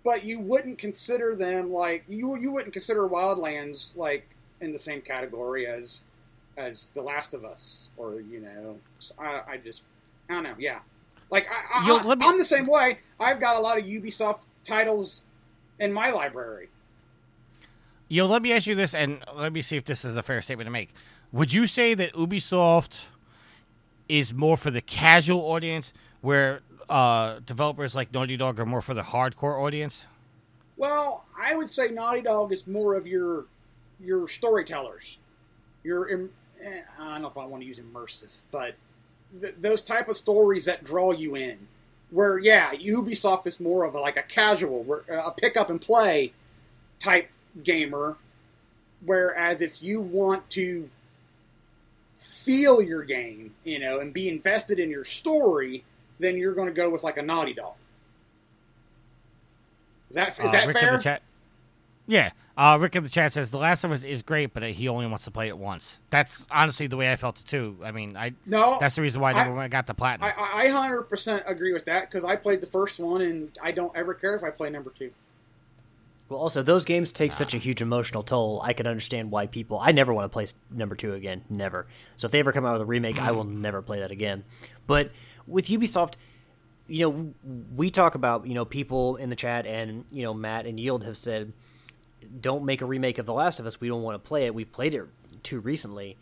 [0.06, 4.30] but you wouldn't consider them like you you wouldn't consider Wildlands like
[4.62, 6.04] in the same category as
[6.56, 8.78] as The Last of Us or you know.
[9.00, 9.84] So I, I just
[10.30, 10.56] I don't know.
[10.58, 10.80] Yeah,
[11.32, 13.00] like I, I, Yo, me- I'm the same way.
[13.20, 15.26] I've got a lot of Ubisoft titles
[15.80, 16.70] in my library.
[18.08, 20.40] Yo, let me ask you this, and let me see if this is a fair
[20.42, 20.94] statement to make.
[21.32, 23.00] Would you say that Ubisoft
[24.08, 25.92] is more for the casual audience,
[26.22, 26.60] where
[26.90, 30.06] uh, developers like Naughty Dog are more for the hardcore audience?
[30.78, 33.46] Well, I would say Naughty Dog is more of your
[34.00, 35.18] your storytellers.
[35.84, 36.32] Your im-
[36.62, 38.76] eh, I don't know if I want to use immersive, but
[39.40, 41.68] th- those type of stories that draw you in.
[42.12, 46.34] Where yeah, Ubisoft is more of a, like a casual, a pick up and play
[47.00, 47.30] type
[47.64, 48.18] gamer.
[49.04, 50.90] Whereas if you want to
[52.16, 55.84] feel your game, you know, and be invested in your story,
[56.20, 57.74] then you're going to go with like a Naughty Dog.
[60.10, 60.98] Is that is Uh, that Rick in fair?
[60.98, 61.22] the chat.
[62.08, 64.88] Yeah, uh, Rick in the chat says The Last of Us is great, but he
[64.88, 65.98] only wants to play it once.
[66.12, 67.78] That's honestly the way I felt it too.
[67.84, 70.32] I mean, I No, that's the reason why I I- got the platinum.
[70.38, 73.96] I, I 100% agree with that because I played the first one and I don't
[73.96, 75.12] ever care if I play number two.
[76.30, 78.60] Well, also those games take such a huge emotional toll.
[78.64, 79.80] I can understand why people.
[79.80, 81.86] I never want to play number two again, never.
[82.16, 84.44] So if they ever come out with a remake, I will never play that again.
[84.88, 85.12] But
[85.48, 86.14] with Ubisoft,
[86.88, 87.34] you know,
[87.76, 91.04] we talk about you know people in the chat, and you know Matt and Yield
[91.04, 91.54] have said,
[92.42, 93.80] don't make a remake of The Last of Us.
[93.80, 94.56] We don't want to play it.
[94.56, 95.04] We played it
[95.44, 96.18] too recently.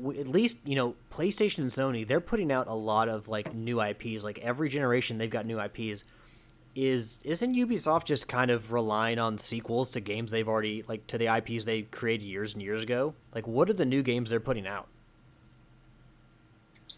[0.00, 3.54] W- At least you know PlayStation and Sony, they're putting out a lot of like
[3.54, 4.24] new IPs.
[4.24, 6.04] Like every generation, they've got new IPs
[6.76, 11.16] is isn't Ubisoft just kind of relying on sequels to games they've already like to
[11.16, 13.14] the IPs they created years and years ago?
[13.34, 14.86] Like what are the new games they're putting out?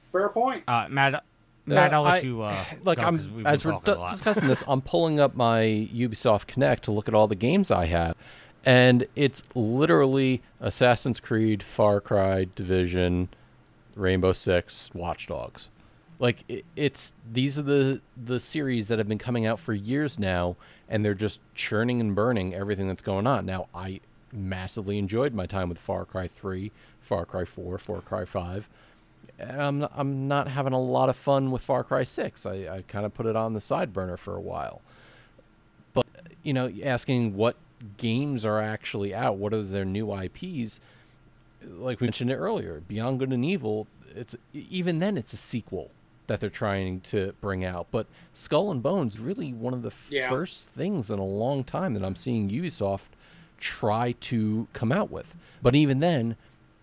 [0.08, 0.64] Fair point.
[0.68, 1.22] uh, Matt,
[1.66, 2.42] Matt, I'll let I- you.
[2.42, 4.10] Uh, like go, 'cause I'm we've as we're talking a d- lot.
[4.10, 7.86] discussing this, I'm pulling up my Ubisoft Connect to look at all the games I
[7.86, 8.16] have,
[8.64, 13.28] and it's literally Assassin's Creed, Far Cry, Division,
[13.94, 15.68] Rainbow Six, Watch Dogs.
[16.18, 20.18] Like it, it's these are the the series that have been coming out for years
[20.18, 20.56] now,
[20.88, 23.46] and they're just churning and burning everything that's going on.
[23.46, 24.00] Now I
[24.32, 28.68] massively enjoyed my time with Far Cry Three, Far Cry Four, Far Cry Five.
[29.40, 32.44] I'm not, I'm not having a lot of fun with Far Cry 6.
[32.46, 34.80] I, I kind of put it on the side burner for a while.
[35.94, 36.06] But,
[36.42, 37.56] you know, asking what
[37.96, 40.80] games are actually out, what are their new IPs,
[41.64, 45.90] like we mentioned it earlier, Beyond Good and Evil, it's even then it's a sequel
[46.26, 47.86] that they're trying to bring out.
[47.90, 50.28] But Skull and Bones really one of the Yeah.
[50.28, 53.08] first things in a long time that I'm seeing Ubisoft
[53.58, 55.34] try to come out with.
[55.62, 56.36] But even then,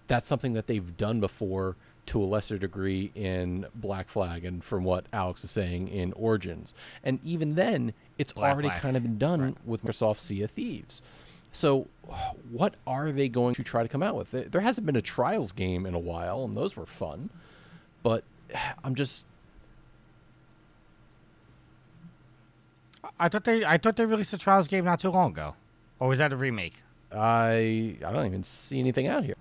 [0.07, 1.76] that's something that they've done before
[2.07, 6.73] to a lesser degree in Black Flag and from what Alex is saying in Origins.
[7.03, 8.82] And even then, it's Black already Flag.
[8.82, 11.02] kind of been done with Microsoft Sea of Thieves.
[11.52, 11.88] So,
[12.52, 14.52] what are they going to try to come out with?
[14.52, 17.30] There hasn't been a Trials game in a while, and those were fun.
[18.03, 18.23] But
[18.84, 19.26] I'm just
[23.19, 25.56] I thought they, I thought they released a Trials game not too long ago,
[25.99, 26.76] or was that a remake?
[27.11, 29.36] I I don't even see anything out here.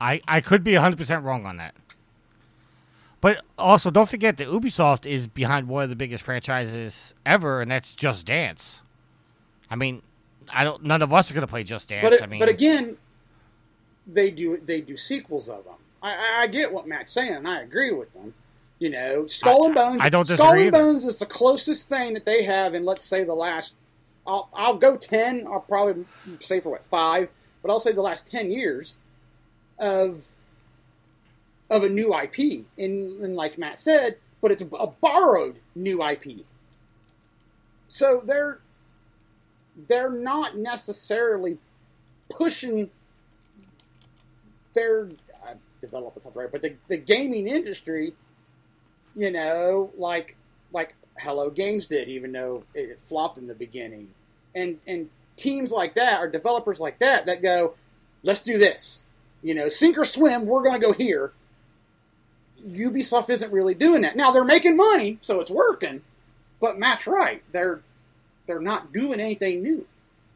[0.00, 1.74] I, I could be 100% wrong on that.
[3.20, 7.70] But also, don't forget that Ubisoft is behind one of the biggest franchises ever, and
[7.70, 8.82] that's Just Dance.
[9.70, 10.02] I mean,
[10.52, 10.82] I don't.
[10.84, 12.02] None of us are going to play Just Dance.
[12.02, 12.96] But it, I mean, but again,
[14.06, 15.74] they do they do sequels of them.
[16.02, 18.32] I, I- I get what Matt's saying, and I agree with them.
[18.78, 19.98] You know, Skull and Bones.
[20.00, 20.72] I don't Skull and.
[20.72, 23.74] Bones is the closest thing that they have in, let's say, the last.
[24.26, 25.46] I'll, I'll go ten.
[25.46, 26.06] I'll probably
[26.40, 27.30] say for what five,
[27.60, 28.96] but I'll say the last ten years
[29.78, 30.26] of
[31.70, 32.66] of a new IP.
[32.76, 36.44] And, and like Matt said, but it's a, borrowed new IP.
[37.88, 38.60] So they're
[39.88, 41.58] they're not necessarily
[42.28, 42.90] pushing
[44.74, 45.10] their
[45.46, 48.14] uh, development's not right, but the, the gaming industry,
[49.16, 50.36] you know, like
[50.72, 54.08] like Hello Games did, even though it flopped in the beginning,
[54.54, 57.74] and and teams like that or developers like that that go,
[58.22, 59.04] let's do this,
[59.42, 61.32] you know, sink or swim, we're going to go here.
[62.66, 64.30] Ubisoft isn't really doing that now.
[64.30, 66.02] They're making money, so it's working.
[66.60, 67.80] But Matt's right; they're
[68.46, 69.86] they're not doing anything new.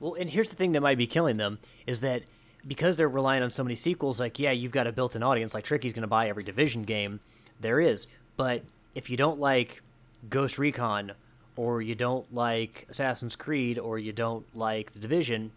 [0.01, 2.23] Well, and here's the thing that might be killing them is that
[2.67, 5.55] because they're relying on so many sequels, like, yeah, you've got a built in audience,
[5.55, 7.21] like Tricky's going to buy every Division game.
[7.61, 8.07] There is.
[8.37, 8.63] But
[8.95, 9.83] if you don't like
[10.29, 11.13] Ghost Recon,
[11.57, 15.53] or you don't like Assassin's Creed, or you don't like The Division,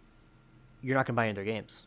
[0.82, 1.86] you're not going to buy any of their games.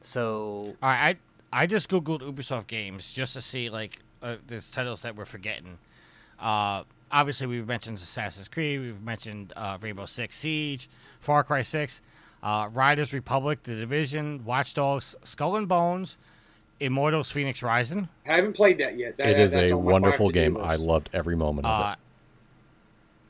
[0.00, 1.16] So, All right, I
[1.52, 5.78] I just googled Ubisoft games just to see like uh, there's titles that we're forgetting.
[6.40, 10.88] Uh, obviously we've mentioned Assassin's Creed, we've mentioned uh, Rainbow Six Siege,
[11.20, 12.00] Far Cry Six,
[12.42, 16.16] uh, Riders Republic, The Division, Watch Dogs, Skull and Bones,
[16.80, 18.08] Immortals: Phoenix Rising.
[18.26, 19.16] I haven't played that yet.
[19.16, 20.56] That, It is that's a wonderful game.
[20.56, 21.98] I loved every moment of Uh, it.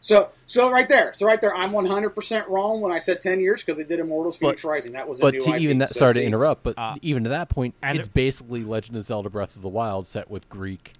[0.04, 3.38] So, so right there, so right there, I'm 100 percent wrong when I said 10
[3.38, 4.92] years because they did Immortals: Phoenix Rising.
[4.92, 5.60] That was a But new to IP.
[5.60, 8.08] even that, So sorry to see, interrupt, but Uh, even to that point, and it's
[8.08, 10.94] it- basically Legend of Zelda: Breath of the Wild set with Greek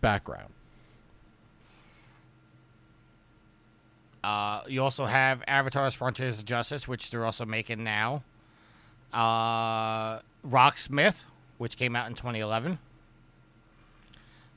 [0.00, 0.52] background.
[4.24, 8.24] Uh, you also have Avatar's Frontiers of Justice, which they're also making now.
[9.12, 11.24] Uh, Rocksmith,
[11.58, 12.78] which came out in 2011.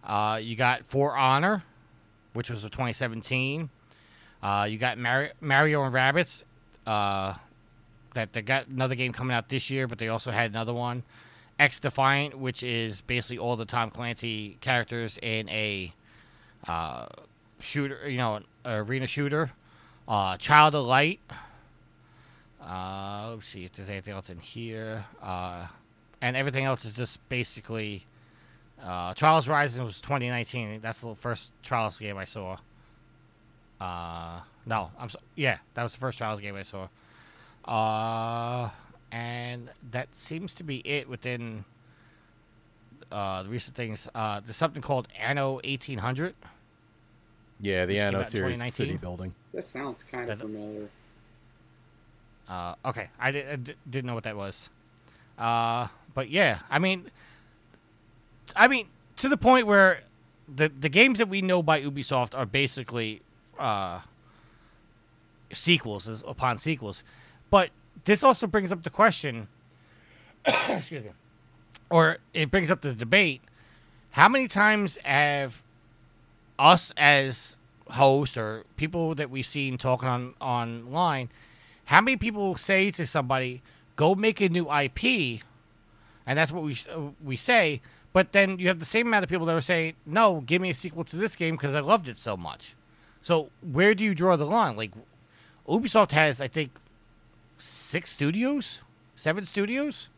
[0.04, 1.64] Uh, you got For Honor,
[2.34, 3.70] which was of 2017.
[4.42, 6.44] Uh, you got Mar- Mario and Rabbids.
[6.86, 7.36] Uh,
[8.14, 11.04] that they got another game coming out this year, but they also had another one.
[11.60, 15.94] X Defiant, which is basically all the Tom Clancy characters in a
[16.68, 17.06] uh,
[17.60, 19.52] shooter, you know, an arena shooter.
[20.08, 21.20] Uh, Child of Light.
[22.62, 25.06] Uh, let's see if there's anything else in here.
[25.22, 25.68] Uh,
[26.22, 28.06] and everything else is just basically.
[28.84, 30.82] Uh, Trials Rising was 2019.
[30.82, 32.58] That's the first Trials game I saw.
[33.82, 36.88] Uh, no, I'm so, yeah, that was the first Trials game I saw.
[37.66, 38.70] Uh,
[39.12, 41.66] and that seems to be it within
[43.12, 44.08] uh, the recent things.
[44.14, 46.36] Uh, there's something called Anno 1800.
[47.60, 49.34] Yeah, the Anno series city building.
[49.54, 50.90] that sounds kind of That- familiar.
[52.48, 53.56] Uh, okay, I, did, I
[53.90, 54.70] didn't know what that was.
[55.40, 57.10] Uh, but yeah, I mean,
[58.56, 58.88] I mean
[59.18, 60.02] to the point where
[60.54, 63.22] the the games that we know by Ubisoft are basically
[63.62, 64.02] uh,
[65.54, 67.04] sequels upon sequels.
[67.50, 67.70] But
[68.06, 69.48] this also brings up the question.
[70.46, 71.12] excuse me,
[71.90, 73.42] or it brings up the debate:
[74.12, 75.62] How many times have
[76.58, 77.58] us as
[77.90, 81.30] hosts or people that we've seen talking on online?
[81.86, 83.62] How many people say to somebody,
[83.96, 85.42] "Go make a new IP,"
[86.26, 87.82] and that's what we uh, we say.
[88.14, 90.72] But then you have the same amount of people that are saying, "No, give me
[90.72, 92.76] a sequel to this game because I loved it so much."
[93.22, 94.76] So where do you draw the line?
[94.76, 94.92] Like,
[95.68, 96.72] Ubisoft has, I think,
[97.58, 98.82] six studios,
[99.16, 100.10] seven studios.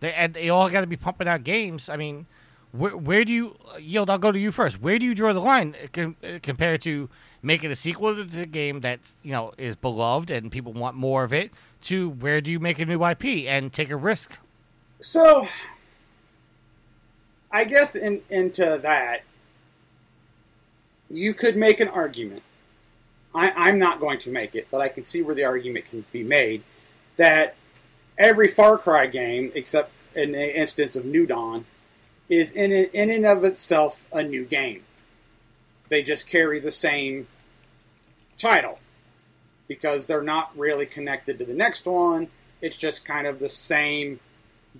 [0.00, 1.88] They and they all got to be pumping out games.
[1.88, 2.26] I mean,
[2.72, 4.10] where where do you yield?
[4.10, 4.82] I'll go to you first.
[4.82, 7.08] Where do you draw the line uh, com- uh, compared to
[7.42, 11.24] making a sequel to the game that you know is beloved and people want more
[11.24, 11.52] of it?
[11.82, 14.38] To where do you make a new IP and take a risk?
[15.00, 15.46] So,
[17.52, 19.22] I guess in, into that,
[21.08, 22.42] you could make an argument.
[23.34, 26.04] I, I'm not going to make it, but I can see where the argument can
[26.12, 26.62] be made
[27.16, 27.56] that
[28.16, 31.66] every Far Cry game, except in the instance of New Dawn,
[32.28, 34.82] is in in and of itself a new game.
[35.88, 37.26] They just carry the same
[38.38, 38.78] title
[39.68, 42.28] because they're not really connected to the next one.
[42.60, 44.20] It's just kind of the same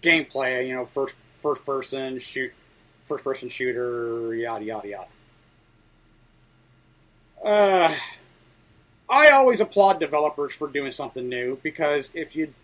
[0.01, 2.53] gameplay, you know, first first person shoot,
[3.05, 5.09] first person shooter, yada yada yada.
[7.45, 7.95] Uh,
[9.11, 12.55] I always applaud developers for doing something new because if you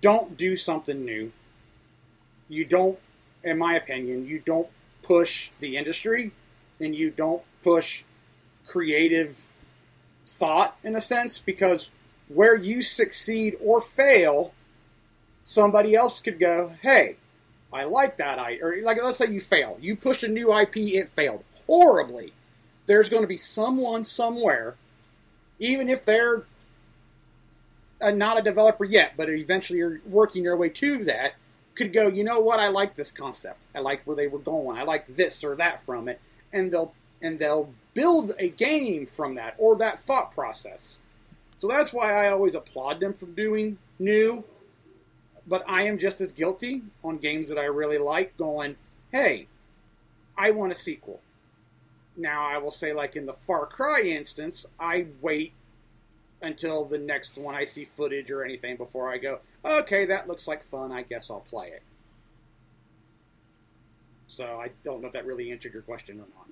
[0.00, 1.32] don't do something new,
[2.48, 2.98] you don't,
[3.42, 4.68] in my opinion, you don't
[5.02, 6.30] push the industry
[6.78, 8.04] and you don't push
[8.64, 9.54] creative
[10.24, 11.90] thought in a sense because
[12.28, 14.54] where you succeed or fail
[15.42, 17.16] somebody else could go, hey,
[17.72, 19.76] I like that I or like let's say you fail.
[19.80, 22.32] You push a new IP, it failed horribly.
[22.90, 24.74] There's going to be someone somewhere,
[25.60, 26.42] even if they're
[28.00, 31.34] uh, not a developer yet, but eventually you're working your way to that,
[31.76, 33.68] could go, you know what, I like this concept.
[33.76, 34.76] I liked where they were going.
[34.76, 36.20] I like this or that from it.
[36.52, 36.92] And they'll
[37.22, 40.98] and they'll build a game from that or that thought process.
[41.58, 44.42] So that's why I always applaud them for doing new.
[45.46, 48.74] But I am just as guilty on games that I really like going,
[49.12, 49.46] hey,
[50.36, 51.20] I want a sequel.
[52.16, 55.52] Now, I will say, like in the Far Cry instance, I wait
[56.42, 60.48] until the next one I see footage or anything before I go, okay, that looks
[60.48, 60.92] like fun.
[60.92, 61.82] I guess I'll play it.
[64.26, 66.50] So I don't know if that really answered your question or not.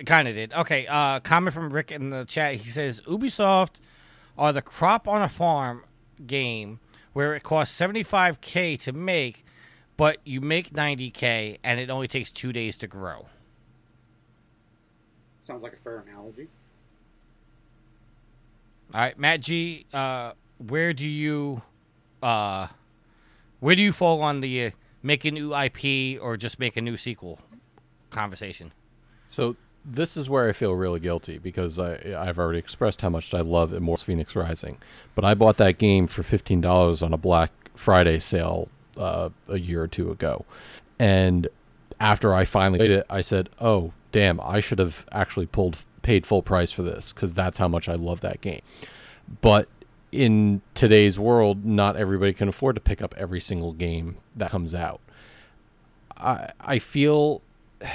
[0.00, 0.52] It kind of did.
[0.54, 2.54] Okay, uh, comment from Rick in the chat.
[2.54, 3.72] He says Ubisoft
[4.38, 5.84] are the crop on a farm
[6.26, 6.80] game
[7.12, 9.44] where it costs 75k to make,
[9.98, 13.26] but you make 90k and it only takes two days to grow.
[15.50, 16.46] Sounds like a fair analogy.
[18.94, 21.62] All right, Matt G, uh, where do you,
[22.22, 22.68] uh,
[23.58, 24.70] where do you fall on the uh,
[25.02, 27.40] make a new IP or just make a new sequel
[28.10, 28.70] conversation?
[29.26, 33.34] So this is where I feel really guilty because I, I've already expressed how much
[33.34, 34.78] I love Immortals Phoenix Rising,
[35.16, 39.58] but I bought that game for fifteen dollars on a Black Friday sale uh, a
[39.58, 40.44] year or two ago,
[40.96, 41.48] and
[42.00, 44.40] after I finally played it, I said, "Oh, damn!
[44.40, 47.94] I should have actually pulled paid full price for this because that's how much I
[47.94, 48.62] love that game."
[49.40, 49.68] But
[50.10, 54.74] in today's world, not everybody can afford to pick up every single game that comes
[54.74, 55.00] out.
[56.16, 57.42] I I feel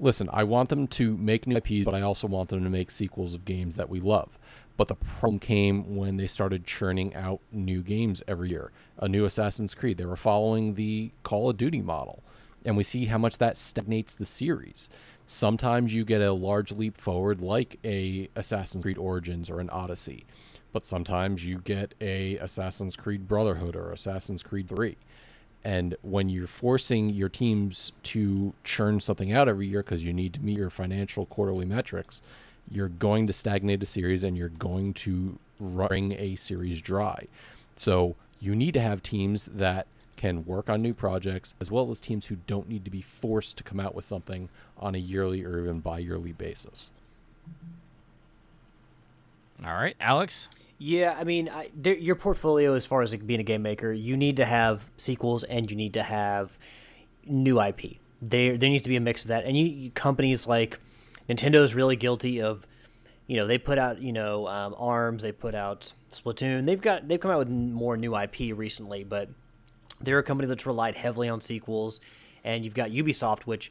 [0.00, 2.90] listen, I want them to make new IPs, but I also want them to make
[2.90, 4.38] sequels of games that we love.
[4.76, 8.72] But the problem came when they started churning out new games every year.
[8.98, 9.98] A new Assassin's Creed.
[9.98, 12.22] They were following the Call of Duty model.
[12.64, 14.88] And we see how much that stagnates the series.
[15.26, 20.24] Sometimes you get a large leap forward like a Assassin's Creed Origins or an Odyssey.
[20.72, 24.96] But sometimes you get a Assassin's Creed Brotherhood or Assassin's Creed 3.
[25.64, 30.34] And when you're forcing your teams to churn something out every year because you need
[30.34, 32.20] to meet your financial quarterly metrics,
[32.70, 37.26] you're going to stagnate a series and you're going to wring a series dry.
[37.76, 39.86] So you need to have teams that
[40.16, 43.56] can work on new projects as well as teams who don't need to be forced
[43.56, 44.48] to come out with something
[44.78, 46.90] on a yearly or even bi yearly basis.
[49.64, 50.48] All right, Alex.
[50.78, 53.92] Yeah, I mean, I, there, your portfolio as far as like, being a game maker,
[53.92, 56.58] you need to have sequels and you need to have
[57.24, 57.98] new IP.
[58.20, 59.44] There, there needs to be a mix of that.
[59.44, 60.80] And you, you companies like
[61.28, 62.66] Nintendo is really guilty of,
[63.28, 66.66] you know, they put out, you know, um, Arms, they put out Splatoon.
[66.66, 69.28] They've got they've come out with more new IP recently, but
[70.02, 72.00] they're a company that's relied heavily on sequels.
[72.44, 73.70] And you've got Ubisoft, which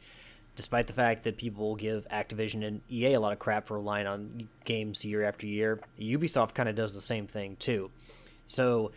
[0.56, 4.06] despite the fact that people give Activision and EA a lot of crap for relying
[4.06, 7.90] on games year after year, Ubisoft kind of does the same thing too.
[8.46, 8.92] So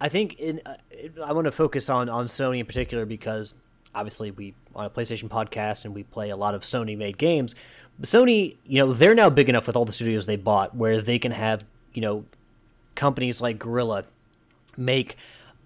[0.00, 0.76] I think in, uh,
[1.24, 3.54] I want to focus on on Sony in particular because
[3.94, 7.54] obviously we on a PlayStation podcast and we play a lot of Sony made games.
[7.98, 11.00] But Sony, you know, they're now big enough with all the studios they bought where
[11.00, 11.64] they can have,
[11.94, 12.26] you know,
[12.94, 14.04] companies like Guerrilla
[14.76, 15.16] make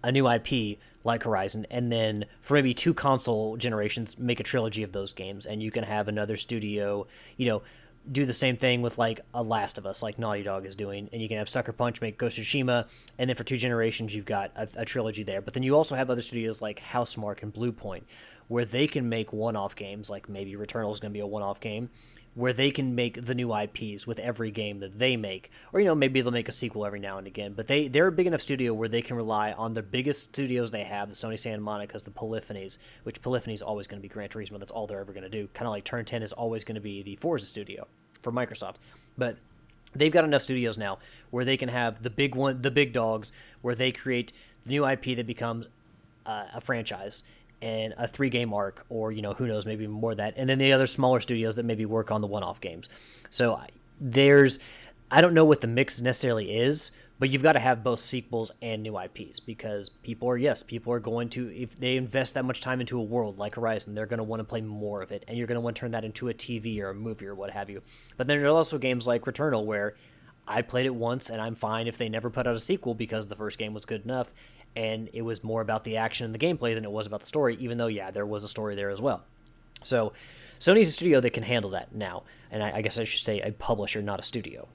[0.02, 4.82] a new IP like Horizon, and then for maybe two console generations, make a trilogy
[4.82, 7.06] of those games, and you can have another studio,
[7.36, 7.62] you know,
[8.10, 11.08] do the same thing with like a Last of Us, like Naughty Dog is doing,
[11.12, 12.86] and you can have Sucker Punch make Ghost of Tsushima,
[13.18, 15.40] and then for two generations you've got a, a trilogy there.
[15.40, 18.02] But then you also have other studios like Housemarque and Bluepoint,
[18.48, 21.60] where they can make one-off games, like maybe Returnal is going to be a one-off
[21.60, 21.88] game,
[22.34, 25.86] where they can make the new IPs with every game that they make, or you
[25.86, 27.52] know maybe they'll make a sequel every now and again.
[27.54, 30.70] But they they're a big enough studio where they can rely on the biggest studios
[30.70, 34.08] they have, the Sony Santa Monica's, the Polyphonies, which Polyphony is always going to be
[34.12, 34.58] Gran Turismo.
[34.58, 35.48] That's all they're ever going to do.
[35.54, 37.86] Kind of like Turn Ten is always going to be the Forza studio
[38.22, 38.76] for Microsoft,
[39.18, 39.36] but
[39.94, 40.98] they've got enough studios now
[41.30, 44.32] where they can have the big one, the big dogs, where they create
[44.64, 45.66] the new IP that becomes
[46.26, 47.24] uh, a franchise
[47.62, 50.58] and a three game arc, or you know who knows, maybe more that, and then
[50.58, 52.88] the other smaller studios that maybe work on the one off games.
[53.28, 53.60] So
[54.00, 54.58] there's,
[55.10, 58.50] I don't know what the mix necessarily is, but you've got to have both sequels
[58.62, 62.44] and new IPs because people are yes, people are going to if they invest that
[62.44, 65.12] much time into a world like Horizon, they're going to want to play more of
[65.12, 67.26] it, and you're going to want to turn that into a TV or a movie
[67.26, 67.82] or what have you.
[68.16, 69.94] But then there's also games like Returnal where
[70.48, 73.28] I played it once and I'm fine if they never put out a sequel because
[73.28, 74.32] the first game was good enough
[74.76, 77.26] and it was more about the action and the gameplay than it was about the
[77.26, 79.24] story, even though, yeah, there was a story there as well.
[79.82, 80.12] So,
[80.58, 83.40] Sony's a studio that can handle that now, and I, I guess I should say
[83.40, 84.68] a publisher, not a studio.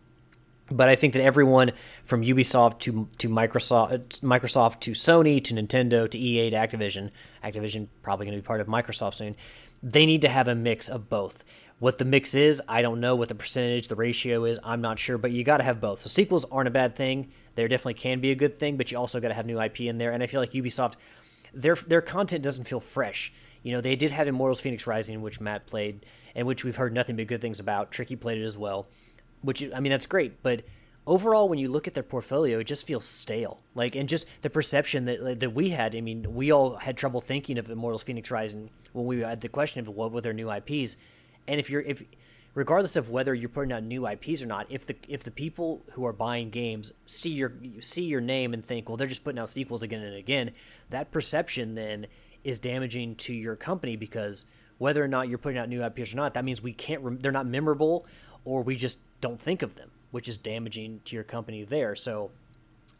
[0.71, 1.71] But I think that everyone
[2.03, 7.11] from Ubisoft to to Microsoft, Microsoft to Sony to Nintendo to EA to Activision,
[7.43, 9.35] Activision probably going to be part of Microsoft soon.
[9.83, 11.43] They need to have a mix of both.
[11.77, 13.15] What the mix is, I don't know.
[13.15, 15.19] What the percentage, the ratio is, I'm not sure.
[15.19, 15.99] But you got to have both.
[15.99, 17.31] So sequels aren't a bad thing.
[17.55, 19.81] There definitely can be a good thing, but you also got to have new IP
[19.81, 20.11] in there.
[20.11, 20.95] And I feel like Ubisoft,
[21.53, 23.33] their their content doesn't feel fresh.
[23.63, 26.05] You know, they did have Immortals: Phoenix Rising, which Matt played,
[26.35, 27.91] and which we've heard nothing but good things about.
[27.91, 28.87] Tricky played it as well
[29.45, 30.63] which I mean that's great, but
[31.05, 33.61] overall when you look at their portfolio, it just feels stale.
[33.75, 35.95] Like and just the perception that that we had.
[35.95, 39.49] I mean, we all had trouble thinking of Immortals: Phoenix Rising when we had the
[39.49, 40.97] question of what were their new IPs,
[41.47, 42.03] and if you're if
[42.55, 45.83] regardless of whether you're putting out new IPs or not, if the if the people
[45.91, 49.39] who are buying games see your see your name and think, well, they're just putting
[49.39, 50.51] out sequels again and again,
[50.89, 52.07] that perception then
[52.43, 54.45] is damaging to your company because
[54.77, 57.01] whether or not you're putting out new IPs or not, that means we can't.
[57.01, 58.05] Rem- they're not memorable,
[58.45, 61.95] or we just don't think of them, which is damaging to your company there.
[61.95, 62.31] So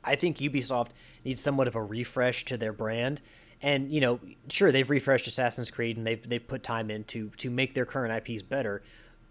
[0.04, 0.90] I think Ubisoft
[1.24, 3.22] needs somewhat of a refresh to their brand.
[3.62, 4.20] And you know,
[4.50, 8.28] sure they've refreshed Assassin's Creed and they've they've put time into to make their current
[8.28, 8.82] IPs better,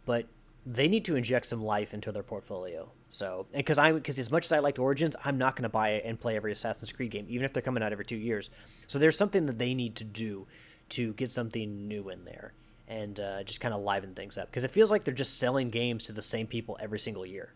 [0.04, 0.26] but
[0.66, 2.90] they need to inject some life into their portfolio.
[3.08, 5.90] So, because I because as much as I liked Origins, I'm not going to buy
[5.90, 8.50] it and play every Assassin's Creed game, even if they're coming out every two years.
[8.86, 10.46] So there's something that they need to do
[10.90, 12.52] to get something new in there
[12.88, 15.70] and uh, just kind of liven things up because it feels like they're just selling
[15.70, 17.52] games to the same people every single year.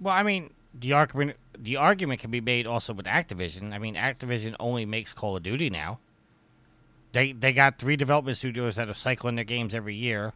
[0.00, 3.72] Well, I mean, the argument the argument can be made also with Activision.
[3.72, 6.00] I mean, Activision only makes Call of Duty now.
[7.12, 10.34] They they got three development studios that are cycling their games every year,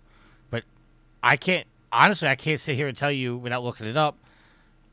[1.23, 4.17] I can't honestly I can't sit here and tell you without looking it up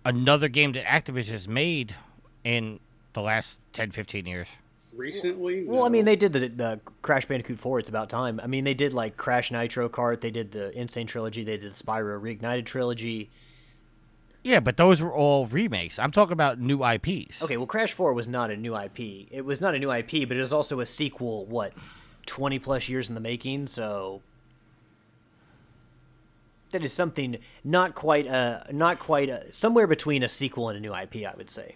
[0.07, 1.93] another game that Activision has made
[2.43, 2.79] in
[3.13, 4.47] the last 10 15 years.
[4.95, 7.79] Recently, Well, I mean, they did the, the Crash Bandicoot 4.
[7.79, 8.39] It's about time.
[8.41, 10.21] I mean, they did like Crash Nitro Kart.
[10.21, 11.43] They did the Insane Trilogy.
[11.43, 13.29] They did the Spyro Reignited Trilogy.
[14.41, 15.99] Yeah, but those were all remakes.
[15.99, 17.43] I'm talking about new IPs.
[17.43, 19.27] Okay, well, Crash 4 was not a new IP.
[19.29, 21.73] It was not a new IP, but it was also a sequel, what,
[22.25, 23.67] 20 plus years in the making?
[23.67, 24.21] So.
[26.77, 30.79] That is something not quite a, not quite a, somewhere between a sequel and a
[30.79, 31.75] new IP, I would say.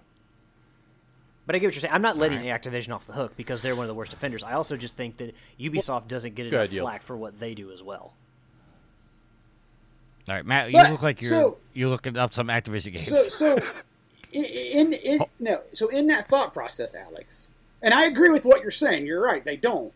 [1.48, 1.94] But I get what you're saying.
[1.96, 4.44] I'm not letting Activision off the hook because they're one of the worst offenders.
[4.44, 6.82] I also just think that Ubisoft doesn't get enough ahead, Yul.
[6.82, 8.14] flack for what they do as well.
[10.30, 13.08] All right, Matt, you But, look like you're so- you're looking up some Activision games.
[13.08, 13.58] So, so
[14.32, 17.50] in, in, in no, so in that thought process, Alex,
[17.82, 19.08] and I agree with what you're saying.
[19.08, 19.94] You're right; they don't.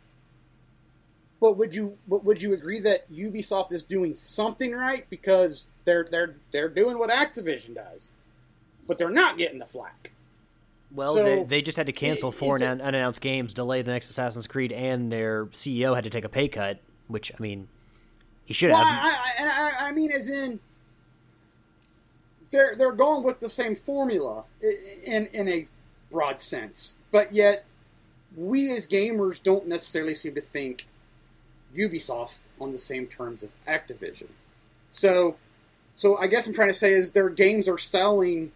[1.42, 6.06] But would you, but would you agree that Ubisoft is doing something right because they're
[6.10, 8.14] they're they're doing what Activision does,
[8.88, 10.12] but they're not getting the flack.
[10.92, 13.92] Well, So, they, they just had to cancel four it- unan- unannounced games, delay the
[13.92, 16.80] next Assassin's Creed, and their CEO had to take a pay cut.
[17.08, 17.68] Which I mean,
[18.46, 18.98] he should Well, have.
[19.04, 20.60] I, I, I, I mean, as in,
[22.50, 24.44] they're they're going with the same formula
[25.06, 25.68] in in a
[26.10, 27.66] broad sense, but yet
[28.38, 30.88] we as gamers don't necessarily seem to think
[31.76, 34.28] Ubisoft on the same terms as Activision.
[34.90, 35.36] So,
[35.96, 38.52] so I guess I'm trying to say is their games are selling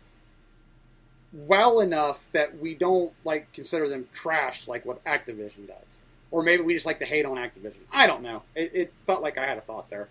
[1.31, 5.97] well enough that we don't like consider them trash like what Activision does,
[6.31, 7.77] or maybe we just like to hate on Activision.
[7.91, 8.43] I don't know.
[8.55, 10.07] It, it felt like I had a thought there.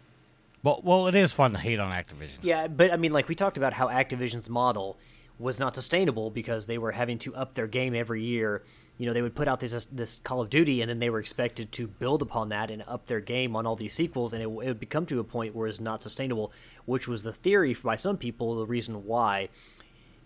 [0.62, 2.38] well, well, it is fun to hate on Activision.
[2.42, 4.96] Yeah, but I mean, like we talked about how Activision's model
[5.38, 8.62] was not sustainable because they were having to up their game every year.
[8.96, 11.20] You know, they would put out this this Call of Duty, and then they were
[11.20, 14.46] expected to build upon that and up their game on all these sequels, and it,
[14.46, 16.52] it would become to a point where it's not sustainable,
[16.84, 19.48] which was the theory by some people, the reason why.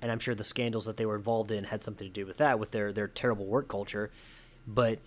[0.01, 2.39] And I'm sure the scandals that they were involved in had something to do with
[2.39, 4.11] that, with their their terrible work culture.
[4.67, 4.99] But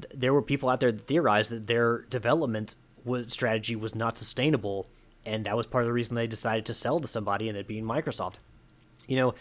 [0.00, 4.16] th- there were people out there that theorized that their development was, strategy was not
[4.16, 4.86] sustainable,
[5.26, 7.66] and that was part of the reason they decided to sell to somebody, and it
[7.66, 8.36] being Microsoft.
[9.10, 9.34] You know,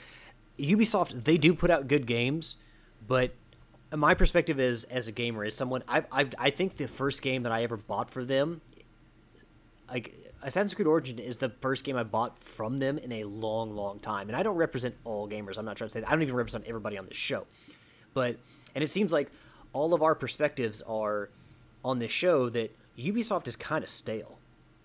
[0.58, 2.58] Ubisoft they do put out good games,
[3.08, 3.36] but
[3.96, 7.44] my perspective is as a gamer is someone I I I think the first game
[7.44, 8.62] that I ever bought for them,
[9.88, 13.76] like Assassin's Creed Origin is the first game I bought from them in a long,
[13.76, 14.28] long time.
[14.28, 15.60] And I don't represent all gamers.
[15.60, 16.10] I'm not trying to say that.
[16.10, 17.46] I don't even represent everybody on this show.
[18.16, 18.38] But
[18.74, 19.30] and it seems like
[19.72, 21.30] all of our perspectives are
[21.86, 24.40] on this show that Ubisoft is kind of stale.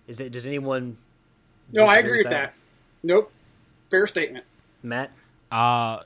[0.07, 0.31] Is it?
[0.31, 0.97] Does anyone?
[1.71, 2.53] No, I agree with that.
[3.01, 3.31] Nope.
[3.89, 4.45] Fair statement.
[4.85, 5.11] Matt.
[5.51, 5.99] Uh,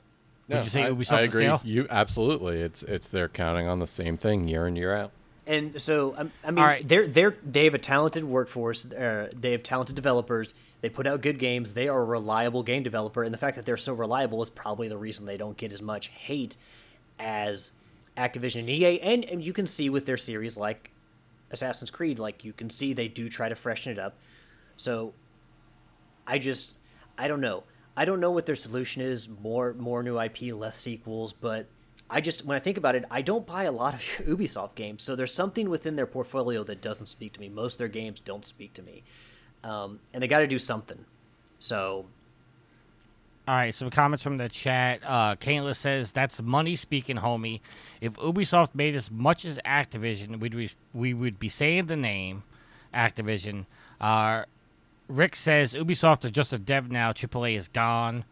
[0.48, 1.42] would No, you say I, Ubisoft I agree.
[1.42, 1.60] stale?
[1.64, 2.60] You absolutely.
[2.60, 5.12] It's it's they're counting on the same thing year in year out.
[5.46, 6.86] And so, um, I mean, All right.
[6.86, 8.90] they're they're they have a talented workforce.
[8.92, 10.54] Uh, they have talented developers.
[10.80, 11.74] They put out good games.
[11.74, 14.88] They are a reliable game developer, and the fact that they're so reliable is probably
[14.88, 16.56] the reason they don't get as much hate
[17.18, 17.72] as
[18.16, 19.00] Activision and EA.
[19.00, 20.90] And, and you can see with their series like
[21.50, 24.16] Assassin's Creed, like you can see they do try to freshen it up.
[24.76, 25.12] So,
[26.26, 26.76] I just
[27.18, 27.64] I don't know.
[28.00, 29.28] I don't know what their solution is.
[29.28, 31.66] More more new IP, less sequels, but
[32.08, 35.02] I just when I think about it, I don't buy a lot of Ubisoft games.
[35.02, 37.50] So there's something within their portfolio that doesn't speak to me.
[37.50, 39.02] Most of their games don't speak to me,
[39.62, 41.04] um, and they got to do something.
[41.58, 42.06] So
[43.46, 45.00] All right, some comments from the chat.
[45.04, 47.60] Uh, Kainless says, "That's money speaking, homie.
[48.00, 52.44] If Ubisoft made as much as Activision, we'd be, we would be saying the name
[52.94, 53.66] Activision."
[54.00, 54.44] Uh,
[55.10, 57.12] Rick says, "Ubisoft are just a dev now.
[57.12, 58.24] AAA is gone."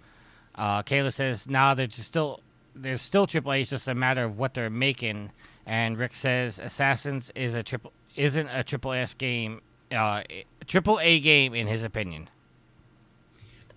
[0.55, 2.41] Uh, Kayla says, "Nah, they're just still
[2.75, 3.63] there's still AAA.
[3.63, 5.33] It's just a matter of what they're making."
[5.67, 9.61] And Rick says, "Assassins is a triple isn't a triple S game,
[9.93, 10.23] uh,
[10.67, 12.29] triple A game in his opinion."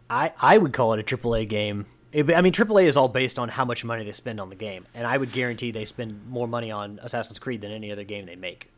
[0.10, 1.88] I I would call it a AAA game.
[2.12, 4.56] It, I mean, AAA is all based on how much money they spend on the
[4.56, 8.04] game, and I would guarantee they spend more money on Assassin's Creed than any other
[8.04, 8.70] game they make.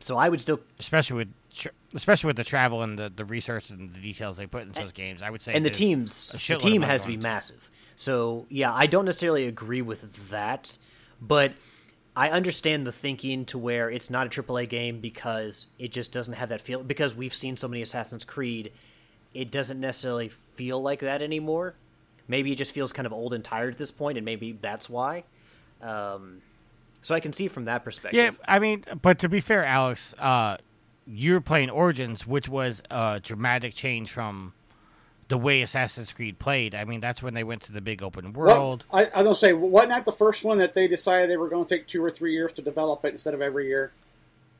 [0.00, 1.28] So I would still especially with
[1.94, 4.92] especially with the travel and the, the research and the details they put into those
[4.92, 5.22] games.
[5.22, 7.68] I would say, and the teams the team has to be massive.
[7.96, 10.78] So yeah i don't necessarily agree with that
[11.20, 11.52] but
[12.16, 16.34] i understand the thinking to where it's not a aaa game because it just doesn't
[16.34, 18.72] have that feel because we've seen so many assassin's creed
[19.34, 21.74] it doesn't necessarily feel like that anymore.
[22.28, 24.88] Maybe it just feels kind of old and tired at this point and maybe that's
[24.88, 25.24] why.
[25.80, 26.42] Um,
[27.00, 28.16] so i can see from that perspective.
[28.16, 30.58] Yeah, I mean, but to be fair, Alex, uh,
[31.12, 34.54] you're playing Origins, which was a dramatic change from
[35.28, 36.74] the way Assassin's Creed played.
[36.74, 38.84] I mean, that's when they went to the big open world.
[38.92, 41.36] Well, I, I was gonna say, wasn't that the first one that they decided they
[41.36, 43.92] were going to take two or three years to develop it instead of every year?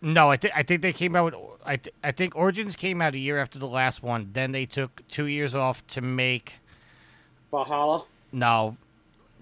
[0.01, 1.27] No, I, th- I think they came out.
[1.27, 1.35] With,
[1.65, 4.31] I th- I think Origins came out a year after the last one.
[4.33, 6.55] Then they took two years off to make.
[7.51, 8.05] Valhalla.
[8.33, 8.77] No,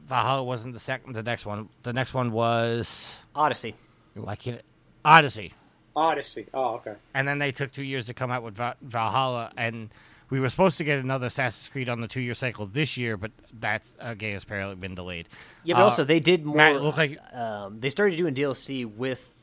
[0.06, 1.14] Valhalla wasn't the second.
[1.14, 1.70] The next one.
[1.82, 3.74] The next one was odyssey
[4.16, 4.58] like you know,
[5.04, 5.54] Odyssey.
[5.96, 6.46] Odyssey.
[6.54, 6.94] Oh, okay.
[7.14, 9.90] and then they took two years to come out with Va- Valhalla, and
[10.30, 13.32] we were supposed to get another Assassin's Creed on the two-year cycle this year, but
[13.60, 15.28] that uh, game has apparently been delayed.
[15.64, 18.34] yeah but Uh, also they did more Matt, it looked like um, they started doing
[18.34, 19.36] DLC with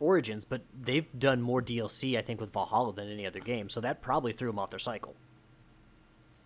[0.00, 3.68] Origins, but they've done more DLC, I think, with Valhalla than any other game.
[3.68, 5.14] So that probably threw them off their cycle.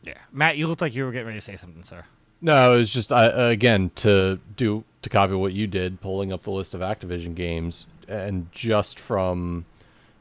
[0.03, 2.05] yeah, Matt, you looked like you were getting ready to say something, sir.
[2.43, 6.43] No, it was just uh, again to do to copy what you did, pulling up
[6.43, 9.65] the list of Activision games, and just from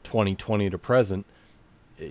[0.04, 1.26] 2020 to present,
[2.00, 2.08] eh,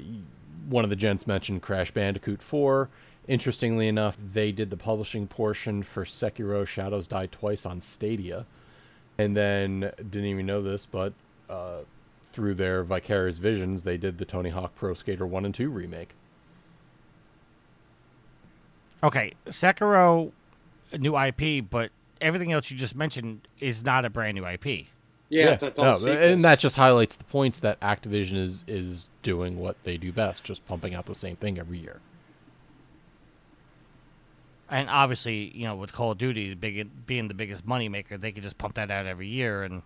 [0.67, 2.89] one of the gents mentioned Crash Bandicoot 4.
[3.27, 8.47] Interestingly enough, they did the publishing portion for Sekiro: Shadows Die Twice on Stadia,
[9.19, 11.13] and then didn't even know this, but
[11.51, 11.81] uh,
[12.31, 16.15] through their Vicarious Visions, they did the Tony Hawk Pro Skater 1 and 2 remake.
[19.03, 20.31] Okay, Sekiro,
[20.91, 24.87] a new IP, but everything else you just mentioned is not a brand new IP.
[25.29, 29.09] Yeah, that's, that's all no, and that just highlights the points that Activision is is
[29.21, 32.01] doing what they do best, just pumping out the same thing every year.
[34.71, 38.43] And obviously, you know, with Call of Duty big, being the biggest moneymaker, they could
[38.43, 39.83] just pump that out every year and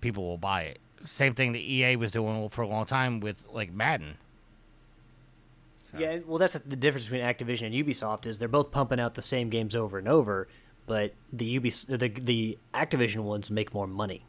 [0.00, 0.78] people will buy it.
[1.04, 4.18] Same thing that EA was doing for a long time with like Madden.
[5.96, 9.22] Yeah, well, that's the difference between Activision and Ubisoft is they're both pumping out the
[9.22, 10.48] same games over and over,
[10.86, 14.24] but the Ubis the the Activision ones make more money.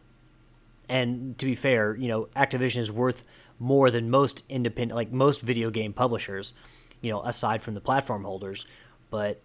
[0.88, 3.24] And to be fair, you know, Activision is worth
[3.60, 6.54] more than most independent, like most video game publishers,
[7.02, 8.66] you know, aside from the platform holders.
[9.10, 9.42] But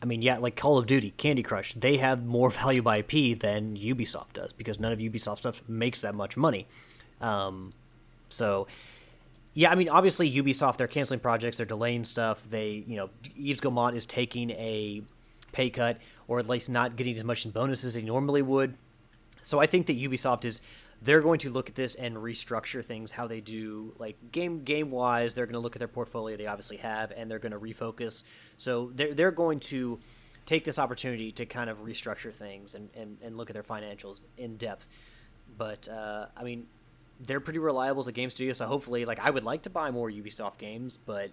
[0.00, 3.38] I mean, yeah, like Call of Duty, Candy Crush, they have more value by IP
[3.38, 6.66] than Ubisoft does because none of Ubisoft stuff makes that much money.
[7.20, 7.72] Um,
[8.28, 8.66] so,
[9.56, 12.44] yeah, I mean, obviously Ubisoft, they're canceling projects, they're delaying stuff.
[12.44, 13.08] They, you know,
[13.38, 15.00] Yves Guillemot is taking a
[15.52, 15.96] pay cut
[16.28, 18.76] or at least not getting as much in bonuses as he normally would.
[19.40, 20.60] So I think that Ubisoft is
[21.00, 24.90] they're going to look at this and restructure things how they do like game game
[24.90, 27.58] wise they're going to look at their portfolio they obviously have and they're going to
[27.58, 28.22] refocus
[28.56, 30.00] so they're, they're going to
[30.46, 34.22] take this opportunity to kind of restructure things and, and, and look at their financials
[34.38, 34.88] in depth
[35.58, 36.66] but uh, i mean
[37.20, 39.90] they're pretty reliable as a game studio so hopefully like i would like to buy
[39.90, 41.30] more ubisoft games but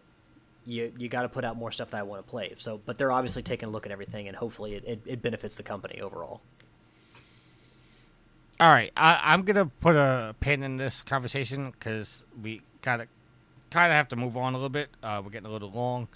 [0.66, 2.98] you you got to put out more stuff that i want to play so but
[2.98, 6.00] they're obviously taking a look at everything and hopefully it, it, it benefits the company
[6.02, 6.42] overall
[8.60, 13.08] All right, I, I'm gonna put a pin in this conversation because we gotta
[13.72, 14.90] kind of have to move on a little bit.
[15.02, 16.08] Uh, we're getting a little long.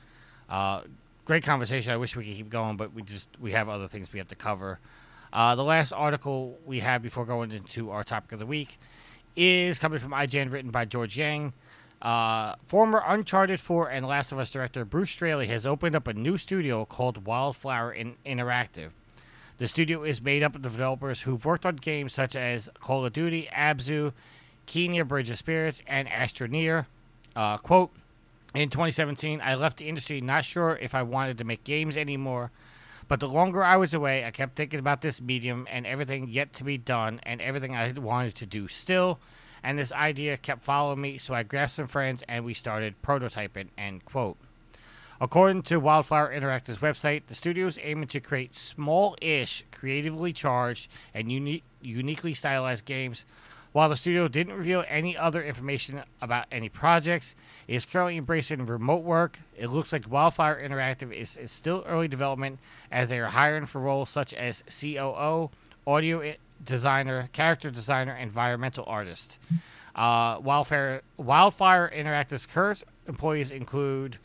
[0.48, 0.82] Uh,
[1.26, 1.92] great conversation.
[1.92, 4.28] I wish we could keep going, but we just we have other things we have
[4.30, 4.80] to cover.
[5.34, 8.80] Uh, the last article we have before going into our topic of the week
[9.38, 11.54] is coming from IGN, written by George Yang.
[12.02, 16.14] Uh, former Uncharted 4 and Last of Us director Bruce Straley has opened up a
[16.14, 18.90] new studio called Wildflower in- Interactive.
[19.58, 23.14] The studio is made up of developers who've worked on games such as Call of
[23.14, 24.14] Duty, Abzu,
[24.68, 26.86] Kena Bridge of Spirits, and Astroneer.
[27.36, 27.92] Uh, quote,
[28.54, 32.52] In 2017, I left the industry not sure if I wanted to make games anymore,
[33.08, 36.54] but the longer I was away, I kept thinking about this medium and everything yet
[36.54, 39.20] to be done and everything I wanted to do still,
[39.64, 43.70] and this idea kept following me, so I grabbed some friends and we started prototyping,
[43.78, 44.38] end quote.
[45.20, 51.32] According to Wildflower Interactive's website, the studio is aiming to create small-ish, creatively charged, and
[51.32, 53.26] uni- uniquely stylized games.
[53.72, 57.36] While the studio didn't reveal any other information about any projects,
[57.68, 59.40] it is currently embracing remote work.
[59.56, 62.60] It looks like Wildfire Interactive is, is still early development
[62.92, 65.52] as they are hiring for roles such as COO,
[65.86, 66.34] audio
[66.64, 69.38] designer, character designer, environmental artist.
[69.96, 74.18] Uh, Wildfire Wildfire Interactive's current employees include.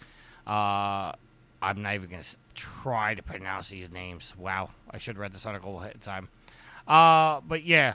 [0.47, 1.12] Uh,
[1.62, 2.23] I'm not even gonna
[2.55, 4.35] try to pronounce these names.
[4.36, 6.28] Wow, I should have read this article ahead of time.
[6.86, 7.94] Uh, but yeah,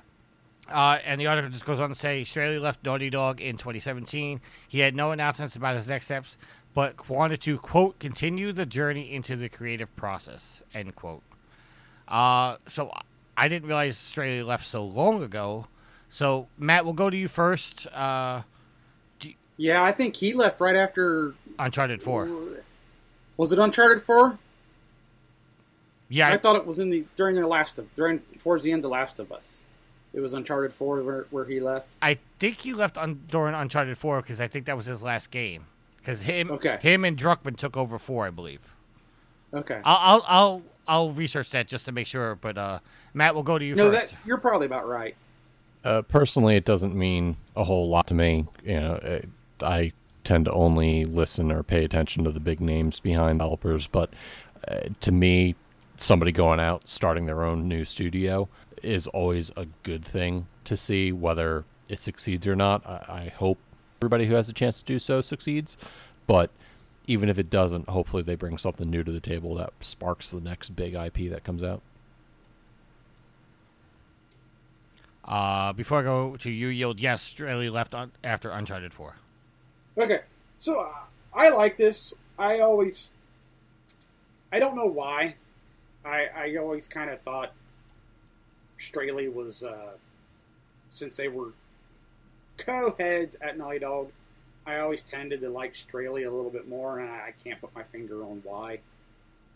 [0.70, 4.42] uh, and the article just goes on to say Straley left Naughty Dog in 2017.
[4.68, 6.38] He had no announcements about his next steps,
[6.74, 11.24] but wanted to quote continue the journey into the creative process end quote.
[12.08, 12.92] Uh, so
[13.36, 15.68] I didn't realize Straley left so long ago.
[16.10, 17.88] So Matt, we'll go to you first.
[17.88, 18.44] Uh,
[19.58, 21.34] Yeah, I think he left right after.
[21.60, 22.30] Uncharted Four.
[23.38, 24.40] Was it Uncharted Four?
[26.10, 28.86] Yeah, I thought it was in the during the last of during towards the end
[28.86, 29.66] of Last of Us.
[30.18, 31.90] It was Uncharted Four where, where he left.
[32.02, 35.30] I think he left on during Uncharted Four because I think that was his last
[35.30, 35.68] game.
[35.98, 36.80] Because him, Okay.
[36.82, 38.62] him and Druckmann took over four, I believe.
[39.54, 39.80] Okay.
[39.86, 42.34] I'll, I'll, I'll, I'll research that just to make sure.
[42.34, 42.80] But uh,
[43.14, 44.10] Matt, we'll go to you no, first.
[44.10, 45.16] that you're probably about right.
[45.84, 48.48] Uh, personally, it doesn't mean a whole lot to me.
[48.64, 49.20] You know, uh,
[49.64, 49.92] I
[50.24, 54.10] tend to only listen or pay attention to the big names behind developers, but
[54.68, 55.54] uh, to me,
[55.96, 58.50] somebody going out starting their own new studio
[58.84, 62.86] is always a good thing to see whether it succeeds or not.
[62.86, 63.58] I, I hope
[64.02, 65.78] everybody who has a chance to do so succeeds,
[66.28, 66.52] but
[67.08, 70.42] even if it doesn't, hopefully they bring something new to the table that sparks the
[70.42, 71.82] next big IP that comes out.
[75.24, 77.00] Uh, before I go to you, yield.
[77.00, 79.16] Yes, Straley left on after Uncharted Four.
[79.98, 80.22] Okay,
[80.58, 80.94] so uh,
[81.34, 82.14] I like this.
[82.40, 83.14] I always,
[84.54, 85.36] I don't know why.
[86.06, 87.52] I I always kind of thought
[88.78, 89.92] Straley was, uh,
[90.90, 91.54] since they were
[92.58, 94.12] co-heads at Naughty Dog,
[94.66, 97.84] I always tended to like Straley a little bit more, and I, can't put my
[97.84, 98.80] finger on why.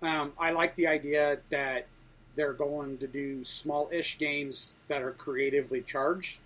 [0.02, 1.88] Um, I like the idea that
[2.36, 6.40] they're going to do small-ish games that are creatively charged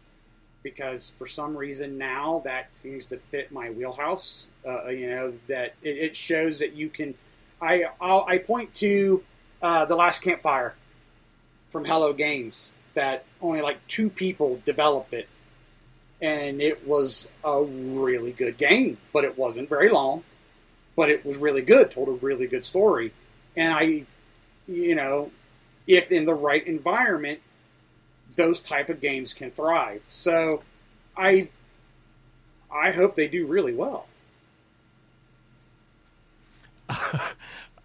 [0.66, 4.48] because for some reason now that seems to fit my wheelhouse.
[4.68, 7.14] Uh, you know that it, it shows that you can.
[7.62, 9.24] I I'll, I point to
[9.62, 10.74] uh, the last campfire
[11.76, 15.28] from Hello Games that only like two people developed it,
[16.22, 20.24] and it was a really good game, but it wasn't very long,
[20.96, 21.92] but it was really good.
[21.92, 23.12] Told a really good story,
[23.58, 24.06] and I,
[24.68, 25.32] you know,
[25.86, 27.42] if in the right environment,
[28.38, 30.06] those type of games can thrive.
[30.08, 30.64] So
[31.18, 31.50] I
[32.72, 34.08] I hope they do really well.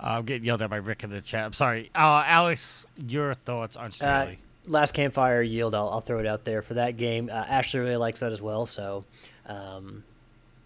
[0.03, 1.45] I'm getting yelled at by Rick in the chat.
[1.45, 2.87] I'm sorry, uh, Alex.
[2.97, 4.33] Your thoughts on Uh,
[4.67, 5.75] last campfire yield.
[5.75, 7.29] I'll, I'll throw it out there for that game.
[7.31, 8.67] Uh, Ashley really likes that as well.
[8.67, 9.05] So,
[9.47, 10.05] um,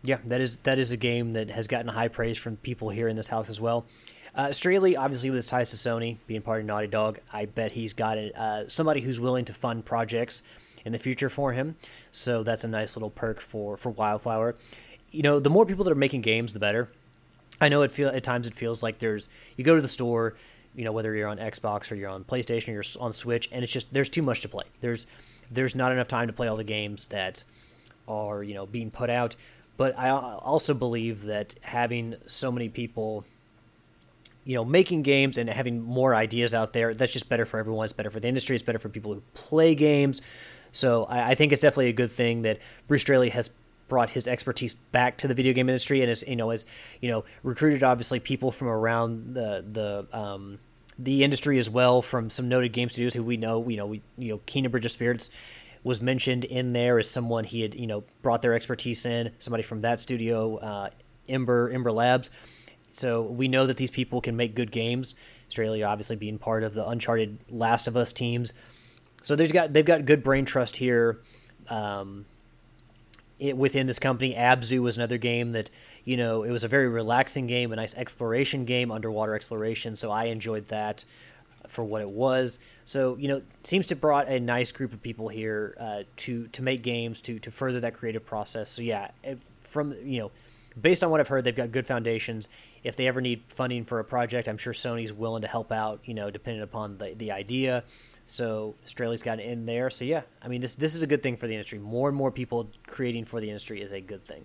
[0.03, 3.09] yeah, that is that is a game that has gotten high praise from people here
[3.09, 3.87] in this house as well.
[4.35, 7.73] Uh, Straley, obviously with his ties to Sony, being part of Naughty Dog, I bet
[7.73, 10.43] he's got uh, somebody who's willing to fund projects
[10.85, 11.77] in the future for him.
[12.11, 14.57] So that's a nice little perk for for Wildflower.
[15.11, 16.89] You know, the more people that are making games, the better.
[17.65, 20.35] I know it feel at times it feels like there's you go to the store,
[20.75, 23.65] you know whether you're on Xbox or you're on PlayStation or you're on Switch, and
[23.65, 24.65] it's just there's too much to play.
[24.83, 25.07] There's
[25.51, 27.45] there's not enough time to play all the games that
[28.07, 29.35] are you know being put out.
[29.79, 33.25] But I also believe that having so many people,
[34.45, 37.85] you know, making games and having more ideas out there, that's just better for everyone.
[37.85, 38.55] It's better for the industry.
[38.55, 40.21] It's better for people who play games.
[40.71, 43.51] So I, I think it's definitely a good thing that Bruce Straley has
[43.89, 46.67] brought his expertise back to the video game industry and has you know has
[47.01, 50.59] you know recruited obviously people from around the the um,
[50.99, 54.03] the industry as well from some noted game studios who we know you know we
[54.17, 55.31] you know Kingdom Bridge of Spirits
[55.83, 59.63] was mentioned in there as someone he had you know brought their expertise in somebody
[59.63, 60.91] from that studio uh,
[61.29, 62.31] Ember Ember Labs.
[62.91, 65.15] So we know that these people can make good games.
[65.49, 68.55] Straley obviously being part of the Uncharted Last of Us teams.
[69.23, 71.21] So they've got they've got good brain trust here.
[71.69, 72.27] Um,
[73.39, 74.35] it, within this company.
[74.35, 75.71] Abzu was another game that
[76.05, 79.97] you know it was a very relaxing game, a nice exploration game, underwater exploration.
[79.97, 81.05] So I enjoyed that
[81.69, 82.59] for what it was.
[82.85, 86.63] So you know, seems to brought a nice group of people here uh, to to
[86.63, 88.71] make games to to further that creative process.
[88.71, 90.31] So yeah, if, from you know.
[90.81, 92.49] based on what I've heard, they've got good foundations.
[92.83, 96.01] If they ever need funding for a project, I'm sure Sony's willing to help out.
[96.05, 97.85] You know, depending upon the the idea.
[98.27, 99.91] So Straley's got in there.
[99.91, 101.79] So yeah, I mean this this is a good thing for the industry.
[101.79, 104.45] More and more people creating for the industry is a good thing.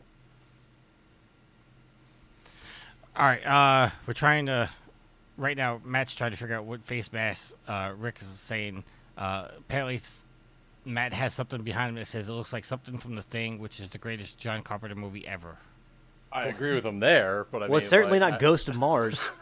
[3.16, 4.70] All right, uh, we're trying to.
[5.38, 8.84] Right now, Matt's trying to figure out what face mask uh, Rick is saying.
[9.18, 10.02] Uh, apparently,
[10.84, 13.80] Matt has something behind him that says it looks like something from The Thing, which
[13.80, 15.58] is the greatest John Carpenter movie ever.
[16.32, 18.68] I agree with him there, but I well, mean, it's certainly like, not I- Ghost
[18.68, 19.30] of Mars.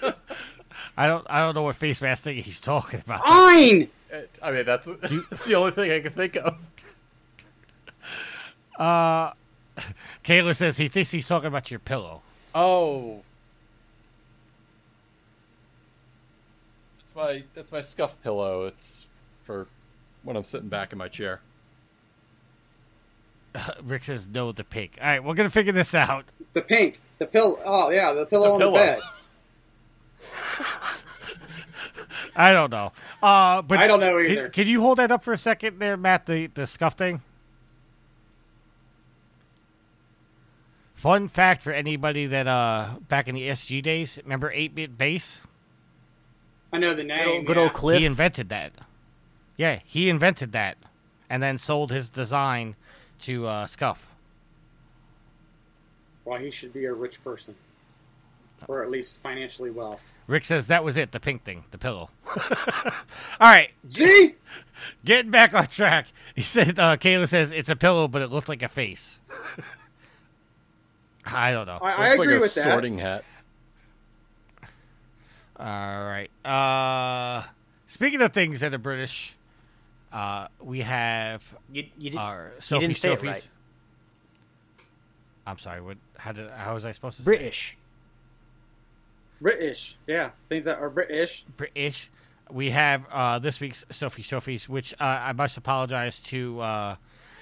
[0.96, 3.20] I don't, I don't know what face mask thing he's talking about.
[3.20, 3.88] Fine.
[4.42, 4.86] I mean, that's
[5.30, 6.58] that's the only thing I can think of.
[8.78, 9.32] Uh,
[10.24, 12.22] Kayla says he thinks he's talking about your pillow.
[12.54, 13.20] Oh,
[16.98, 18.64] that's my that's my scuff pillow.
[18.64, 19.06] It's
[19.40, 19.68] for
[20.22, 21.40] when I'm sitting back in my chair.
[23.84, 24.98] Rick says no, the pink.
[25.00, 26.24] All right, we're gonna figure this out.
[26.52, 27.00] The pink.
[27.18, 27.60] The pill.
[27.64, 28.72] Oh yeah, the pillow The on pillow.
[28.72, 29.00] the bed.
[32.34, 32.92] I don't know.
[33.22, 34.48] Uh, but I don't know can- either.
[34.48, 36.26] Can, you hold that up for a second, there, Matt?
[36.26, 37.22] The the scuff thing.
[40.94, 45.42] Fun fact for anybody that uh back in the SG days, remember eight bit bass?
[46.72, 47.28] I know the good name.
[47.28, 47.62] old, good yeah.
[47.64, 47.98] old Cliff.
[47.98, 48.72] He invented that.
[49.56, 50.78] Yeah, he invented that,
[51.28, 52.76] and then sold his design
[53.20, 54.08] to uh, Scuff.
[56.24, 57.54] Why he should be a rich person,
[58.68, 60.00] or at least financially well.
[60.32, 62.08] Rick says that was it, the pink thing, the pillow.
[62.26, 62.40] All
[63.40, 64.34] right, See,
[65.04, 66.06] getting back on track.
[66.34, 69.20] He said, uh, Kayla says it's a pillow, but it looked like a face.
[71.26, 71.78] I don't know.
[71.82, 72.72] I, I Looks agree like a with that.
[72.72, 73.24] sorting hat.
[75.60, 76.30] All right.
[76.46, 77.42] Uh,
[77.86, 79.34] speaking of things that are British,
[80.12, 83.46] uh, we have You, you, did, our you Sophie didn't say it right.
[85.46, 85.82] I'm sorry.
[85.82, 85.98] What?
[86.16, 86.50] How did?
[86.50, 87.26] How was I supposed to say?
[87.26, 87.76] British.
[89.42, 89.96] British.
[90.06, 91.44] Yeah, things that are British.
[91.56, 92.08] British.
[92.50, 96.96] We have uh, this week's Sophie Sophie's, which uh, I must apologize to uh,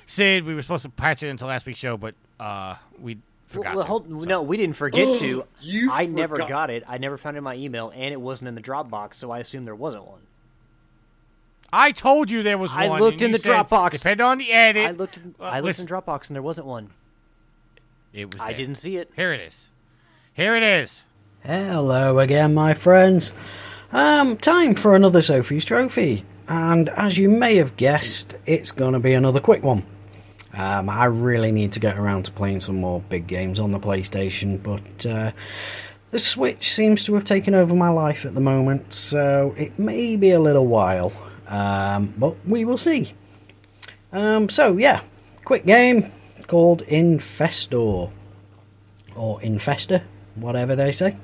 [0.07, 0.45] Sid.
[0.45, 3.75] We were supposed to patch it into last week's show, but uh, we forgot.
[3.75, 5.45] Well, to, hold, so- no, we didn't forget to.
[5.61, 6.85] You I never got it.
[6.89, 9.41] I never found it in my email, and it wasn't in the Dropbox, so I
[9.41, 10.21] assume there wasn't one.
[11.73, 12.81] I told you there was one.
[12.83, 13.93] I looked in the said, Dropbox.
[13.93, 14.87] Depending on the edit.
[14.87, 15.19] I looked.
[15.19, 16.91] In, Uh, I looked in Dropbox, and there wasn't one.
[18.13, 18.41] It was.
[18.41, 18.59] I there.
[18.59, 19.11] didn't see it.
[19.15, 19.69] Here it is.
[20.33, 21.03] Here it is.
[21.43, 23.33] Hello again, my friends.
[23.93, 28.99] Um, time for another Sophie's Trophy, and as you may have guessed, it's going to
[28.99, 29.83] be another quick one.
[30.53, 33.79] Um, I really need to get around to playing some more big games on the
[33.79, 35.33] PlayStation, but uh,
[36.11, 40.17] the Switch seems to have taken over my life at the moment, so it may
[40.17, 41.11] be a little while,
[41.49, 43.15] um, but we will see.
[44.13, 45.01] Um, so yeah,
[45.47, 46.13] quick game
[46.49, 48.13] called Infestor
[49.17, 50.03] or Infester,
[50.35, 51.17] whatever they say.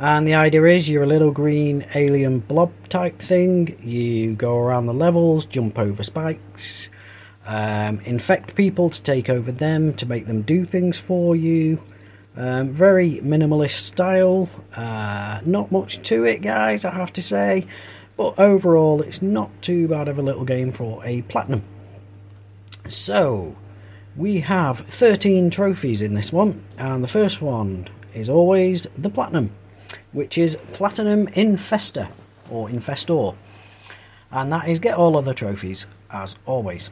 [0.00, 3.78] And the idea is you're a little green alien blob type thing.
[3.82, 6.88] You go around the levels, jump over spikes,
[7.44, 11.82] um, infect people to take over them, to make them do things for you.
[12.34, 14.48] Um, very minimalist style.
[14.74, 17.66] Uh, not much to it, guys, I have to say.
[18.16, 21.62] But overall, it's not too bad of a little game for a platinum.
[22.88, 23.54] So,
[24.16, 29.52] we have 13 trophies in this one, and the first one is always the platinum,
[30.12, 32.08] which is Platinum Infester
[32.50, 33.34] or Infestor,
[34.32, 36.90] and that is get all other trophies as always.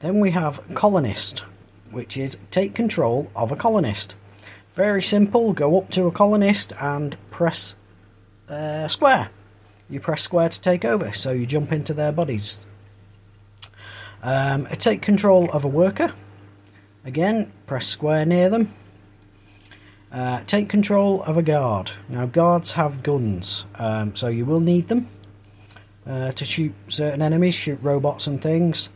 [0.00, 1.44] Then we have Colonist,
[1.90, 4.14] which is take control of a colonist.
[4.74, 7.74] Very simple, go up to a colonist and press
[8.48, 9.30] uh, square.
[9.88, 12.66] You press square to take over, so you jump into their bodies.
[14.22, 16.12] Um, take control of a worker.
[17.04, 18.72] Again, press square near them.
[20.16, 21.90] Uh, take control of a guard.
[22.08, 25.10] Now, guards have guns, um, so you will need them
[26.06, 28.88] uh, to shoot certain enemies, shoot robots and things.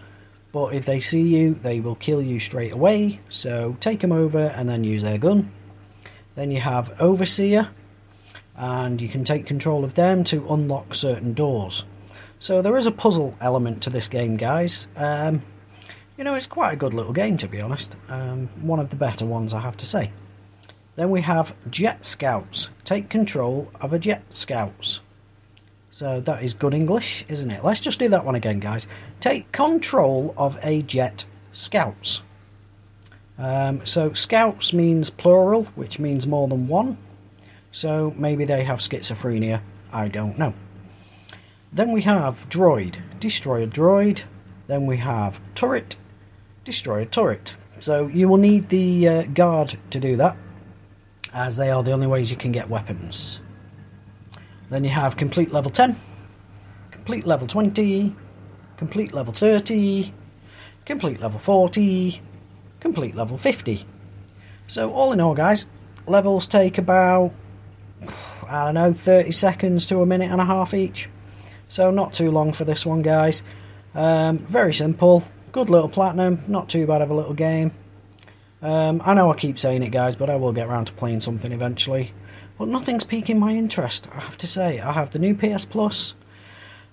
[0.51, 3.21] But if they see you, they will kill you straight away.
[3.29, 5.53] So take them over and then use their gun.
[6.37, 7.69] Then you have Overseer,
[8.57, 11.85] and you can take control of them to unlock certain doors.
[12.39, 14.89] So there is a puzzle element to this game, guys.
[14.97, 15.43] Um,
[16.17, 17.95] you know, it's quite a good little game, to be honest.
[18.09, 20.13] Um, one of the better ones, I have to say.
[21.01, 22.69] Then we have Jet Scouts.
[22.85, 25.01] Take control of a Jet Scouts.
[25.91, 27.65] So that is good English, isn't it?
[27.65, 28.87] Let's just do that one again, guys.
[29.19, 32.21] Take control of a Jet Scouts.
[33.39, 36.99] Um, so Scouts means plural, which means more than one.
[37.73, 39.63] So maybe they have schizophrenia.
[39.95, 40.53] I don't know.
[41.73, 44.25] Then we have droid, destroy a droid.
[44.67, 45.97] Then we have turret,
[46.67, 47.57] destroy a turret.
[47.79, 50.37] So you will need the uh, guard to do that,
[51.33, 53.41] as they are the only ways you can get weapons.
[54.69, 55.97] Then you have complete level 10,
[56.91, 58.15] complete level 20,
[58.77, 60.13] complete level 30,
[60.85, 62.21] complete level 40,
[62.81, 63.85] complete level 50.
[64.67, 65.67] So, all in all, guys,
[66.07, 67.33] levels take about,
[68.49, 71.09] I don't know, 30 seconds to a minute and a half each.
[71.69, 73.43] So, not too long for this one, guys.
[73.95, 75.25] Um, very simple.
[75.53, 76.45] Good little platinum.
[76.47, 77.73] Not too bad of a little game.
[78.63, 81.21] Um, I know I keep saying it, guys, but I will get around to playing
[81.21, 82.13] something eventually.
[82.59, 84.81] But nothing's piquing my interest, I have to say.
[84.81, 86.15] I have the new PS Plus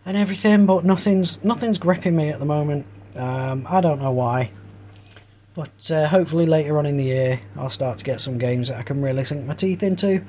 [0.05, 2.85] and everything, but nothing's nothing's gripping me at the moment.
[3.15, 4.51] Um, I don't know why.
[5.53, 8.77] But uh, hopefully later on in the year, I'll start to get some games that
[8.77, 10.23] I can really sink my teeth into.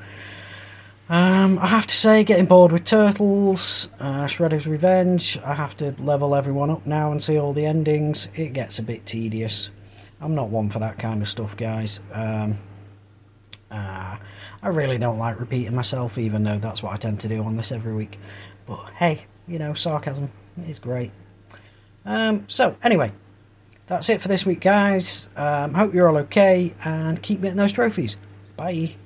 [1.10, 5.94] Um, I have to say, getting bored with Turtles, uh, Shredder's Revenge, I have to
[5.98, 8.28] level everyone up now and see all the endings.
[8.34, 9.70] It gets a bit tedious.
[10.20, 12.00] I'm not one for that kind of stuff, guys.
[12.12, 12.58] Um,
[13.70, 14.16] uh,
[14.62, 17.56] I really don't like repeating myself, even though that's what I tend to do on
[17.56, 18.18] this every week.
[18.66, 20.30] But hey, you know, sarcasm
[20.66, 21.12] is great.
[22.04, 23.12] Um, so, anyway,
[23.86, 25.28] that's it for this week, guys.
[25.36, 28.16] Um, hope you're all okay and keep getting those trophies.
[28.56, 28.96] Bye.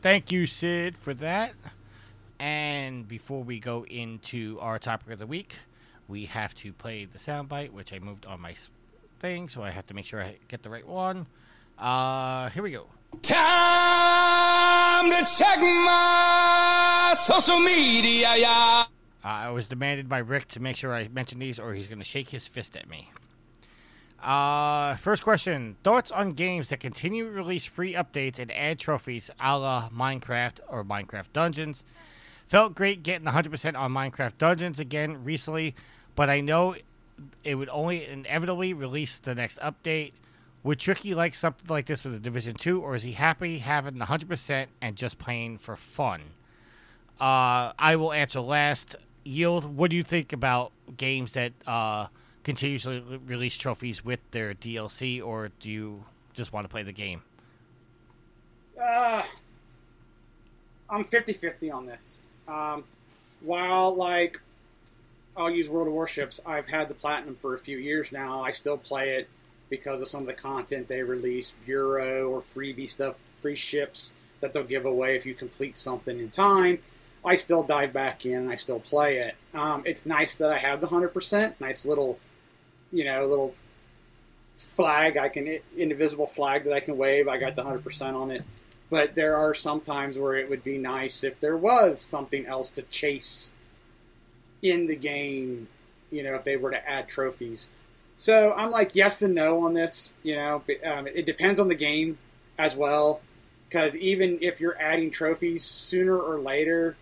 [0.00, 1.52] Thank you, Sid, for that.
[2.38, 5.56] And before we go into our topic of the week,
[6.08, 8.54] we have to play the soundbite, which I moved on my
[9.26, 11.26] thing, so I have to make sure I get the right one.
[11.76, 12.86] Uh, here we go.
[13.22, 18.84] Time to check my social media, yeah.
[19.24, 21.98] Uh, I was demanded by Rick to make sure I mention these, or he's going
[21.98, 23.10] to shake his fist at me.
[24.22, 29.28] Uh, first question: Thoughts on games that continue to release free updates and add trophies,
[29.40, 31.82] a la Minecraft or Minecraft Dungeons?
[32.46, 35.74] Felt great getting 100% on Minecraft Dungeons again recently,
[36.14, 36.76] but I know
[37.44, 40.12] it would only inevitably release the next update.
[40.62, 43.98] Would Tricky like something like this with the Division 2, or is he happy having
[43.98, 46.22] the 100% and just playing for fun?
[47.20, 48.96] Uh, I will answer last.
[49.24, 52.08] Yield, what do you think about games that uh,
[52.44, 57.22] continuously release trophies with their DLC, or do you just want to play the game?
[58.80, 59.22] Uh,
[60.90, 62.30] I'm 50 50 on this.
[62.46, 62.84] Um,
[63.40, 64.40] while, like,
[65.36, 68.42] I'll use World of Warships, I've had the Platinum for a few years now.
[68.42, 69.28] I still play it
[69.68, 74.52] because of some of the content they release, Bureau or freebie stuff, free ships that
[74.52, 76.78] they'll give away if you complete something in time.
[77.24, 79.34] I still dive back in and I still play it.
[79.52, 81.54] Um, it's nice that I have the 100%.
[81.58, 82.18] Nice little,
[82.92, 83.54] you know, little
[84.54, 87.26] flag I can, indivisible flag that I can wave.
[87.26, 88.44] I got the 100% on it.
[88.88, 92.70] But there are some times where it would be nice if there was something else
[92.70, 93.55] to chase
[94.62, 95.68] in the game,
[96.10, 97.68] you know, if they were to add trophies.
[98.16, 100.12] So I'm like yes and no on this.
[100.22, 102.18] You know, um, it depends on the game
[102.58, 103.20] as well.
[103.68, 106.96] Because even if you're adding trophies, sooner or later,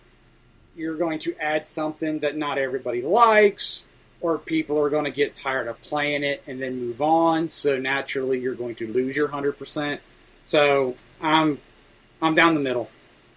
[0.74, 3.86] you're going to add something that not everybody likes,
[4.20, 7.50] or people are going to get tired of playing it and then move on.
[7.50, 10.00] So naturally, you're going to lose your hundred percent.
[10.44, 11.60] So I'm
[12.22, 12.88] I'm down the middle.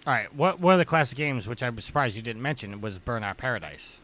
[0.06, 2.98] All right, what one of the classic games, which I'm surprised you didn't mention, was
[2.98, 4.00] Burnout Paradise.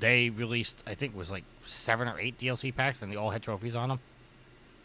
[0.00, 3.30] They released, I think, it was like seven or eight DLC packs, and they all
[3.30, 4.00] had trophies on them.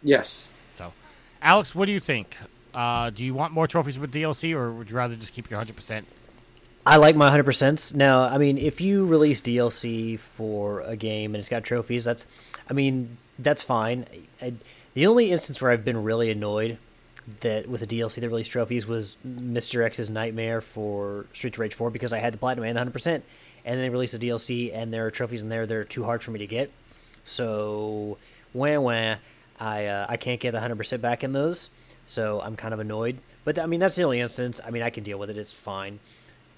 [0.02, 0.52] Yes.
[0.78, 0.92] So,
[1.42, 2.36] Alex, what do you think?
[2.74, 5.58] Uh, do you want more trophies with DLC, or would you rather just keep your
[5.58, 6.08] hundred percent?
[6.86, 7.96] I like my 100%.
[7.96, 12.26] Now, I mean, if you release DLC for a game and it's got trophies, that's,
[12.70, 14.06] I mean, that's fine.
[14.42, 14.54] I,
[14.94, 16.78] the only instance where I've been really annoyed
[17.40, 19.84] that with a DLC that released trophies was Mr.
[19.84, 23.22] X's Nightmare for Streets of Rage 4 because I had the Platinum and the 100%,
[23.66, 26.04] and then they released a DLC and there are trophies in there that are too
[26.04, 26.72] hard for me to get.
[27.24, 28.18] So,
[28.54, 29.16] wah wah,
[29.60, 31.70] I, uh, I can't get the 100% back in those,
[32.06, 33.18] so I'm kind of annoyed.
[33.46, 34.60] But, I mean, that's the only instance.
[34.66, 36.00] I mean, I can deal with it, it's fine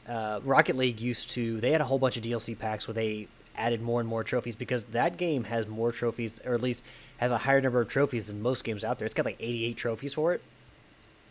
[0.08, 3.28] uh, Rocket League used to they had a whole bunch of DLC packs where they
[3.56, 6.84] added more and more trophies because that game has more trophies or at least
[7.18, 9.06] has a higher number of trophies than most games out there.
[9.06, 10.42] It's got like 88 trophies for it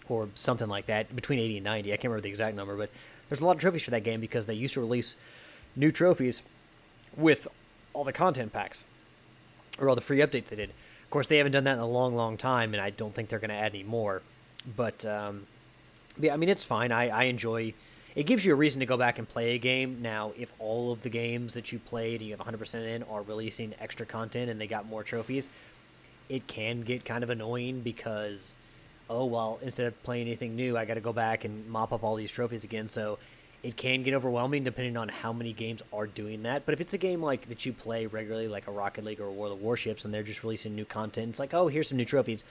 [0.08, 1.92] or something like that, between 80 and 90.
[1.92, 2.90] I can't remember the exact number, but
[3.28, 5.16] there's a lot of trophies for that game because they used to release
[5.76, 6.42] new trophies
[7.16, 7.48] with
[7.92, 8.84] all the content packs
[9.78, 10.70] or all the free updates they did.
[10.70, 13.28] Of course, they haven't done that in a long, long time, and I don't think
[13.28, 14.22] they're going to add any more.
[14.76, 15.46] But um,
[16.18, 16.92] yeah, I mean, it's fine.
[16.92, 17.74] I, I enjoy
[18.14, 20.00] it gives you a reason to go back and play a game.
[20.00, 23.22] Now, if all of the games that you played and you have 100% in are
[23.22, 25.48] releasing extra content and they got more trophies,
[26.28, 28.54] it can get kind of annoying because,
[29.10, 32.04] oh, well, instead of playing anything new, I got to go back and mop up
[32.04, 32.86] all these trophies again.
[32.86, 33.18] So
[33.64, 36.66] it can get overwhelming depending on how many games are doing that.
[36.66, 39.24] But if it's a game like that you play regularly, like a Rocket League or
[39.24, 41.96] a War of Warships, and they're just releasing new content, it's like, oh, here's some
[41.96, 42.44] new trophies.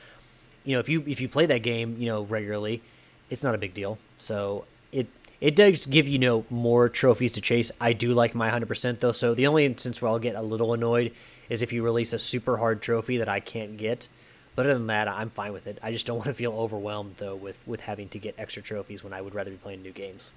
[0.65, 2.81] You know, if you if you play that game, you know, regularly,
[3.29, 3.99] it's not a big deal.
[4.17, 5.05] So it
[5.39, 7.71] it does give you, you know more trophies to chase.
[7.79, 9.11] I do like my 100% though.
[9.11, 11.13] So the only instance where I'll get a little annoyed
[11.47, 14.07] is if you release a super hard trophy that I can't get.
[14.55, 15.77] But other than that, I'm fine with it.
[15.83, 19.03] I just don't want to feel overwhelmed though with with having to get extra trophies
[19.03, 20.31] when I would rather be playing new games.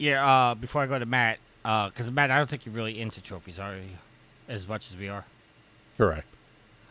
[0.00, 0.26] Yeah.
[0.26, 3.58] Uh, before I go to Matt, because Matt, I don't think you're really into trophies,
[3.58, 3.82] are you?
[4.48, 5.24] As much as we are.
[5.96, 6.26] Correct.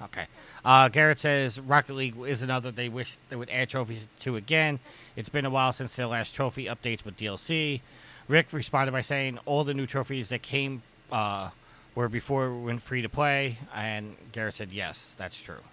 [0.01, 0.27] Okay.
[0.63, 4.79] Uh, Garrett says Rocket League is another they wish they would add trophies to again.
[5.15, 7.81] It's been a while since their last trophy updates with DLC.
[8.27, 11.49] Rick responded by saying all the new trophies that came uh,
[11.95, 15.63] were before it went free to play, and Garrett said yes, that's true.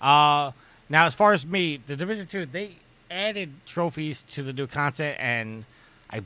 [0.00, 0.52] Uh,
[0.88, 2.76] now as far as me, the Division Two, they
[3.10, 5.66] added trophies to the new content, and
[6.10, 6.22] I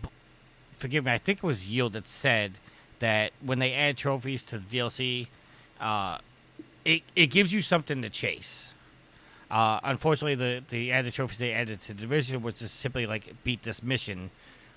[0.81, 2.55] forgive me, I think it was Yield that said
[2.99, 5.29] that when they add trophies to the DLC,
[5.81, 6.19] uh,
[6.85, 8.75] it, it gives you something to chase.
[9.51, 13.35] Uh, unfortunately, the the added trophies they added to the division was just simply like
[13.43, 14.31] beat this mission,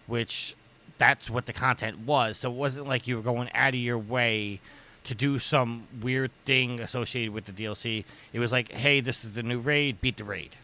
[0.08, 0.56] which
[0.98, 2.38] that's what the content was.
[2.38, 4.60] So it wasn't like you were going out of your way
[5.04, 8.04] to do some weird thing associated with the DLC.
[8.32, 10.56] It was like, hey, this is the new raid, beat the raid.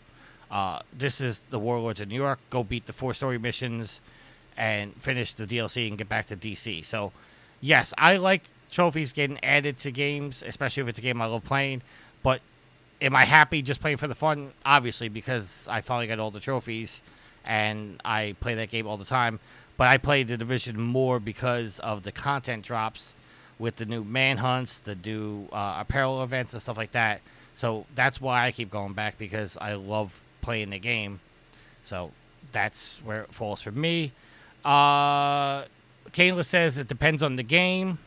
[0.50, 4.02] Uh, this is the Warlords of New York, go beat the four story missions
[4.60, 6.86] and finish the DLC and get back to DC.
[6.86, 7.14] So,
[7.62, 11.46] yes, I like trophies getting added to games, especially if it's a game I love
[11.46, 11.82] playing.
[12.22, 12.42] But
[13.02, 14.52] am I happy just playing for the fun?
[14.66, 17.02] Obviously, because I finally got all the trophies
[17.46, 19.40] and I play that game all the time.
[19.78, 23.16] But I play the division more because of the content drops
[23.58, 27.22] with the new manhunts, the new uh, apparel events, and stuff like that.
[27.56, 31.22] So that's why I keep going back because I love playing the game.
[31.82, 32.12] So
[32.52, 34.12] that's where it falls for me.
[34.64, 35.64] Uh,
[36.12, 38.00] Kayla says it depends on the game.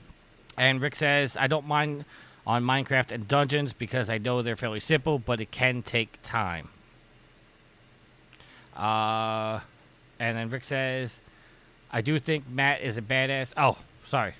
[0.56, 2.04] And Rick says, I don't mind
[2.46, 6.68] on Minecraft and dungeons because I know they're fairly simple, but it can take time.
[8.76, 9.60] Uh,
[10.18, 11.20] and then Rick says,
[11.90, 13.52] I do think Matt is a badass.
[13.56, 14.34] Oh, sorry.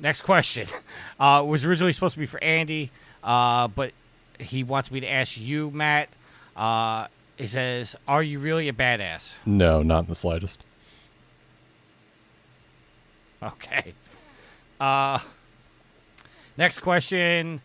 [0.00, 0.66] Next question.
[1.18, 2.90] Uh, was originally supposed to be for Andy,
[3.22, 3.92] uh, but
[4.38, 6.08] he wants me to ask you, Matt.
[6.56, 9.34] Uh, he says, Are you really a badass?
[9.44, 10.64] No, not in the slightest.
[13.42, 13.94] Okay.
[14.78, 15.18] Uh,
[16.58, 17.62] next question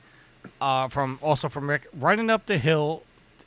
[0.61, 1.87] uh, from also from Rick.
[1.93, 3.03] Running up the hill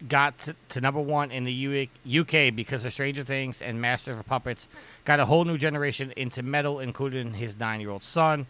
[0.07, 1.89] got to, to number one in the U-
[2.21, 4.69] UK because of Stranger Things and Master of Puppets.
[5.05, 8.47] Got a whole new generation into metal, including his nine-year-old son.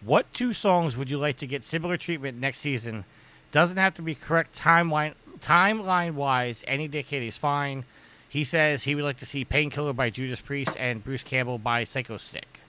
[0.00, 3.04] What two songs would you like to get similar treatment next season?
[3.52, 6.64] Doesn't have to be correct timeline timeline wise.
[6.66, 7.84] Any decade is fine.
[8.28, 11.84] He says he would like to see Painkiller by Judas Priest and Bruce Campbell by
[11.84, 12.61] Psycho Stick.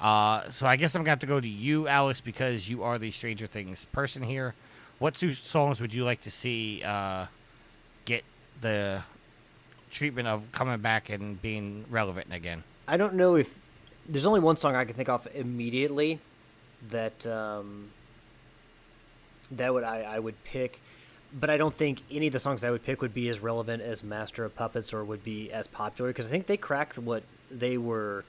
[0.00, 2.98] Uh, so I guess I'm gonna have to go to you, Alex, because you are
[2.98, 4.54] the Stranger Things person here.
[4.98, 7.26] What two songs would you like to see uh,
[8.04, 8.24] get
[8.60, 9.02] the
[9.90, 12.64] treatment of coming back and being relevant again?
[12.88, 13.58] I don't know if
[14.08, 16.20] there's only one song I can think of immediately
[16.90, 17.90] that um,
[19.50, 20.80] that would I, I would pick,
[21.32, 23.82] but I don't think any of the songs I would pick would be as relevant
[23.82, 27.22] as Master of Puppets or would be as popular because I think they cracked what
[27.50, 28.24] they were.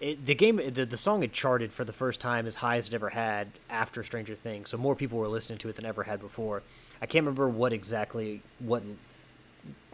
[0.00, 2.88] It, the game, the, the song had charted for the first time as high as
[2.88, 6.04] it ever had after Stranger Things, so more people were listening to it than ever
[6.04, 6.62] had before.
[7.02, 8.84] I can't remember what exactly what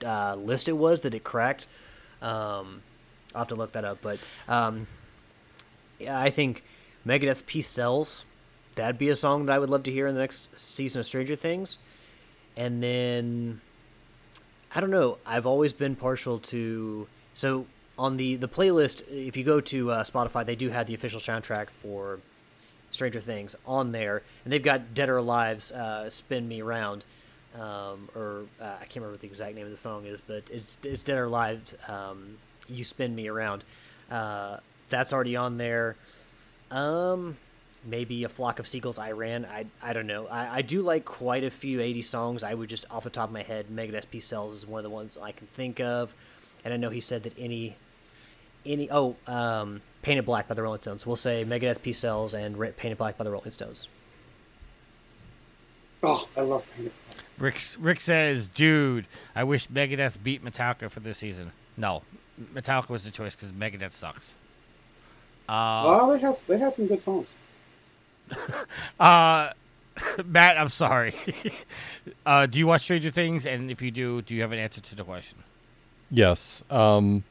[0.05, 1.67] uh, list it was that it cracked.
[2.21, 2.83] Um,
[3.35, 4.87] I'll have to look that up, but um,
[5.99, 6.63] yeah, I think
[7.07, 8.25] Megadeth Peace Sells.
[8.75, 11.07] That'd be a song that I would love to hear in the next season of
[11.07, 11.79] Stranger Things.
[12.57, 13.61] And then
[14.75, 15.19] I don't know.
[15.25, 17.67] I've always been partial to so
[17.99, 19.03] on the the playlist.
[19.09, 22.21] If you go to uh, Spotify, they do have the official soundtrack for
[22.91, 27.05] Stranger Things on there, and they've got Dead or Alive's uh, "Spin Me Around,"
[27.55, 30.45] um, or uh, I can't remember what the exact name of the song is, but
[30.51, 32.37] it's it's Dead or Alive's um,
[32.69, 33.65] "You Spin Me Around."
[34.11, 34.59] Uh,
[34.89, 35.97] that's already on there.
[36.71, 37.37] Um,
[37.85, 38.99] maybe a flock of seagulls.
[38.99, 39.45] I ran.
[39.45, 40.27] I I don't know.
[40.27, 42.43] I, I do like quite a few '80s songs.
[42.43, 44.85] I would just off the top of my head, Megadeth Peace Sells is one of
[44.85, 46.15] the ones I can think of,
[46.65, 47.77] and I know he said that any
[48.67, 51.07] any oh um, Painted Black by the Rolling Stones.
[51.07, 53.89] We'll say Megadeth Peace Sells and Painted Black by the Rolling Stones.
[56.03, 56.93] Oh, I love Painted
[57.39, 62.03] Rick Rick says, "Dude, I wish Megadeth beat Metallica for this season." No,
[62.55, 64.37] Metallica was the choice because Megadeth sucks.
[65.49, 67.29] Uh, well, they have they have some good songs.
[69.01, 69.51] uh,
[70.25, 71.15] Matt, I'm sorry.
[72.27, 73.47] uh, do you watch Stranger Things?
[73.47, 75.39] And if you do, do you have an answer to the question?
[76.11, 76.63] Yes.
[76.71, 77.25] Um,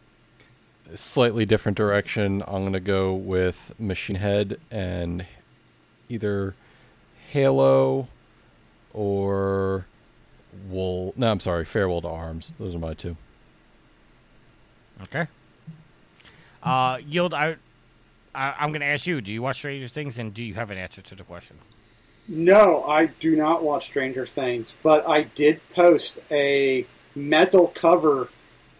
[0.96, 2.44] slightly different direction.
[2.48, 5.26] I'm going to go with Machine Head and
[6.10, 6.56] either
[7.32, 8.08] Halo
[8.94, 9.86] or
[10.70, 11.14] Wool.
[11.18, 12.52] No, I'm sorry, Farewell to Arms.
[12.60, 13.18] Those are my two.
[15.04, 15.28] Okay.
[16.62, 17.58] Uh, Yield, I,
[18.36, 19.20] I I'm going to ask you.
[19.22, 21.58] Do you watch Stranger Things, and do you have an answer to the question?
[22.28, 28.30] No, I do not watch Stranger Things, but I did post a metal cover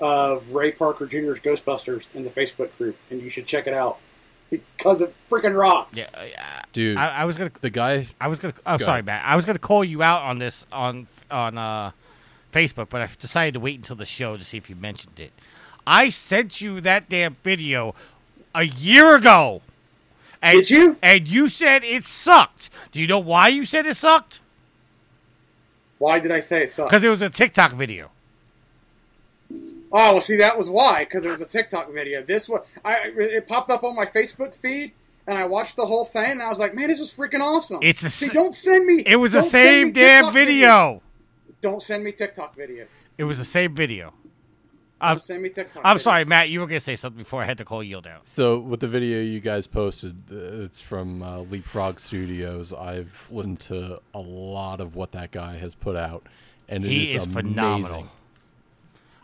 [0.04, 4.00] of Ray Parker Jr.'s Ghostbusters in the Facebook group, and you should check it out
[4.50, 5.98] because it freaking rocks.
[5.98, 7.52] Yeah, uh, Dude, I, I was gonna.
[7.62, 8.08] the guy.
[8.20, 8.54] I was gonna.
[8.66, 9.06] Oh, Go sorry, ahead.
[9.06, 9.24] Matt.
[9.26, 11.92] I was gonna call you out on this on on uh,
[12.52, 15.32] Facebook, but I decided to wait until the show to see if you mentioned it.
[15.88, 17.96] I sent you that damn video
[18.54, 19.62] a year ago.
[20.42, 20.98] And, Did you?
[21.02, 22.70] And you said it sucked.
[22.92, 24.42] Do you know why you said it sucked?
[25.98, 26.90] Why did I say it sucked?
[26.90, 28.12] Because it was a TikTok video.
[29.96, 32.24] Oh, well, see, that was why, because it was a TikTok video.
[32.24, 34.92] This was, I, it popped up on my Facebook feed,
[35.28, 37.78] and I watched the whole thing, and I was like, man, this is freaking awesome.
[37.84, 39.04] It's a see, s- don't send me.
[39.06, 40.68] It was the same damn TikTok video.
[40.68, 41.02] videos.
[41.62, 43.06] Don't send me TikTok videos.
[43.20, 44.06] It was the same video.
[45.00, 45.82] Don't I'm, send me TikTok.
[45.86, 46.26] I'm sorry.
[46.26, 46.50] Matt.
[46.50, 48.22] You were gonna say something before I had to call Yield out.
[48.30, 52.74] So with the video you guys posted, uh, it's from uh, Leapfrog Studios.
[52.74, 56.26] I've listened to a lot of what that guy has put out,
[56.70, 57.52] and it He is is amazing.
[57.54, 58.08] phenomenal.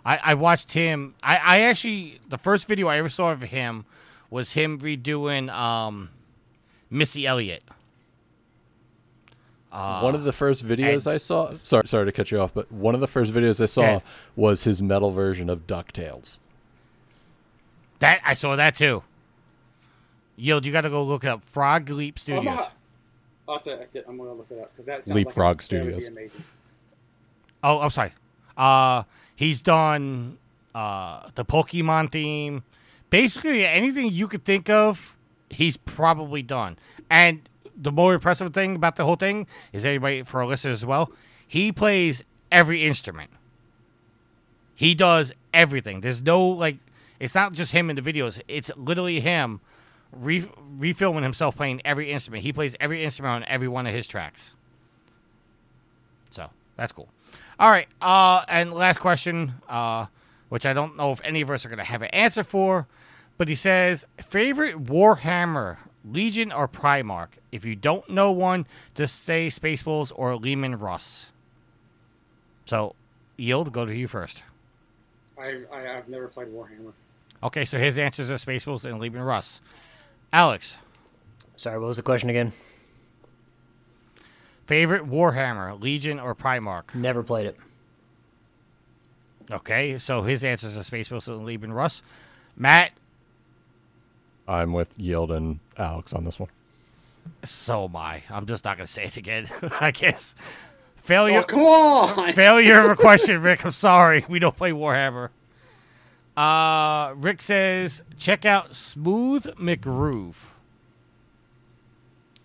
[0.06, 1.16] I, I watched him.
[1.22, 3.86] I, I actually the first video I ever saw of him
[4.30, 6.10] was him redoing um,
[6.90, 7.64] Missy Elliott.
[9.72, 11.54] one of the first videos and- I saw.
[11.54, 14.06] Sorry, sorry to cut you off, but one of the first videos I saw Okay.
[14.36, 16.38] was his metal version of Ducktales.
[18.00, 19.04] That I saw that too.
[20.38, 22.46] Yield, you got to go look up Frog Leap I'm, Studios.
[22.46, 22.74] not-
[23.48, 24.06] Oh, that's it, that's it.
[24.08, 26.08] I'm going to look it up, because that sounds Leapfrog like that would be Studios.
[26.08, 26.44] amazing.
[27.64, 28.14] Oh, I'm sorry.
[28.56, 29.02] Uh,
[29.40, 30.38] he's done
[30.76, 32.62] uh, the Pokemon theme.
[33.10, 35.16] Basically, anything you could think of,
[35.50, 36.78] he's probably done.
[37.10, 40.86] And the more impressive thing about the whole thing is, everybody for our listeners as
[40.86, 41.14] well,
[41.48, 42.22] he plays
[42.52, 43.30] every instrument.
[44.76, 46.02] He does everything.
[46.02, 46.76] There's no like,
[47.18, 48.42] it's not just him in the videos.
[48.50, 49.62] It's literally him
[50.12, 52.44] re- refilming himself playing every instrument.
[52.44, 54.54] He plays every instrument on every one of his tracks.
[56.30, 57.08] So that's cool.
[57.60, 57.88] All right.
[58.02, 60.06] Uh, and last question, uh,
[60.48, 62.88] which I don't know if any of us are going to have an answer for,
[63.38, 65.78] but he says favorite Warhammer,
[66.10, 67.32] Legion or Primarch?
[67.52, 68.66] If you don't know one,
[68.96, 71.32] just say Space Wolves or Leman Russ.
[72.66, 72.96] So,
[73.38, 74.44] Yield, go to you first.
[75.38, 76.94] I, I, I've never played Warhammer.
[77.42, 79.62] Okay, so his answers are Space Wolves and Leman Russ.
[80.32, 80.78] Alex,
[81.60, 82.54] Sorry, what was the question again?
[84.70, 86.94] Favorite Warhammer, Legion or Primarch?
[86.94, 87.58] Never played it.
[89.50, 92.04] Okay, so his answers are Space Wolves and Leman Russ.
[92.56, 92.92] Matt,
[94.48, 96.50] I'm with Yield and Alex on this one.
[97.44, 98.22] So am I.
[98.30, 99.48] I'm just not going to say it again.
[99.82, 100.36] I guess.
[100.98, 101.40] Failure.
[101.40, 102.34] Oh, come on!
[102.34, 103.66] Failure of a question, Rick.
[103.66, 104.24] I'm sorry.
[104.30, 105.30] We don't play Warhammer.
[106.38, 110.36] Uh, Rick says, check out Smooth McGroove.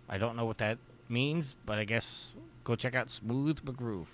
[0.09, 0.79] I don't know what that
[1.15, 2.33] means, but I guess
[2.65, 4.07] go check out Smooth McGroove.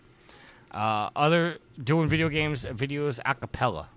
[0.71, 3.89] Uh, other doing video games videos a cappella.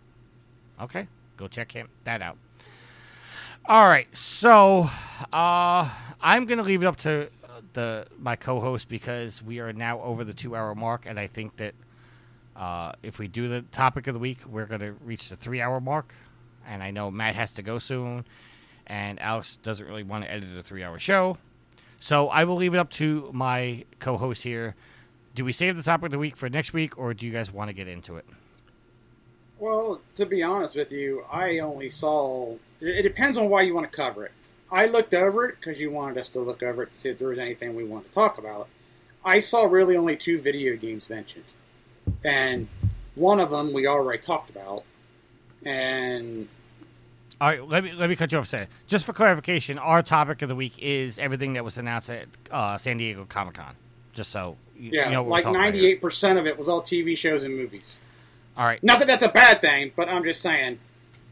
[0.81, 1.07] Okay,
[1.37, 2.37] go check him that out.
[3.65, 4.89] All right, so
[5.31, 5.89] uh,
[6.21, 10.23] I'm gonna leave it up to uh, the my co-host because we are now over
[10.23, 11.75] the two-hour mark, and I think that
[12.55, 16.13] uh, if we do the topic of the week, we're gonna reach the three-hour mark.
[16.65, 18.25] And I know Matt has to go soon,
[18.87, 21.37] and Alex doesn't really want to edit a three-hour show,
[22.03, 24.75] so I will leave it up to my co-host here.
[25.35, 27.49] Do we save the topic of the week for next week, or do you guys
[27.49, 28.25] want to get into it?
[29.57, 32.55] Well, to be honest with you, I only saw.
[32.81, 34.33] It it depends on why you want to cover it.
[34.69, 37.19] I looked over it because you wanted us to look over it to see if
[37.19, 38.67] there was anything we wanted to talk about.
[39.23, 41.45] I saw really only two video games mentioned,
[42.21, 42.67] and
[43.15, 44.83] one of them we already talked about.
[45.63, 46.49] And
[47.43, 48.45] All right, let me let me cut you off.
[48.45, 48.69] a second.
[48.87, 52.77] Just for clarification, our topic of the week is everything that was announced at uh,
[52.77, 53.75] San Diego Comic Con.
[54.13, 55.73] Just so you, yeah, you know what like talking about here.
[55.73, 57.97] ninety-eight percent of it was all TV shows and movies.
[58.55, 60.79] All right, Not that that's a bad thing, but I'm just saying,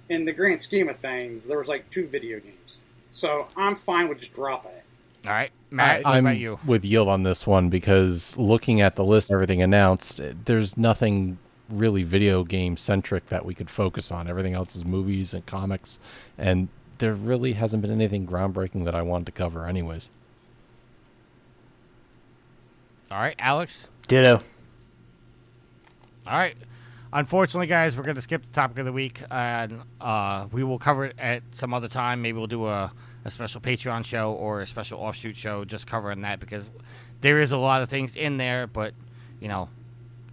[0.09, 2.81] in the grand scheme of things, there was like two video games.
[3.11, 4.83] So I'm fine with just dropping it.
[5.25, 6.03] all right, Matt.
[6.03, 6.59] what I'm about you?
[6.65, 11.37] with Yield on this one because looking at the list, everything announced, there's nothing
[11.71, 14.27] really video game centric that we could focus on.
[14.27, 15.99] Everything else is movies and comics,
[16.37, 16.67] and
[16.97, 20.09] there really hasn't been anything groundbreaking that I wanted to cover, anyways.
[23.09, 23.87] All right, Alex.
[24.07, 24.41] Ditto.
[26.27, 26.55] All right.
[27.11, 30.79] unfortunately, guys, we're going to skip the topic of the week, and uh, we will
[30.79, 32.21] cover it at some other time.
[32.21, 32.93] Maybe we'll do a,
[33.25, 36.71] a special Patreon show or a special offshoot show just covering that because
[37.21, 38.93] there is a lot of things in there, but
[39.39, 39.69] you know,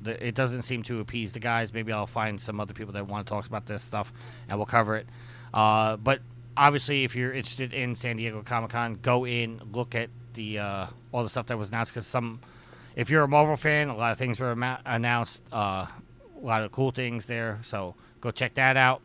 [0.05, 1.73] it doesn't seem to appease the guys.
[1.73, 4.13] Maybe I'll find some other people that want to talk about this stuff,
[4.49, 5.07] and we'll cover it.
[5.53, 6.21] Uh, but
[6.57, 10.87] obviously, if you're interested in San Diego Comic Con, go in, look at the uh,
[11.13, 11.93] all the stuff that was announced.
[11.93, 12.41] Because some,
[12.97, 14.53] if you're a Marvel fan, a lot of things were
[14.87, 15.43] announced.
[15.53, 15.87] Uh,
[16.41, 19.03] a lot of cool things there, so go check that out.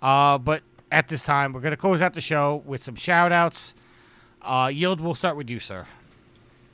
[0.00, 3.74] Uh, but at this time, we're gonna close out the show with some shout outs.
[4.40, 5.86] Uh, Yield, we'll start with you, sir.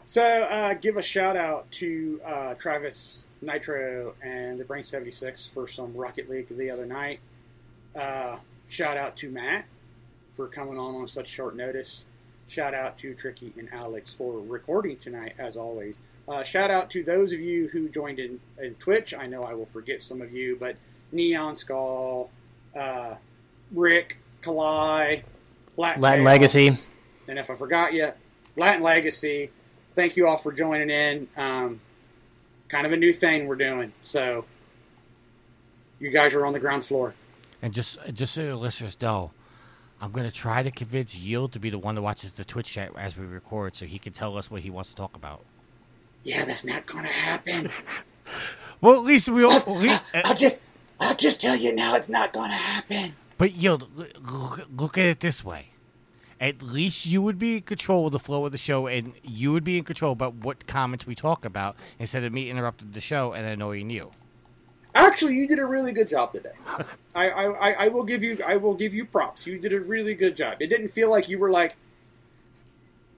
[0.04, 2.20] So, uh, give a shout out to
[2.58, 7.20] Travis Nitro and the Brain 76 for some Rocket League the other night.
[7.94, 8.36] Uh,
[8.68, 9.64] shout out to Matt
[10.32, 12.06] for coming on on such short notice.
[12.48, 16.00] Shout out to Tricky and Alex for recording tonight, as always.
[16.28, 19.14] Uh, shout out to those of you who joined in, in Twitch.
[19.14, 20.76] I know I will forget some of you, but
[21.12, 22.30] Neon Skull,
[22.76, 23.14] uh,
[23.72, 25.22] Rick, Kalai,
[25.76, 26.70] Black Latin Legacy.
[27.28, 28.10] and if I forgot you,
[28.56, 29.50] Latin Legacy.
[29.94, 31.28] Thank you all for joining in.
[31.36, 31.80] Um,
[32.68, 34.44] kind of a new thing we're doing, so
[35.98, 37.14] you guys are on the ground floor.
[37.62, 39.30] And just just so your listeners know,
[40.00, 42.90] I'm gonna try to convince Yield to be the one that watches the Twitch chat
[42.96, 45.44] as we record, so he can tell us what he wants to talk about.
[46.22, 47.70] Yeah, that's not gonna happen.
[48.80, 49.62] Well, at least we all.
[49.76, 50.60] least- I'll just,
[51.00, 53.14] I'll just tell you now, it's not gonna happen.
[53.38, 55.68] But Yield, look, look at it this way.
[56.40, 59.52] At least you would be in control of the flow of the show, and you
[59.52, 63.00] would be in control about what comments we talk about, instead of me interrupting the
[63.00, 64.10] show and annoying you.
[64.94, 66.52] Actually, you did a really good job today.
[67.14, 69.46] I, I, I, will give you, I will give you props.
[69.46, 70.56] You did a really good job.
[70.60, 71.76] It didn't feel like you were like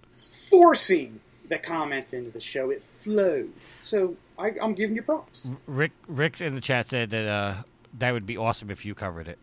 [0.08, 2.70] forcing the comments into the show.
[2.70, 3.52] It flowed.
[3.80, 5.50] So I, I'm giving you props.
[5.66, 7.54] Rick, Rick in the chat said that uh,
[7.98, 9.38] that would be awesome if you covered it.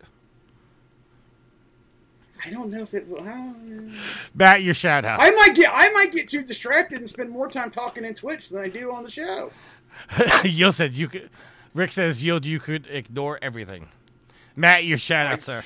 [2.46, 3.08] I don't know if it.
[3.08, 3.24] Well,
[4.34, 5.18] Matt, your shout out.
[5.20, 8.50] I might get, I might get too distracted and spend more time talking in Twitch
[8.50, 9.50] than I do on the show.
[10.44, 11.30] Yield said you could.
[11.74, 13.88] Rick says Yield, you could ignore everything.
[14.54, 15.62] Matt, your shout out, sir.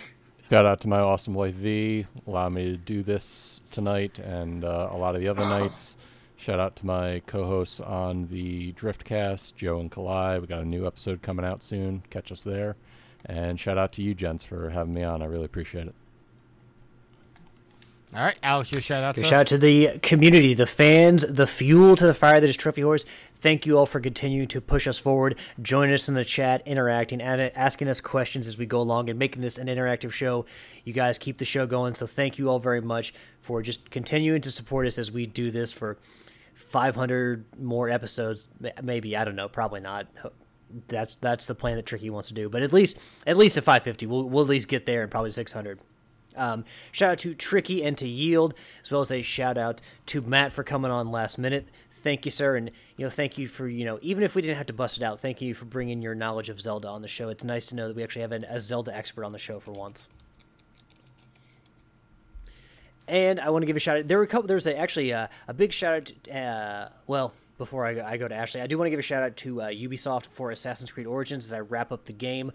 [0.49, 4.89] Shout out to my awesome wife V, allow me to do this tonight and uh,
[4.91, 5.97] a lot of the other nights.
[6.37, 10.41] Shout out to my co-hosts on the Driftcast, Joe and Kalai.
[10.41, 12.03] We got a new episode coming out soon.
[12.11, 12.77] Catch us there.
[13.27, 15.21] And shout out to you, gents, for having me on.
[15.21, 15.95] I really appreciate it.
[18.13, 19.23] All right, Alex, your shout out, sir.
[19.23, 22.81] shout out to the community, the fans, the fuel to the fire that is Trophy
[22.81, 23.05] Horse.
[23.35, 27.21] Thank you all for continuing to push us forward, join us in the chat, interacting,
[27.21, 30.45] and asking us questions as we go along, and making this an interactive show.
[30.83, 34.41] You guys keep the show going, so thank you all very much for just continuing
[34.41, 35.97] to support us as we do this for
[36.55, 38.49] 500 more episodes.
[38.83, 40.09] Maybe I don't know, probably not.
[40.89, 43.65] That's that's the plan that Tricky wants to do, but at least at least at
[43.65, 45.79] 550, we'll we'll at least get there, and probably 600.
[46.37, 50.21] Um, shout out to Tricky and to Yield, as well as a shout out to
[50.21, 51.69] Matt for coming on last minute.
[51.91, 54.57] Thank you, sir, and you know, thank you for you know, even if we didn't
[54.57, 57.09] have to bust it out, thank you for bringing your knowledge of Zelda on the
[57.09, 57.29] show.
[57.29, 59.61] It's nice to know that we actually have an, a Zelda expert on the show
[59.61, 60.09] for once.
[63.09, 64.09] And I want to give a shout out.
[64.09, 64.47] There were a couple.
[64.47, 66.07] There's a, actually a, a big shout out.
[66.07, 69.23] To, uh, well, before I go, to Ashley, I do want to give a shout
[69.23, 72.53] out to uh, Ubisoft for Assassin's Creed Origins as I wrap up the game.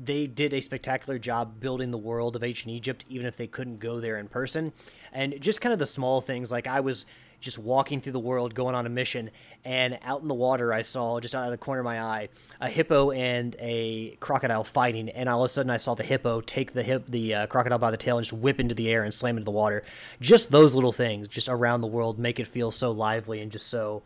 [0.00, 3.78] They did a spectacular job building the world of ancient Egypt, even if they couldn't
[3.78, 4.72] go there in person.
[5.12, 7.06] And just kind of the small things, like I was
[7.42, 9.30] just walking through the world, going on a mission,
[9.64, 12.28] and out in the water, I saw just out of the corner of my eye
[12.60, 16.40] a hippo and a crocodile fighting, and all of a sudden, I saw the hippo
[16.40, 19.02] take the hip, the uh, crocodile by the tail, and just whip into the air
[19.02, 19.82] and slam into the water.
[20.20, 23.66] Just those little things, just around the world, make it feel so lively and just
[23.66, 24.02] so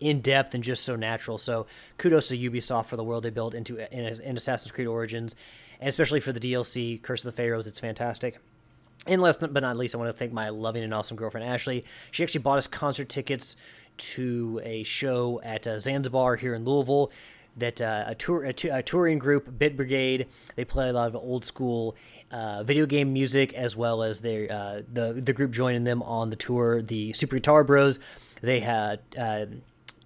[0.00, 1.38] in depth and just so natural.
[1.38, 1.66] So
[1.98, 5.34] kudos to Ubisoft for the world they built into in, in Assassin's Creed Origins,
[5.80, 7.66] and especially for the DLC Curse of the Pharaohs.
[7.66, 8.38] It's fantastic.
[9.06, 11.84] And last but not least, I want to thank my loving and awesome girlfriend Ashley.
[12.10, 13.56] She actually bought us concert tickets
[13.96, 17.12] to a show at uh, Zanzabar here in Louisville.
[17.56, 20.26] That uh, a tour, a, t- a touring group, Bit Brigade.
[20.56, 21.94] They play a lot of old school
[22.32, 26.30] uh, video game music, as well as their uh, the the group joining them on
[26.30, 28.00] the tour, the Super Guitar Bros.
[28.40, 29.46] They had uh,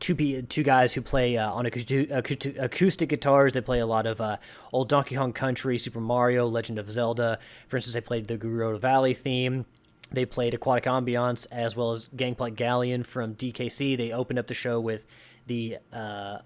[0.01, 3.53] two two guys who play uh, on acou- acou- acoustic guitars.
[3.53, 4.37] They play a lot of uh,
[4.73, 7.39] old Donkey Kong Country, Super Mario, Legend of Zelda.
[7.69, 9.65] For instance, they played the Gerudo Valley theme.
[10.11, 13.97] They played Aquatic Ambiance as well as Gangplank Galleon from DKC.
[13.97, 15.07] They opened up the show with
[15.47, 16.39] the uh,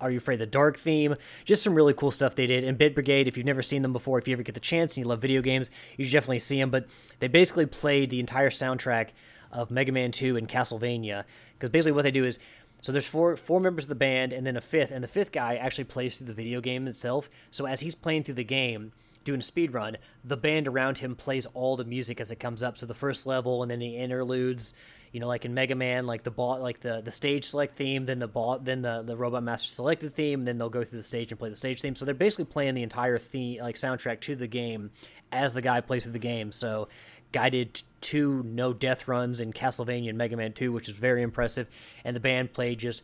[0.00, 1.16] Are You Afraid of the Dark theme.
[1.44, 2.64] Just some really cool stuff they did.
[2.64, 4.96] And Bit Brigade, if you've never seen them before, if you ever get the chance
[4.96, 6.70] and you love video games, you should definitely see them.
[6.70, 6.86] But
[7.18, 9.10] they basically played the entire soundtrack
[9.52, 11.24] of Mega Man 2 and Castlevania.
[11.54, 12.38] Because basically what they do is
[12.84, 15.32] So there's four four members of the band and then a fifth, and the fifth
[15.32, 17.30] guy actually plays through the video game itself.
[17.50, 18.92] So as he's playing through the game,
[19.24, 22.62] doing a speed run, the band around him plays all the music as it comes
[22.62, 22.76] up.
[22.76, 24.74] So the first level and then the interludes,
[25.12, 28.04] you know, like in Mega Man, like the ball, like the the stage select theme,
[28.04, 31.04] then the ball, then the the Robot Master selected theme, then they'll go through the
[31.04, 31.96] stage and play the stage theme.
[31.96, 34.90] So they're basically playing the entire theme, like soundtrack to the game,
[35.32, 36.52] as the guy plays through the game.
[36.52, 36.88] So.
[37.34, 41.20] Guy did two no death runs in Castlevania and Mega Man 2, which is very
[41.20, 41.66] impressive.
[42.04, 43.02] And the band played just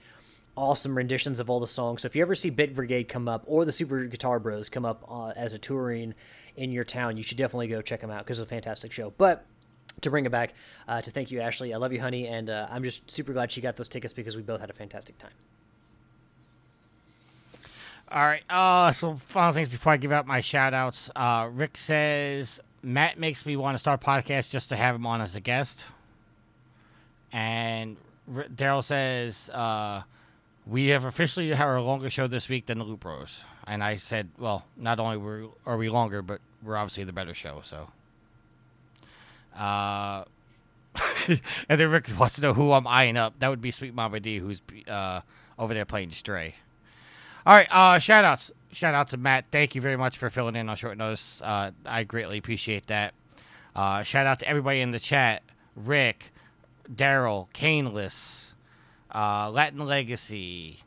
[0.57, 2.03] awesome renditions of all the songs.
[2.03, 4.85] So if you ever see Bit Brigade come up or the Super Guitar Bros come
[4.85, 6.15] up uh, as a touring
[6.55, 9.13] in your town, you should definitely go check them out because it's a fantastic show.
[9.19, 9.45] But
[10.03, 10.55] to bring it back,
[10.87, 11.75] uh, to thank you, Ashley.
[11.75, 14.37] I love you, honey, and uh, I'm just super glad she got those tickets because
[14.37, 15.33] we both had a fantastic time.
[18.13, 18.43] All right.
[18.49, 21.11] Uh, so final things before I give out my shout outs.
[21.17, 25.21] Uh, Rick says Matt makes me want to start podcast just to have him on
[25.21, 25.85] as a guest.
[27.33, 27.97] And
[28.35, 30.03] R- Daryl says uh,
[30.67, 33.45] we have officially had our longer show this week than the Loop Bros.
[33.67, 37.61] And I said, well, not only are we longer, but we're obviously the better show.
[37.63, 37.89] So.
[39.57, 40.25] Uh,
[41.29, 43.35] and then Rick wants to know who I'm eyeing up.
[43.39, 45.21] That would be Sweet Mama D, who's uh,
[45.59, 46.57] over there playing Stray.
[47.47, 48.53] All right, uh, shout outs.
[48.73, 49.47] Shout out to Matt.
[49.51, 51.43] Thank you very much for filling in on short notice.
[51.43, 53.15] Uh, I greatly appreciate that.
[53.75, 55.43] Uh, shout out to everybody in the chat
[55.75, 56.33] Rick,
[56.93, 58.53] Daryl, Caneless,
[59.15, 60.81] uh, Latin Legacy,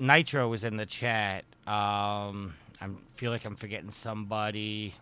[0.00, 1.44] Nitro was in the chat.
[1.66, 4.94] Um, I feel like I'm forgetting somebody.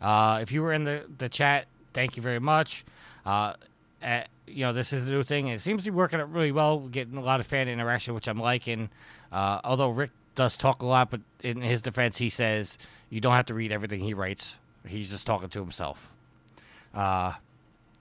[0.00, 2.84] Uh, if you were in the, the chat, thank you very much.
[3.26, 3.54] Uh,
[4.02, 5.48] uh, you know, this is a new thing.
[5.48, 6.78] It seems to be working out really well.
[6.78, 8.90] Getting a lot of fan interaction, which I'm liking.
[9.32, 12.78] Although Rick does talk a lot, but in his defense, he says
[13.10, 14.56] you don't have to read everything he writes.
[14.86, 16.10] He's just talking to himself.
[16.94, 17.32] Uh,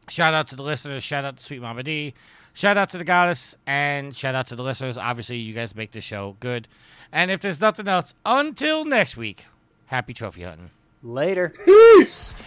[0.07, 1.03] shout out to the listeners.
[1.03, 2.13] Shout out to Sweet Mama D.
[2.53, 3.57] Shout out to the goddess.
[3.65, 4.97] And shout out to the listeners.
[4.97, 6.67] Obviously, you guys make this show good.
[7.11, 9.45] And if there's nothing else, until next week,
[9.87, 10.69] happy trophy hunting.
[11.01, 11.53] Later.
[11.65, 12.37] Peace.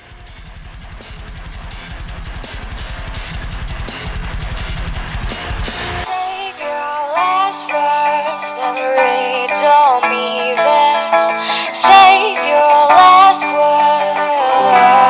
[7.51, 11.23] Last words, then read on me this.
[11.77, 15.10] Save your last words.